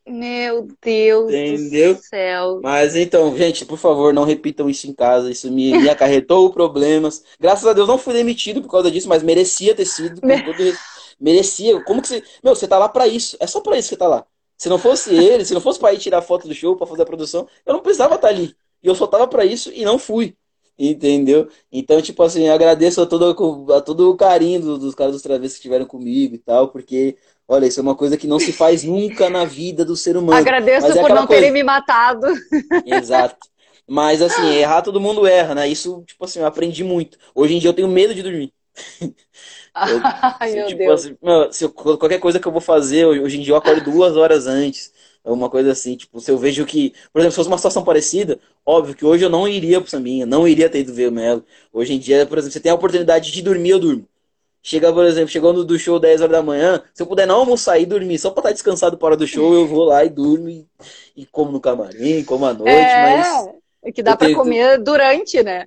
[0.06, 1.94] Meu Deus Entendeu?
[1.96, 2.60] do céu.
[2.62, 5.30] mas então, gente, por favor, não repitam isso em casa.
[5.32, 7.24] Isso me, me acarretou problemas.
[7.40, 10.20] Graças a Deus não fui demitido por causa disso, mas merecia ter sido.
[10.20, 10.62] com todo
[11.18, 11.82] Merecia.
[11.84, 12.22] Como que você.
[12.42, 13.36] Meu, você tá lá pra isso.
[13.40, 14.26] É só pra isso que você tá lá.
[14.56, 17.02] Se não fosse ele, se não fosse para ir tirar foto do show, para fazer
[17.02, 18.54] a produção, eu não precisava estar ali.
[18.82, 20.34] E eu só tava para isso e não fui.
[20.78, 21.48] Entendeu?
[21.72, 25.52] Então, tipo assim, agradeço a todo, a todo o carinho dos, dos caras dos travessos
[25.52, 27.16] que estiveram comigo e tal, porque,
[27.48, 30.38] olha, isso é uma coisa que não se faz nunca na vida do ser humano.
[30.38, 32.26] Agradeço é por não terem me matado.
[32.84, 33.36] Exato.
[33.88, 35.66] Mas, assim, errar todo mundo erra, né?
[35.66, 37.16] Isso, tipo assim, eu aprendi muito.
[37.34, 38.52] Hoje em dia eu tenho medo de dormir.
[39.74, 40.00] Eu,
[40.40, 41.00] Ai, se, meu tipo, Deus.
[41.04, 41.16] Assim,
[41.52, 44.46] se eu, qualquer coisa que eu vou fazer, hoje em dia eu acordo duas horas
[44.46, 44.92] antes.
[45.24, 48.38] Uma coisa assim, tipo, se eu vejo que, por exemplo, se fosse uma situação parecida,
[48.64, 51.44] óbvio que hoje eu não iria pro sambinha, não iria ter ido ver o Melo.
[51.72, 54.08] Hoje em dia, por exemplo, você tem a oportunidade de dormir, eu durmo.
[54.62, 57.78] Chega, por exemplo, chegando do show 10 horas da manhã, se eu puder não almoçar
[57.78, 60.66] e dormir, só pra estar descansado para do show, eu vou lá e durmo e,
[61.16, 63.48] e como no camarim, como à noite, é, mas.
[63.82, 64.38] É que dá para tenho...
[64.38, 65.66] comer durante, né?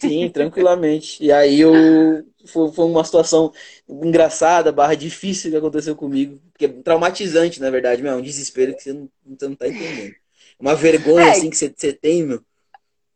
[0.00, 1.22] Sim, tranquilamente.
[1.22, 3.52] E aí eu foi, foi uma situação
[3.88, 6.40] engraçada, barra difícil que aconteceu comigo.
[6.56, 8.12] Que é traumatizante, na verdade, meu.
[8.12, 10.14] É um desespero que você não, você não tá entendendo.
[10.58, 12.42] Uma vergonha, é, assim, que você, você tem, meu.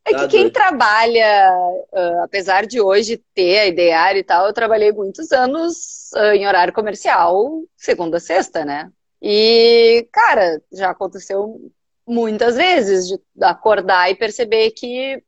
[0.04, 1.54] É que quem trabalha,
[1.92, 6.46] uh, apesar de hoje ter a ideária e tal, eu trabalhei muitos anos uh, em
[6.46, 8.90] horário comercial, segunda a sexta, né?
[9.20, 11.70] E, cara, já aconteceu
[12.04, 15.22] muitas vezes de acordar e perceber que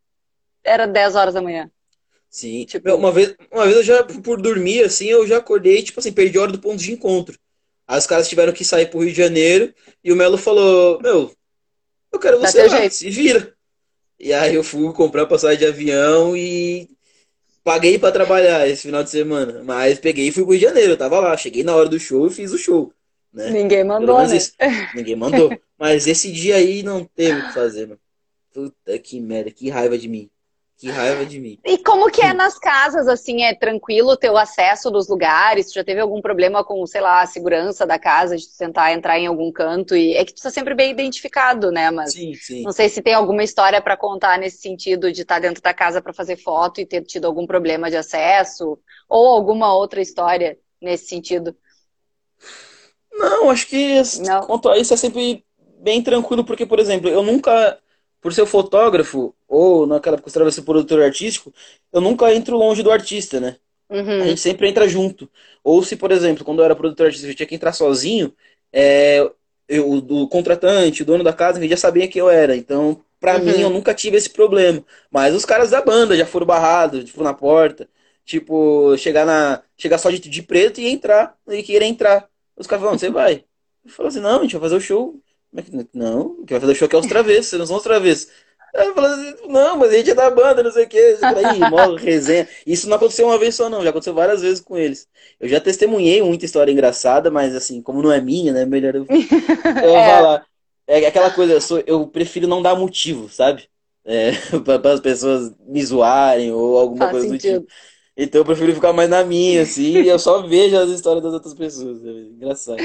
[0.64, 1.70] era 10 horas da manhã.
[2.34, 2.64] Sim.
[2.64, 6.10] Tipo, uma vez, uma vez eu já, por dormir, assim, eu já acordei, tipo assim,
[6.10, 7.38] perdi a hora do ponto de encontro.
[7.86, 11.32] Aí os caras tiveram que sair pro Rio de Janeiro e o Melo falou, meu,
[12.12, 12.92] eu quero você lá, jeito.
[12.92, 13.54] se vira.
[14.18, 16.88] E aí eu fui comprar passagem de avião e
[17.62, 19.62] paguei para trabalhar esse final de semana.
[19.62, 22.00] Mas peguei e fui pro Rio de Janeiro, eu tava lá, cheguei na hora do
[22.00, 22.92] show e fiz o show.
[23.32, 23.48] Né?
[23.50, 24.36] Ninguém mandou, né?
[24.36, 24.54] Esse...
[24.92, 25.56] Ninguém mandou.
[25.78, 28.00] Mas esse dia aí não teve o que fazer, mano.
[28.52, 30.28] Puta que merda, que raiva de mim.
[30.76, 31.58] Que raiva de mim.
[31.64, 35.68] E como que é nas casas, assim, é tranquilo ter o acesso dos lugares?
[35.68, 39.18] Tu já teve algum problema com, sei lá, a segurança da casa, de tentar entrar
[39.18, 39.94] em algum canto?
[39.94, 41.90] E é que tu tá sempre bem identificado, né?
[41.92, 42.62] Mas sim, sim.
[42.62, 45.72] não sei se tem alguma história para contar nesse sentido de estar tá dentro da
[45.72, 48.76] casa para fazer foto e ter tido algum problema de acesso,
[49.08, 51.56] ou alguma outra história nesse sentido.
[53.12, 54.42] Não, acho que não.
[54.42, 55.44] quanto a isso é sempre
[55.78, 57.78] bem tranquilo, porque, por exemplo, eu nunca
[58.24, 61.52] por ser fotógrafo, ou naquela eu ser produtor artístico,
[61.92, 63.56] eu nunca entro longe do artista, né?
[63.90, 64.22] Uhum.
[64.22, 65.30] A gente sempre entra junto.
[65.62, 68.34] Ou se, por exemplo, quando eu era produtor artístico, eu tinha que entrar sozinho,
[68.72, 69.30] é,
[69.68, 72.56] eu, o contratante, o dono da casa, já sabia quem eu era.
[72.56, 73.44] Então, pra uhum.
[73.44, 74.82] mim, eu nunca tive esse problema.
[75.10, 77.86] Mas os caras da banda já foram barrados, tipo, na porta.
[78.24, 79.62] Tipo, chegar na.
[79.76, 81.36] Chegar só de, de preto e entrar.
[81.46, 82.26] E querer entrar.
[82.56, 83.44] Os caras falaram, você vai.
[83.84, 85.22] Eu falei assim, não, a gente vai fazer o show
[85.92, 88.28] não, que vai fazer show aqui é os travessos, não são os travessos.
[88.74, 90.98] Assim, não, mas a gente é da banda, não sei o que.
[91.22, 92.48] Aí, mó resenha.
[92.66, 93.84] Isso não aconteceu uma vez só, não.
[93.84, 95.06] Já aconteceu várias vezes com eles.
[95.38, 98.64] Eu já testemunhei muita história engraçada, mas assim, como não é minha, né?
[98.64, 99.06] Melhor eu,
[99.80, 100.16] eu é.
[100.16, 100.46] falar.
[100.88, 103.68] É aquela coisa, eu, sou, eu prefiro não dar motivo, sabe?
[104.04, 104.32] É,
[104.64, 107.60] para as pessoas me zoarem ou alguma Faz coisa sentido.
[107.60, 107.72] do tipo.
[108.16, 111.32] Então eu prefiro ficar mais na minha, assim, e eu só vejo as histórias das
[111.32, 112.04] outras pessoas.
[112.04, 112.78] É engraçado.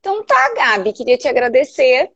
[0.00, 2.10] Então tá, Gabi, queria te agradecer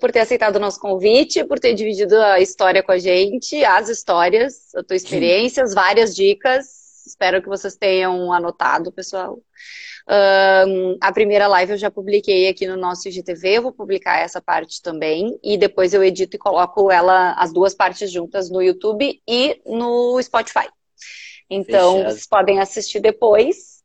[0.00, 3.88] por ter aceitado o nosso convite, por ter dividido a história com a gente, as
[3.88, 7.04] histórias, a tua experiência, as várias dicas.
[7.06, 9.38] Espero que vocês tenham anotado, pessoal.
[10.08, 14.40] Um, a primeira live eu já publiquei aqui no nosso IGTV, eu vou publicar essa
[14.40, 19.20] parte também, e depois eu edito e coloco ela, as duas partes juntas no YouTube
[19.28, 20.68] e no Spotify.
[21.50, 22.12] Então, Fechado.
[22.12, 23.75] vocês podem assistir depois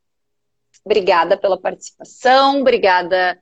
[0.83, 3.39] Obrigada pela participação, obrigada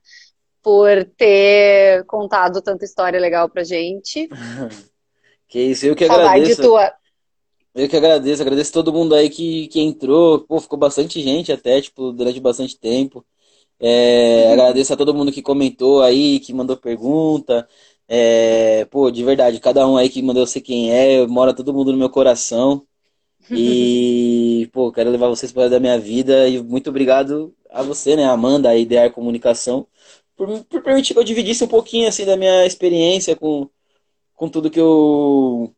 [0.62, 4.28] por ter contado tanta história legal pra gente.
[5.48, 6.62] que isso, eu que Saudade agradeço.
[6.62, 6.94] Tua.
[7.74, 10.42] Eu que agradeço, agradeço todo mundo aí que, que entrou.
[10.42, 13.26] Pô, ficou bastante gente até, tipo, durante bastante tempo.
[13.80, 14.54] É, uhum.
[14.54, 17.68] Agradeço a todo mundo que comentou aí, que mandou pergunta.
[18.08, 21.74] É, pô, de verdade, cada um aí que mandou eu sei quem é, mora todo
[21.74, 22.86] mundo no meu coração.
[23.52, 28.26] E, pô, quero levar vocês para da minha vida e muito obrigado a você, né,
[28.26, 29.88] Amanda, a Idear Comunicação,
[30.36, 33.70] por, por permitir que eu dividisse um pouquinho, assim, da minha experiência com,
[34.36, 35.74] com tudo que eu,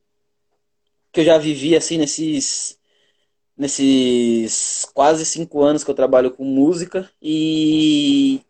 [1.11, 2.77] que eu já vivi, assim, nesses,
[3.57, 7.10] nesses quase cinco anos que eu trabalho com música.
[7.22, 8.41] E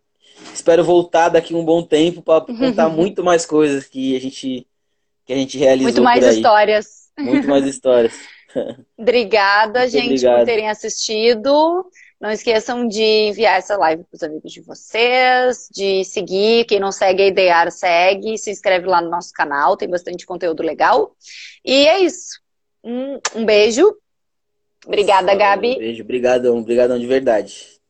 [0.54, 4.68] espero voltar daqui um bom tempo para contar muito mais coisas que a gente
[5.26, 7.12] que a gente realizou muito mais histórias.
[7.18, 8.14] Muito mais histórias
[8.98, 10.38] Obrigada, Muito gente, obrigado.
[10.40, 11.86] por terem assistido.
[12.20, 16.66] Não esqueçam de enviar essa live para os amigos de vocês, de seguir.
[16.66, 18.38] Quem não segue a Idear, segue.
[18.38, 21.16] Se inscreve lá no nosso canal, tem bastante conteúdo legal.
[21.66, 22.40] E é isso.
[22.84, 23.96] Um, um beijo.
[24.86, 25.76] Obrigada, Gabi.
[25.76, 27.81] Um beijo, obrigadão, obrigadão de verdade.